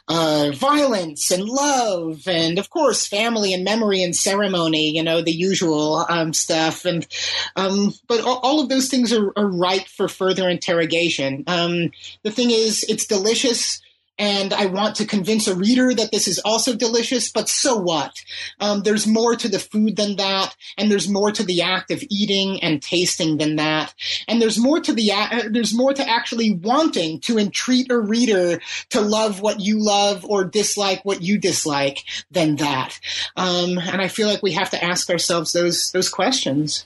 uh, 0.07 0.51
violence 0.53 1.31
and 1.31 1.43
love, 1.43 2.27
and 2.27 2.57
of 2.57 2.69
course, 2.69 3.07
family 3.07 3.53
and 3.53 3.63
memory 3.63 4.03
and 4.03 4.15
ceremony. 4.15 4.91
You 4.91 5.03
know, 5.03 5.21
the 5.21 5.31
usual 5.31 6.05
um, 6.09 6.33
stuff. 6.33 6.85
And 6.85 7.07
um, 7.55 7.93
but 8.07 8.21
all, 8.21 8.39
all, 8.43 8.59
of 8.59 8.69
those 8.69 8.89
things 8.89 9.13
are, 9.13 9.31
are 9.37 9.47
ripe 9.47 9.87
for 9.87 10.07
further 10.07 10.49
interrogation. 10.49 11.43
Um, 11.47 11.91
the 12.23 12.31
thing 12.31 12.51
is, 12.51 12.83
it's 12.87 13.05
delicious 13.05 13.81
and 14.17 14.53
I 14.53 14.67
want 14.67 14.95
to 14.97 15.05
convince 15.05 15.47
a 15.47 15.55
reader 15.55 15.93
that 15.93 16.11
this 16.11 16.27
is 16.27 16.39
also 16.39 16.75
delicious, 16.75 17.31
but 17.31 17.49
so 17.49 17.77
what? 17.77 18.13
Um, 18.59 18.83
there's 18.83 19.07
more 19.07 19.35
to 19.35 19.49
the 19.49 19.59
food 19.59 19.95
than 19.95 20.17
that, 20.17 20.55
and 20.77 20.91
there's 20.91 21.09
more 21.09 21.31
to 21.31 21.43
the 21.43 21.61
act 21.61 21.91
of 21.91 22.03
eating 22.09 22.61
and 22.61 22.81
tasting 22.81 23.37
than 23.37 23.55
that, 23.55 23.93
and 24.27 24.41
there's 24.41 24.59
more 24.59 24.79
to 24.79 24.93
the 24.93 25.11
uh, 25.11 25.43
there's 25.49 25.73
more 25.73 25.93
to 25.93 26.07
actually 26.07 26.53
wanting 26.53 27.19
to 27.21 27.39
entreat 27.39 27.91
a 27.91 27.97
reader 27.97 28.61
to 28.89 29.01
love 29.01 29.41
what 29.41 29.59
you 29.59 29.83
love 29.83 30.25
or 30.25 30.43
dislike 30.43 31.03
what 31.03 31.21
you 31.21 31.37
dislike 31.37 32.03
than 32.29 32.57
that. 32.57 32.99
Um, 33.35 33.77
and 33.77 34.01
I 34.01 34.07
feel 34.07 34.27
like 34.27 34.43
we 34.43 34.53
have 34.53 34.69
to 34.71 34.83
ask 34.83 35.09
ourselves 35.09 35.53
those 35.53 35.91
those 35.91 36.09
questions 36.09 36.85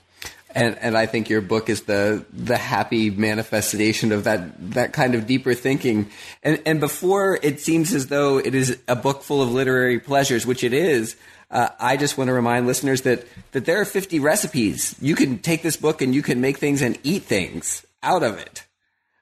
and 0.56 0.78
and 0.78 0.96
I 0.96 1.04
think 1.04 1.28
your 1.28 1.42
book 1.42 1.68
is 1.68 1.82
the 1.82 2.24
the 2.32 2.56
happy 2.56 3.10
manifestation 3.10 4.10
of 4.10 4.24
that 4.24 4.72
that 4.72 4.94
kind 4.94 5.14
of 5.14 5.26
deeper 5.26 5.52
thinking. 5.52 6.10
And 6.42 6.60
and 6.64 6.80
before 6.80 7.38
it 7.42 7.60
seems 7.60 7.92
as 7.92 8.06
though 8.06 8.38
it 8.38 8.54
is 8.54 8.78
a 8.88 8.96
book 8.96 9.22
full 9.22 9.42
of 9.42 9.52
literary 9.52 10.00
pleasures, 10.00 10.46
which 10.46 10.64
it 10.64 10.72
is. 10.72 11.14
Uh, 11.48 11.68
I 11.78 11.96
just 11.96 12.18
want 12.18 12.26
to 12.26 12.32
remind 12.34 12.66
listeners 12.66 13.02
that 13.02 13.24
that 13.52 13.66
there 13.66 13.80
are 13.80 13.84
50 13.84 14.18
recipes. 14.18 14.96
You 15.00 15.14
can 15.14 15.38
take 15.38 15.62
this 15.62 15.76
book 15.76 16.02
and 16.02 16.12
you 16.12 16.22
can 16.22 16.40
make 16.40 16.56
things 16.56 16.82
and 16.82 16.98
eat 17.04 17.22
things 17.22 17.86
out 18.02 18.24
of 18.24 18.38
it. 18.38 18.66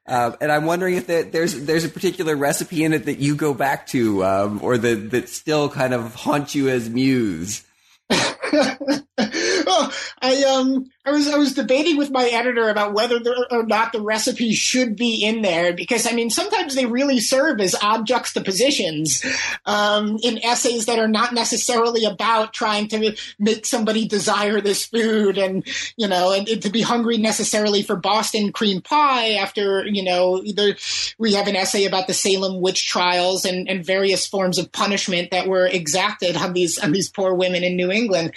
Uh, 0.06 0.32
and 0.40 0.50
I'm 0.52 0.64
wondering 0.64 0.94
if 0.94 1.06
there's 1.06 1.64
there's 1.64 1.84
a 1.84 1.88
particular 1.88 2.36
recipe 2.36 2.84
in 2.84 2.92
it 2.92 3.06
that 3.06 3.18
you 3.18 3.34
go 3.34 3.52
back 3.54 3.88
to, 3.88 4.24
um, 4.24 4.60
or 4.62 4.78
that 4.78 5.10
that 5.10 5.28
still 5.28 5.68
kind 5.68 5.92
of 5.92 6.14
haunts 6.14 6.54
you 6.54 6.68
as 6.68 6.88
muse. 6.88 7.64
oh, 8.10 9.92
I 10.22 10.44
um 10.44 10.90
I 11.06 11.10
was 11.10 11.28
I 11.28 11.36
was 11.36 11.52
debating 11.52 11.98
with 11.98 12.10
my 12.10 12.26
editor 12.28 12.70
about 12.70 12.94
whether 12.94 13.20
or 13.50 13.66
not 13.66 13.92
the 13.92 14.00
recipes 14.00 14.56
should 14.56 14.96
be 14.96 15.22
in 15.22 15.42
there 15.42 15.74
because 15.74 16.10
I 16.10 16.14
mean 16.14 16.30
sometimes 16.30 16.74
they 16.74 16.86
really 16.86 17.20
serve 17.20 17.60
as 17.60 17.76
odd 17.82 18.06
juxtapositions 18.06 19.22
um, 19.66 20.18
in 20.22 20.42
essays 20.42 20.86
that 20.86 20.98
are 20.98 21.08
not 21.08 21.34
necessarily 21.34 22.06
about 22.06 22.54
trying 22.54 22.88
to 22.88 23.14
make 23.38 23.66
somebody 23.66 24.08
desire 24.08 24.62
this 24.62 24.86
food 24.86 25.36
and 25.36 25.66
you 25.98 26.08
know 26.08 26.32
and, 26.32 26.48
and 26.48 26.62
to 26.62 26.70
be 26.70 26.80
hungry 26.80 27.18
necessarily 27.18 27.82
for 27.82 27.96
Boston 27.96 28.50
cream 28.50 28.80
pie 28.80 29.32
after 29.32 29.86
you 29.86 30.02
know 30.02 30.40
either 30.42 30.74
we 31.18 31.34
have 31.34 31.48
an 31.48 31.56
essay 31.56 31.84
about 31.84 32.06
the 32.06 32.14
Salem 32.14 32.62
witch 32.62 32.88
trials 32.88 33.44
and, 33.44 33.68
and 33.68 33.84
various 33.84 34.26
forms 34.26 34.56
of 34.56 34.72
punishment 34.72 35.32
that 35.32 35.48
were 35.48 35.66
exacted 35.66 36.34
on 36.34 36.54
these 36.54 36.78
on 36.78 36.92
these 36.92 37.10
poor 37.10 37.34
women 37.34 37.62
in 37.62 37.76
New 37.76 37.90
England. 37.90 38.32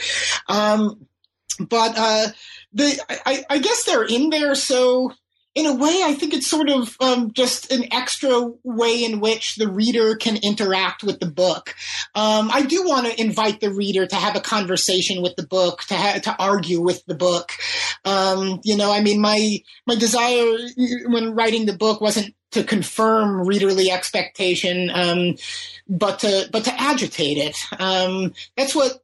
Um, 0.49 1.07
but 1.59 1.97
uh, 1.97 2.27
the 2.77 3.21
I, 3.25 3.43
I, 3.49 3.57
guess 3.57 3.83
they're 3.83 4.05
in 4.05 4.29
there. 4.29 4.55
So 4.55 5.11
in 5.55 5.65
a 5.65 5.73
way, 5.73 6.01
I 6.03 6.13
think 6.13 6.35
it's 6.35 6.45
sort 6.45 6.69
of 6.69 6.95
um, 7.01 7.31
just 7.33 7.71
an 7.71 7.91
extra 7.91 8.51
way 8.63 9.03
in 9.03 9.19
which 9.19 9.55
the 9.55 9.67
reader 9.67 10.15
can 10.15 10.37
interact 10.37 11.03
with 11.03 11.19
the 11.19 11.25
book. 11.25 11.73
Um, 12.13 12.51
I 12.53 12.61
do 12.61 12.87
want 12.87 13.07
to 13.07 13.19
invite 13.19 13.59
the 13.59 13.71
reader 13.71 14.05
to 14.05 14.15
have 14.15 14.35
a 14.35 14.39
conversation 14.41 15.23
with 15.23 15.35
the 15.35 15.47
book, 15.47 15.81
to 15.85 15.95
ha- 15.95 16.19
to 16.19 16.35
argue 16.37 16.79
with 16.79 17.03
the 17.07 17.15
book. 17.15 17.53
Um, 18.05 18.59
you 18.63 18.77
know, 18.77 18.91
I 18.91 19.01
mean, 19.01 19.19
my 19.19 19.57
my 19.87 19.95
desire 19.95 20.57
when 21.07 21.33
writing 21.33 21.65
the 21.65 21.77
book 21.77 22.01
wasn't 22.01 22.35
to 22.51 22.63
confirm 22.63 23.43
readerly 23.43 23.89
expectation, 23.89 24.91
um, 24.93 25.35
but 25.89 26.19
to 26.19 26.47
but 26.51 26.65
to 26.65 26.79
agitate 26.79 27.37
it. 27.37 27.57
Um, 27.79 28.33
that's 28.55 28.75
what 28.75 29.01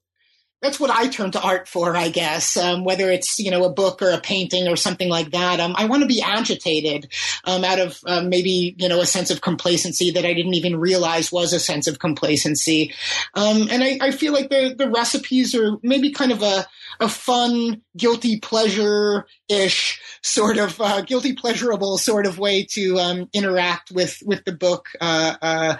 that's 0.64 0.80
what 0.80 0.89
I 0.89 1.09
turn 1.09 1.32
to 1.32 1.41
art 1.41 1.68
for, 1.68 1.95
I 1.95 2.07
guess. 2.07 2.55
Um, 2.55 2.86
whether 2.86 3.11
it's 3.11 3.38
you 3.38 3.51
know 3.51 3.66
a 3.66 3.70
book 3.70 4.01
or 4.01 4.09
a 4.11 4.20
painting 4.20 4.68
or 4.68 4.78
something 4.78 5.09
like 5.09 5.32
that, 5.32 5.59
um, 5.59 5.76
I 5.78 5.86
want 5.86 6.01
to 6.03 6.07
be 6.07 6.22
agitated 6.22 7.11
um, 7.43 7.66
out 7.66 7.80
of 7.80 7.99
uh, 8.07 8.22
maybe 8.22 8.74
you 8.78 8.88
know 8.88 9.01
a 9.01 9.05
sense 9.05 9.30
of 9.30 9.41
complacency 9.41 10.09
that 10.11 10.26
I 10.26 10.34
didn't 10.34 10.53
even 10.53 10.80
realize 10.80 11.32
was 11.32 11.51
a 11.51 11.59
sense 11.59 11.86
of 11.88 11.99
complacency. 11.99 12.93
Um, 13.34 13.68
and 13.70 13.84
I, 13.84 13.99
I, 14.01 14.11
feel 14.11 14.32
like 14.32 14.49
the 14.49 14.74
the 14.76 14.89
recipes 14.89 15.53
are 15.53 15.78
maybe 15.84 16.11
kind 16.11 16.32
of 16.32 16.41
a 16.41 16.66
a 16.99 17.09
fun, 17.09 17.81
guilty 17.97 18.39
pleasure 18.39 19.25
ish 19.49 20.01
sort 20.21 20.57
of 20.57 20.79
uh, 20.79 21.01
guilty 21.01 21.33
pleasurable 21.33 21.97
sort 21.97 22.25
of 22.25 22.39
way 22.39 22.65
to 22.71 22.97
um, 22.99 23.29
interact 23.33 23.91
with 23.91 24.21
with 24.25 24.43
the 24.45 24.53
book. 24.53 24.89
Uh, 25.01 25.35
uh 25.41 25.77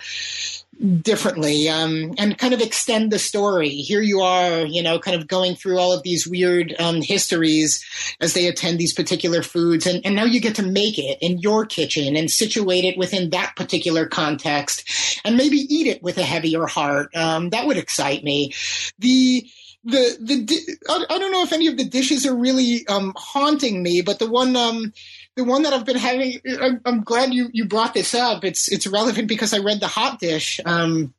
differently 1.01 1.70
um, 1.70 2.14
and 2.18 2.38
kind 2.38 2.53
of 2.53 2.61
extend 2.61 3.11
the 3.11 3.20
story. 3.20 3.70
Here 3.70 4.01
you 4.01 4.22
are, 4.22 4.66
you 4.66 4.82
know, 4.82 4.99
kind 4.99 5.20
of 5.20 5.28
going 5.28 5.55
through 5.55 5.78
all 5.78 5.93
of 5.93 6.03
these 6.03 6.28
weird 6.28 6.76
um, 6.80 7.01
histories 7.01 7.84
as 8.20 8.34
they 8.34 8.47
attend 8.47 8.80
these 8.80 8.93
particular 8.93 9.43
foods. 9.43 9.86
And, 9.86 10.05
and 10.05 10.16
now 10.16 10.26
you 10.26 10.41
get 10.41 10.55
to 10.55 10.64
make 10.64 10.97
it 10.97 11.18
in 11.22 11.39
your 11.39 11.66
kitchen 11.66 12.16
and 12.16 12.30
situate 12.30 12.84
it 12.84 12.97
within 12.97 13.30
that 13.30 13.55
particular 13.55 14.05
context 14.05 15.20
and 15.24 15.38
maybe 15.38 15.57
eat 15.57 15.88
it 15.88 16.01
with 16.01 16.18
a 16.18 16.24
heavier 16.24 16.66
heart. 16.66 17.16
Um, 17.16 17.49
that 17.51 17.68
would 17.68 17.78
excite 17.78 18.24
me. 18.24 18.53
The 18.99 19.47
the 19.84 20.18
the 20.22 20.78
I 20.90 21.18
don't 21.18 21.32
know 21.32 21.44
if 21.44 21.52
any 21.52 21.68
of 21.68 21.78
the 21.78 21.84
dishes 21.84 22.26
are 22.26 22.36
really 22.36 22.88
um, 22.88 23.14
haunting 23.16 23.84
me, 23.84 24.02
but 24.02 24.20
the 24.20 24.30
one 24.30 24.56
um, 24.56 24.94
the 25.36 25.44
one 25.44 25.64
that 25.64 25.74
I've 25.74 25.86
been 25.86 25.98
having. 25.98 26.40
I'm, 26.62 26.82
I'm, 26.86 27.04
glad 27.04 27.34
you 27.34 27.50
you 27.52 27.66
brought 27.66 27.94
this 27.94 28.14
up. 28.14 28.44
It's 28.44 28.72
it's 28.72 28.88
relevant 28.88 29.28
because 29.28 29.54
I 29.54 29.60
read 29.60 29.82
the 29.82 29.88
hot 29.88 30.20
dish 30.20 30.60
um, 30.66 31.14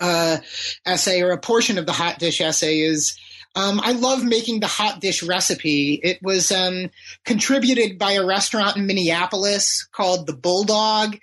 uh, 0.00 0.38
essay 0.84 1.22
or 1.22 1.32
a 1.32 1.38
portion 1.38 1.78
of 1.78 1.86
the 1.86 1.92
hot 1.92 2.18
dish 2.18 2.40
essay 2.40 2.80
is 2.80 3.18
um, 3.56 3.80
I 3.82 3.92
love 3.92 4.22
making 4.22 4.60
the 4.60 4.66
hot 4.66 5.00
dish 5.00 5.22
recipe. 5.22 5.98
It 6.02 6.22
was 6.22 6.52
um, 6.52 6.90
contributed 7.24 7.98
by 7.98 8.12
a 8.12 8.24
restaurant 8.24 8.76
in 8.76 8.86
Minneapolis 8.86 9.88
called 9.92 10.26
the 10.26 10.34
Bulldog, 10.34 11.18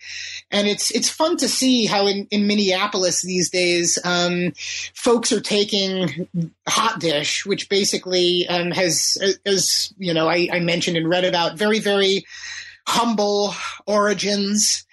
and 0.49 0.67
it's 0.67 0.89
it's 0.91 1.09
fun 1.09 1.37
to 1.37 1.47
see 1.47 1.85
how 1.85 2.07
in, 2.07 2.27
in 2.31 2.47
Minneapolis 2.47 3.21
these 3.21 3.51
days 3.51 3.99
um, 4.03 4.53
folks 4.95 5.31
are 5.31 5.41
taking 5.41 6.27
hot 6.67 6.99
dish, 6.99 7.45
which 7.45 7.69
basically 7.69 8.47
um, 8.47 8.71
has, 8.71 9.17
as 9.45 9.93
you 9.99 10.13
know, 10.13 10.27
I, 10.27 10.49
I 10.51 10.59
mentioned 10.59 10.97
and 10.97 11.07
read 11.07 11.25
about, 11.25 11.57
very 11.57 11.79
very 11.79 12.25
humble 12.87 13.53
origins 13.87 14.85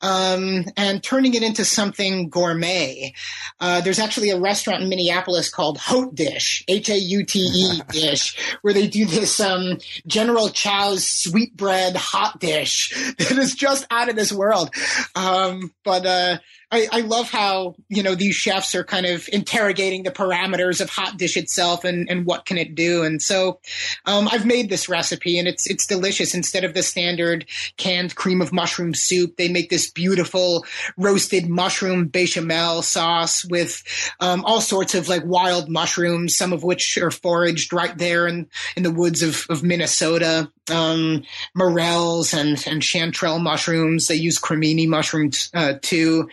um, 0.00 0.64
and 0.76 1.02
turning 1.02 1.34
it 1.34 1.42
into 1.42 1.64
something 1.64 2.28
gourmet. 2.28 3.12
Uh, 3.60 3.80
there's 3.80 3.98
actually 3.98 4.30
a 4.30 4.38
restaurant 4.38 4.82
in 4.82 4.88
Minneapolis 4.88 5.50
called 5.50 5.78
Haute 5.78 6.14
Dish, 6.14 6.64
H 6.68 6.88
A 6.88 6.98
U 6.98 7.24
T 7.24 7.40
E 7.40 7.80
dish, 7.90 8.56
where 8.62 8.74
they 8.74 8.86
do 8.86 9.06
this 9.06 9.40
um, 9.40 9.78
General 10.06 10.50
Chow's 10.50 11.06
sweetbread 11.06 11.96
hot 11.96 12.38
dish 12.38 12.94
that 13.18 13.32
is 13.32 13.54
just 13.54 13.86
out 13.90 14.08
of 14.08 14.16
this 14.16 14.32
world. 14.32 14.70
Um, 15.14 15.72
but 15.84 16.06
uh, 16.06 16.38
I, 16.70 16.86
I, 16.92 17.00
love 17.00 17.30
how 17.30 17.76
you 17.88 18.02
know 18.02 18.14
these 18.14 18.34
chefs 18.34 18.74
are 18.74 18.84
kind 18.84 19.06
of 19.06 19.26
interrogating 19.32 20.02
the 20.02 20.10
parameters 20.10 20.82
of 20.82 20.90
hot 20.90 21.16
dish 21.16 21.36
itself 21.36 21.82
and, 21.84 22.08
and 22.10 22.26
what 22.26 22.44
can 22.44 22.58
it 22.58 22.74
do. 22.74 23.02
And 23.04 23.22
so 23.22 23.60
um, 24.04 24.28
I've 24.30 24.44
made 24.44 24.68
this 24.68 24.88
recipe 24.88 25.38
and 25.38 25.48
it's 25.48 25.68
it's 25.68 25.86
delicious. 25.86 26.34
Instead 26.34 26.64
of 26.64 26.74
the 26.74 26.82
standard 26.82 27.46
canned 27.78 28.16
cream 28.16 28.42
of 28.42 28.52
mushroom 28.52 28.94
soup, 28.94 29.36
they 29.36 29.48
make 29.48 29.70
this 29.70 29.90
beautiful 29.90 30.66
roasted 30.98 31.48
mushroom 31.48 32.06
bechamel 32.06 32.82
sauce 32.82 33.44
with 33.46 33.82
um, 34.20 34.44
all 34.44 34.60
sorts 34.60 34.94
of 34.94 35.08
like 35.08 35.24
wild 35.24 35.70
mushrooms, 35.70 36.36
some 36.36 36.52
of 36.52 36.64
which 36.64 36.98
are 36.98 37.10
foraged 37.10 37.72
right 37.72 37.96
there 37.96 38.26
in 38.26 38.46
in 38.76 38.82
the 38.82 38.92
woods 38.92 39.22
of, 39.22 39.46
of 39.48 39.62
Minnesota. 39.62 40.50
Um, 40.70 41.24
morels 41.54 42.34
and 42.34 42.62
and 42.66 42.82
chanterelle 42.82 43.40
mushrooms. 43.40 44.06
They 44.06 44.16
use 44.16 44.38
cremini 44.38 44.86
mushrooms 44.86 45.50
uh, 45.54 45.74
too. 45.80 46.28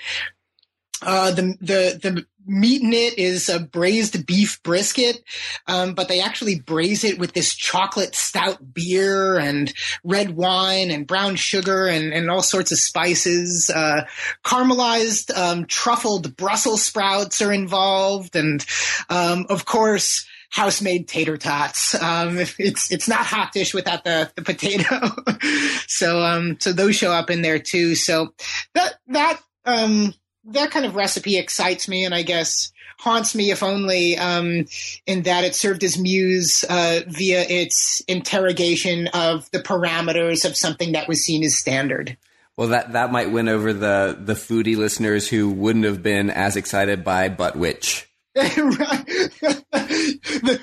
Uh, 1.01 1.31
the 1.31 1.57
the 1.61 1.99
the 2.01 2.25
meat 2.47 2.81
in 2.81 2.93
it 2.93 3.17
is 3.17 3.49
a 3.49 3.59
braised 3.59 4.25
beef 4.25 4.61
brisket, 4.63 5.23
um, 5.67 5.93
but 5.93 6.07
they 6.07 6.21
actually 6.21 6.59
braise 6.59 7.03
it 7.03 7.17
with 7.17 7.33
this 7.33 7.53
chocolate 7.53 8.15
stout 8.15 8.73
beer 8.73 9.37
and 9.37 9.73
red 10.03 10.35
wine 10.35 10.91
and 10.91 11.07
brown 11.07 11.35
sugar 11.35 11.87
and, 11.87 12.13
and 12.13 12.29
all 12.29 12.43
sorts 12.43 12.71
of 12.71 12.77
spices. 12.77 13.69
Uh, 13.73 14.05
caramelized 14.43 15.35
um, 15.35 15.65
truffled 15.65 16.35
Brussels 16.35 16.83
sprouts 16.83 17.41
are 17.41 17.53
involved, 17.53 18.35
and 18.35 18.65
um, 19.09 19.45
of 19.49 19.65
course 19.65 20.25
house 20.49 20.81
made 20.81 21.07
tater 21.07 21.37
tots. 21.37 21.95
Um, 22.01 22.37
it's 22.59 22.91
it's 22.91 23.07
not 23.07 23.25
hot 23.25 23.51
dish 23.51 23.73
without 23.73 24.03
the 24.03 24.31
the 24.35 24.41
potato. 24.41 25.09
so 25.87 26.19
um 26.19 26.57
so 26.59 26.73
those 26.73 26.95
show 26.95 27.11
up 27.11 27.29
in 27.29 27.41
there 27.41 27.59
too. 27.59 27.95
So 27.95 28.33
that 28.73 28.95
that 29.07 29.41
um 29.65 30.13
that 30.45 30.71
kind 30.71 30.85
of 30.85 30.95
recipe 30.95 31.37
excites 31.37 31.87
me 31.87 32.05
and 32.05 32.13
I 32.13 32.21
guess 32.21 32.71
haunts 32.97 33.35
me 33.35 33.51
if 33.51 33.61
only 33.63 34.17
um, 34.17 34.65
in 35.05 35.23
that 35.23 35.43
it 35.43 35.55
served 35.55 35.83
as 35.83 35.97
muse 35.97 36.63
uh, 36.69 37.01
via 37.07 37.41
its 37.41 38.01
interrogation 38.07 39.07
of 39.07 39.49
the 39.51 39.59
parameters 39.59 40.45
of 40.45 40.55
something 40.55 40.93
that 40.93 41.07
was 41.07 41.23
seen 41.23 41.43
as 41.43 41.55
standard. 41.57 42.17
Well, 42.57 42.69
that, 42.69 42.93
that 42.93 43.11
might 43.11 43.31
win 43.31 43.49
over 43.49 43.73
the, 43.73 44.17
the 44.19 44.33
foodie 44.33 44.77
listeners 44.77 45.27
who 45.27 45.49
wouldn't 45.49 45.85
have 45.85 46.01
been 46.01 46.29
as 46.29 46.55
excited 46.55 47.03
by 47.03 47.27
Butt 47.27 47.57
Witch. 47.57 48.07
the, 48.35 49.79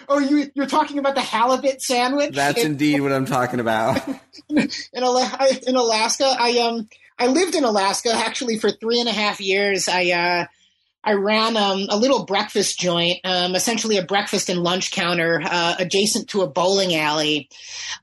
oh, 0.07 0.19
you, 0.19 0.51
you're 0.55 0.67
talking 0.67 0.99
about 0.99 1.15
the 1.15 1.23
halibut 1.23 1.81
sandwich? 1.81 2.35
That's 2.35 2.59
it, 2.59 2.67
indeed 2.67 3.01
what 3.01 3.13
I'm 3.13 3.25
talking 3.25 3.61
about. 3.61 4.07
in, 4.51 4.69
in 4.99 5.03
Alaska, 5.03 6.37
I 6.39 6.59
um 6.59 6.87
I 7.19 7.29
lived 7.29 7.55
in 7.55 7.65
Alaska 7.65 8.11
actually 8.13 8.59
for 8.59 8.71
three 8.71 9.01
and 9.01 9.09
a 9.09 9.13
half 9.13 9.41
years. 9.41 9.89
I 9.89 10.11
uh, 10.11 10.45
I 11.03 11.15
ran 11.15 11.57
um, 11.57 11.87
a 11.89 11.97
little 11.97 12.27
breakfast 12.27 12.79
joint, 12.79 13.21
um, 13.25 13.55
essentially 13.55 13.97
a 13.97 14.05
breakfast 14.05 14.51
and 14.51 14.63
lunch 14.63 14.91
counter 14.91 15.41
uh, 15.43 15.77
adjacent 15.79 16.29
to 16.31 16.43
a 16.43 16.47
bowling 16.47 16.95
alley 16.95 17.49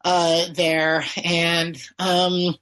uh, 0.03 0.45
there, 0.53 1.05
and 1.23 1.79
um, 1.99 2.55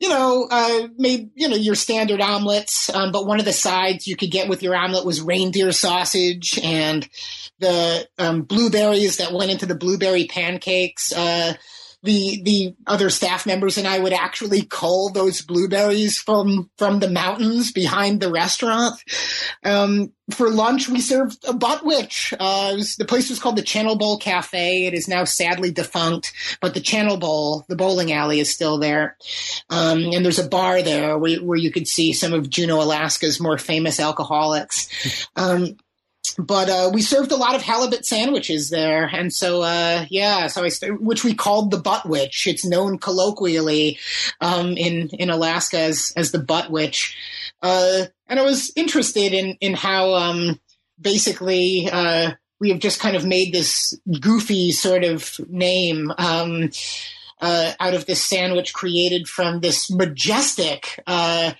you 0.00 0.08
know, 0.08 0.46
uh, 0.50 0.88
made 0.96 1.30
you 1.34 1.48
know 1.48 1.56
your 1.56 1.74
standard 1.74 2.20
omelets, 2.20 2.92
um, 2.94 3.10
but 3.10 3.26
one 3.26 3.40
of 3.40 3.44
the 3.44 3.52
sides 3.52 4.06
you 4.06 4.16
could 4.16 4.30
get 4.30 4.48
with 4.48 4.62
your 4.62 4.76
omelet 4.76 5.04
was 5.04 5.20
reindeer 5.20 5.72
sausage 5.72 6.58
and 6.62 7.08
the 7.58 8.08
um, 8.18 8.42
blueberries 8.42 9.16
that 9.16 9.32
went 9.32 9.50
into 9.50 9.66
the 9.66 9.74
blueberry 9.74 10.26
pancakes. 10.26 11.12
Uh, 11.12 11.54
the 12.02 12.42
the 12.44 12.74
other 12.86 13.10
staff 13.10 13.46
members 13.46 13.76
and 13.76 13.86
I 13.86 13.98
would 13.98 14.12
actually 14.12 14.62
cull 14.62 15.10
those 15.10 15.42
blueberries 15.42 16.18
from 16.18 16.70
from 16.78 17.00
the 17.00 17.10
mountains 17.10 17.72
behind 17.72 18.20
the 18.20 18.30
restaurant. 18.30 19.02
Um, 19.64 20.12
for 20.30 20.50
lunch, 20.50 20.88
we 20.88 21.00
served 21.00 21.42
a 21.48 21.52
butt 21.54 21.84
witch. 21.84 22.34
Uh, 22.38 22.74
was, 22.76 22.96
the 22.96 23.04
place 23.04 23.30
was 23.30 23.38
called 23.38 23.56
the 23.56 23.62
Channel 23.62 23.96
Bowl 23.96 24.18
Cafe. 24.18 24.86
It 24.86 24.94
is 24.94 25.08
now 25.08 25.24
sadly 25.24 25.70
defunct, 25.70 26.32
but 26.60 26.74
the 26.74 26.80
Channel 26.80 27.16
Bowl, 27.16 27.64
the 27.68 27.76
bowling 27.76 28.12
alley, 28.12 28.40
is 28.40 28.52
still 28.52 28.78
there. 28.78 29.16
Um, 29.70 30.04
and 30.12 30.24
there's 30.24 30.38
a 30.38 30.48
bar 30.48 30.82
there 30.82 31.16
where, 31.16 31.38
where 31.38 31.56
you 31.56 31.72
could 31.72 31.88
see 31.88 32.12
some 32.12 32.34
of 32.34 32.50
Juneau, 32.50 32.82
Alaska's 32.82 33.40
more 33.40 33.58
famous 33.58 33.98
alcoholics. 33.98 35.26
Um, 35.34 35.76
but 36.38 36.68
uh, 36.68 36.90
we 36.92 37.02
served 37.02 37.32
a 37.32 37.36
lot 37.36 37.54
of 37.54 37.62
halibut 37.62 38.04
sandwiches 38.04 38.70
there, 38.70 39.04
and 39.04 39.32
so 39.32 39.62
uh, 39.62 40.04
yeah, 40.10 40.46
so 40.46 40.64
I 40.64 40.68
st- 40.68 41.00
which 41.00 41.24
we 41.24 41.34
called 41.34 41.70
the 41.70 41.78
butt 41.78 42.08
witch. 42.08 42.46
It's 42.46 42.64
known 42.64 42.98
colloquially 42.98 43.98
um, 44.40 44.76
in 44.76 45.08
in 45.10 45.30
Alaska 45.30 45.78
as 45.78 46.12
as 46.16 46.32
the 46.32 46.38
butt 46.38 46.70
witch, 46.70 47.16
uh, 47.62 48.04
and 48.26 48.38
I 48.38 48.42
was 48.42 48.72
interested 48.76 49.32
in 49.32 49.56
in 49.60 49.74
how 49.74 50.14
um, 50.14 50.60
basically 51.00 51.88
uh, 51.90 52.32
we 52.60 52.70
have 52.70 52.80
just 52.80 53.00
kind 53.00 53.16
of 53.16 53.24
made 53.24 53.52
this 53.52 53.98
goofy 54.20 54.72
sort 54.72 55.04
of 55.04 55.38
name. 55.48 56.12
Um, 56.18 56.70
uh, 57.40 57.72
out 57.78 57.94
of 57.94 58.04
this 58.06 58.26
sandwich 58.26 58.72
created 58.72 59.28
from 59.28 59.60
this 59.60 59.88
majestic 59.92 61.00
uh, 61.06 61.52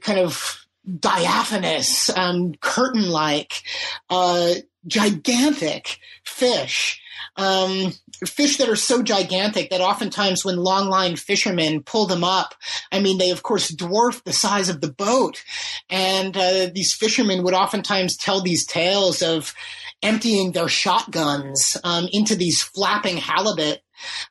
kind 0.00 0.20
of 0.20 0.61
diaphanous, 0.98 2.10
um, 2.16 2.54
curtain-like, 2.60 3.62
uh, 4.10 4.54
gigantic 4.86 5.98
fish. 6.24 7.00
Um, 7.36 7.92
fish 8.26 8.58
that 8.58 8.68
are 8.68 8.76
so 8.76 9.02
gigantic 9.02 9.70
that 9.70 9.80
oftentimes 9.80 10.44
when 10.44 10.56
longline 10.56 11.18
fishermen 11.18 11.82
pull 11.82 12.06
them 12.06 12.22
up, 12.24 12.54
I 12.90 13.00
mean, 13.00 13.18
they 13.18 13.30
of 13.30 13.42
course 13.42 13.70
dwarf 13.70 14.22
the 14.24 14.32
size 14.32 14.68
of 14.68 14.80
the 14.80 14.92
boat. 14.92 15.42
And 15.88 16.36
uh, 16.36 16.68
these 16.74 16.92
fishermen 16.92 17.42
would 17.42 17.54
oftentimes 17.54 18.16
tell 18.16 18.42
these 18.42 18.66
tales 18.66 19.22
of 19.22 19.54
emptying 20.02 20.52
their 20.52 20.68
shotguns 20.68 21.76
um, 21.84 22.08
into 22.12 22.34
these 22.34 22.62
flapping 22.62 23.16
halibut 23.16 23.80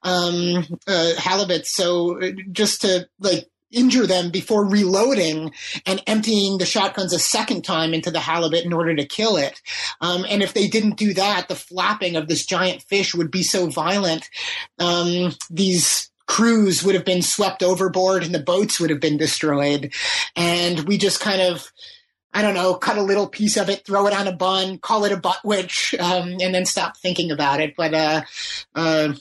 um, 0.04 0.66
uh, 0.88 1.16
halibut. 1.16 1.66
So 1.66 2.22
uh, 2.22 2.32
just 2.52 2.82
to 2.82 3.08
like 3.20 3.47
injure 3.72 4.07
them 4.07 4.32
before 4.32 4.65
reloading 4.65 5.51
and 5.86 6.01
emptying 6.07 6.57
the 6.57 6.65
shotguns 6.65 7.13
a 7.13 7.19
second 7.19 7.63
time 7.63 7.93
into 7.93 8.11
the 8.11 8.19
halibut 8.19 8.65
in 8.65 8.74
order 8.74 8.95
to 8.95 9.05
kill 9.05 9.38
it. 9.38 9.61
Um, 10.01 10.26
and 10.30 10.43
if 10.43 10.53
they 10.53 10.67
didn't 10.67 10.97
do 10.97 11.13
that, 11.13 11.47
the 11.47 11.55
flapping 11.55 12.15
of 12.15 12.28
this 12.28 12.45
giant 12.45 12.84
fish 12.84 13.15
would 13.15 13.32
be 13.32 13.43
so 13.43 13.67
violent. 13.67 14.30
Um, 14.80 15.34
these 15.49 16.11
crews 16.28 16.84
would 16.84 16.95
have 16.95 17.03
been 17.03 17.22
swept 17.22 17.61
overboard 17.61 18.24
and 18.24 18.34
the 18.34 18.39
boats 18.39 18.80
would 18.80 18.89
have 18.89 19.01
been 19.01 19.17
destroyed. 19.17 19.93
And 20.36 20.88
we 20.88 20.97
just 20.97 21.19
kind 21.19 21.41
of, 21.41 21.72
I 22.34 22.41
don't 22.41 22.53
know, 22.53 22.76
cut 22.76 22.97
a 22.97 23.01
little 23.01 23.28
piece 23.28 23.57
of 23.57 23.69
it, 23.69 23.86
throw 23.86 24.07
it 24.07 24.13
on 24.13 24.28
a 24.28 24.32
bun, 24.32 24.78
call 24.78 25.03
it 25.03 25.11
a 25.11 25.17
butt 25.17 25.41
witch, 25.43 25.93
um, 25.99 26.38
and 26.41 26.55
then 26.55 26.65
stop 26.65 26.95
thinking 26.95 27.32
about 27.32 27.59
it. 27.59 27.74
But, 27.76 27.93
uh, 27.93 28.22
uh, 28.74 29.13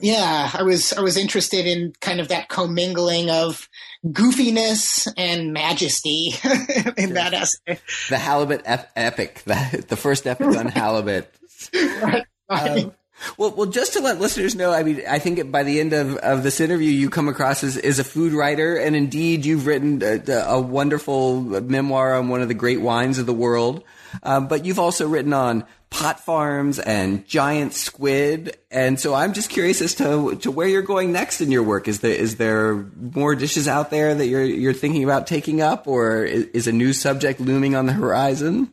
yeah, 0.00 0.50
I 0.52 0.62
was 0.62 0.92
I 0.92 1.00
was 1.00 1.16
interested 1.16 1.66
in 1.66 1.92
kind 2.00 2.20
of 2.20 2.28
that 2.28 2.48
commingling 2.48 3.30
of 3.30 3.68
goofiness 4.06 5.08
and 5.16 5.52
majesty 5.52 6.34
in 6.96 7.14
that 7.14 7.34
essay. 7.34 7.80
The 8.08 8.18
halibut 8.18 8.62
ep- 8.64 8.90
epic, 8.96 9.42
the, 9.44 9.84
the 9.88 9.96
first 9.96 10.26
epic 10.26 10.46
on 10.46 10.66
halibut. 10.66 11.32
right. 11.74 12.24
Um, 12.48 12.92
well, 13.36 13.50
well, 13.50 13.66
just 13.66 13.92
to 13.94 14.00
let 14.00 14.18
listeners 14.18 14.54
know, 14.54 14.72
I 14.72 14.82
mean, 14.82 15.02
I 15.08 15.18
think 15.18 15.50
by 15.50 15.62
the 15.62 15.78
end 15.80 15.92
of, 15.92 16.16
of 16.16 16.42
this 16.42 16.60
interview, 16.60 16.90
you 16.90 17.10
come 17.10 17.28
across 17.28 17.62
as, 17.62 17.76
as 17.76 17.98
a 17.98 18.04
food 18.04 18.32
writer, 18.32 18.76
and 18.76 18.96
indeed, 18.96 19.44
you've 19.44 19.66
written 19.66 20.02
a, 20.02 20.32
a 20.46 20.60
wonderful 20.60 21.42
memoir 21.42 22.14
on 22.14 22.28
one 22.28 22.40
of 22.40 22.48
the 22.48 22.54
great 22.54 22.80
wines 22.80 23.18
of 23.18 23.26
the 23.26 23.34
world. 23.34 23.84
Um, 24.22 24.48
but 24.48 24.64
you've 24.64 24.78
also 24.78 25.06
written 25.06 25.32
on 25.32 25.64
pot 25.90 26.20
farms 26.20 26.78
and 26.78 27.26
giant 27.26 27.74
squid. 27.74 28.56
And 28.70 28.98
so 28.98 29.14
I'm 29.14 29.32
just 29.32 29.50
curious 29.50 29.82
as 29.82 29.94
to 29.96 30.36
to 30.36 30.50
where 30.50 30.68
you're 30.68 30.82
going 30.82 31.12
next 31.12 31.40
in 31.40 31.50
your 31.50 31.62
work. 31.62 31.88
Is 31.88 32.00
there 32.00 32.12
is 32.12 32.36
there 32.36 32.76
more 32.96 33.34
dishes 33.34 33.68
out 33.68 33.90
there 33.90 34.14
that 34.14 34.26
you're 34.26 34.44
you're 34.44 34.72
thinking 34.72 35.04
about 35.04 35.26
taking 35.26 35.60
up, 35.60 35.86
or 35.86 36.24
is, 36.24 36.46
is 36.46 36.66
a 36.66 36.72
new 36.72 36.92
subject 36.92 37.40
looming 37.40 37.74
on 37.74 37.86
the 37.86 37.92
horizon? 37.92 38.72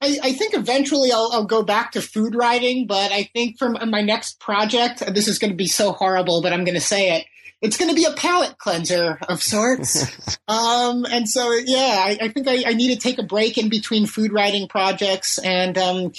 I, 0.00 0.18
I 0.22 0.32
think 0.32 0.54
eventually 0.54 1.10
I'll, 1.10 1.30
I'll, 1.32 1.44
go 1.44 1.64
back 1.64 1.90
to 1.92 2.00
food 2.00 2.36
writing, 2.36 2.86
but 2.86 3.10
I 3.10 3.24
think 3.32 3.58
for 3.58 3.68
my 3.68 4.00
next 4.00 4.38
project, 4.38 5.02
this 5.12 5.26
is 5.26 5.40
going 5.40 5.50
to 5.50 5.56
be 5.56 5.66
so 5.66 5.90
horrible, 5.90 6.40
but 6.40 6.52
I'm 6.52 6.64
going 6.64 6.76
to 6.76 6.80
say 6.80 7.16
it 7.16 7.26
it's 7.60 7.76
going 7.76 7.90
to 7.90 7.94
be 7.94 8.04
a 8.04 8.12
palate 8.12 8.58
cleanser 8.58 9.18
of 9.28 9.42
sorts. 9.42 10.38
um, 10.48 11.04
and 11.10 11.28
so, 11.28 11.52
yeah, 11.52 12.04
I, 12.06 12.18
I 12.22 12.28
think 12.28 12.48
I, 12.48 12.64
I, 12.66 12.74
need 12.74 12.94
to 12.94 13.00
take 13.00 13.18
a 13.18 13.22
break 13.22 13.58
in 13.58 13.68
between 13.68 14.06
food 14.06 14.32
writing 14.32 14.68
projects. 14.68 15.38
And 15.38 15.76
um, 15.76 16.12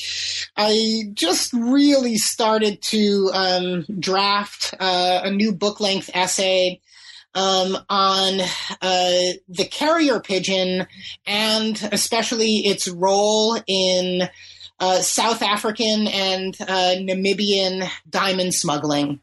I 0.58 1.04
just 1.14 1.54
really 1.54 2.18
started 2.18 2.82
to 2.84 3.30
um, 3.34 3.86
draft 4.00 4.74
uh, 4.80 5.22
a 5.24 5.32
new 5.32 5.54
book 5.54 5.80
length 5.80 6.10
essay 6.14 6.82
um, 7.36 7.78
on 7.90 8.42
uh, 8.82 9.34
the 9.48 9.68
carrier 9.70 10.20
pigeon 10.20 10.88
and 11.26 11.90
especially 11.92 12.58
its 12.66 12.88
role 12.88 13.58
in 13.68 14.30
uh, 14.80 15.02
South 15.02 15.42
African 15.42 16.08
and 16.08 16.56
uh, 16.62 16.96
Namibian 16.98 17.90
diamond 18.10 18.54
smuggling. 18.54 19.20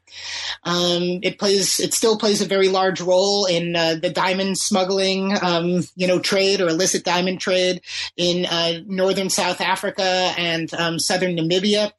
Um, 0.64 1.20
it 1.22 1.38
plays, 1.38 1.80
it 1.80 1.94
still 1.94 2.18
plays 2.18 2.42
a 2.42 2.46
very 2.46 2.68
large 2.68 3.00
role 3.00 3.46
in 3.46 3.74
uh, 3.74 3.94
the 3.94 4.10
diamond 4.10 4.58
smuggling, 4.58 5.36
um, 5.42 5.84
you 5.96 6.06
know, 6.06 6.18
trade 6.18 6.60
or 6.60 6.68
illicit 6.68 7.04
diamond 7.04 7.40
trade 7.40 7.80
in 8.16 8.46
uh, 8.46 8.80
northern 8.86 9.30
South 9.30 9.60
Africa 9.60 10.34
and 10.36 10.72
um, 10.74 10.98
southern 10.98 11.36
Namibia, 11.36 11.92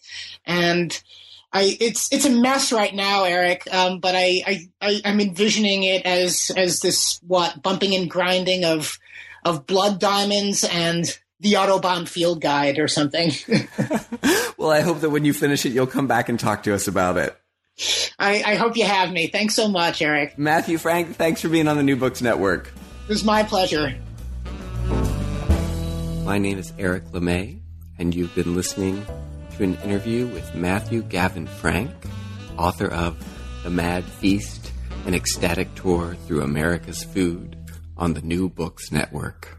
and. 0.45 1.01
I, 1.53 1.77
it's 1.79 2.11
it's 2.11 2.25
a 2.25 2.29
mess 2.29 2.73
right 2.73 2.93
now, 2.93 3.23
Eric. 3.23 3.73
Um, 3.73 3.99
but 3.99 4.15
I, 4.15 4.67
I, 4.81 5.01
am 5.05 5.21
envisioning 5.21 5.83
it 5.83 6.05
as 6.05 6.51
as 6.55 6.81
this 6.81 7.21
what 7.25 7.63
bumping 7.63 7.95
and 7.95 8.09
grinding 8.09 8.65
of 8.65 8.99
of 9.45 9.65
blood 9.65 9.97
diamonds 9.97 10.65
and 10.65 11.17
the 11.39 11.57
Audubon 11.57 12.05
Field 12.05 12.41
Guide 12.41 12.79
or 12.79 12.88
something. 12.88 13.31
well, 14.57 14.71
I 14.71 14.81
hope 14.81 15.01
that 15.01 15.09
when 15.09 15.25
you 15.25 15.33
finish 15.33 15.65
it, 15.65 15.69
you'll 15.69 15.88
come 15.88 16.07
back 16.07 16.29
and 16.29 16.39
talk 16.39 16.63
to 16.63 16.73
us 16.73 16.88
about 16.88 17.17
it. 17.17 17.38
I, 18.17 18.41
I 18.43 18.55
hope 18.55 18.75
you 18.75 18.85
have 18.85 19.11
me. 19.11 19.27
Thanks 19.27 19.53
so 19.53 19.67
much, 19.67 20.01
Eric. 20.01 20.38
Matthew 20.38 20.77
Frank, 20.79 21.15
thanks 21.15 21.41
for 21.41 21.49
being 21.49 21.67
on 21.67 21.77
the 21.77 21.83
New 21.83 21.95
Books 21.95 22.21
Network. 22.21 22.71
It 23.03 23.09
was 23.09 23.23
my 23.23 23.43
pleasure. 23.43 23.95
My 26.25 26.39
name 26.39 26.57
is 26.57 26.73
Eric 26.79 27.05
LeMay, 27.11 27.59
and 27.99 28.13
you've 28.13 28.33
been 28.33 28.55
listening 28.55 29.05
to 29.55 29.63
an 29.63 29.75
interview 29.81 30.27
with 30.27 30.55
Matthew 30.55 31.03
Gavin 31.03 31.45
Frank, 31.45 31.91
author 32.57 32.88
of 32.88 33.23
The 33.63 33.69
Mad 33.69 34.03
Feast, 34.03 34.71
an 35.05 35.13
ecstatic 35.13 35.73
tour 35.75 36.15
through 36.25 36.41
America's 36.41 37.03
food 37.03 37.55
on 37.95 38.13
the 38.13 38.21
New 38.21 38.49
Books 38.49 38.91
Network. 38.91 39.56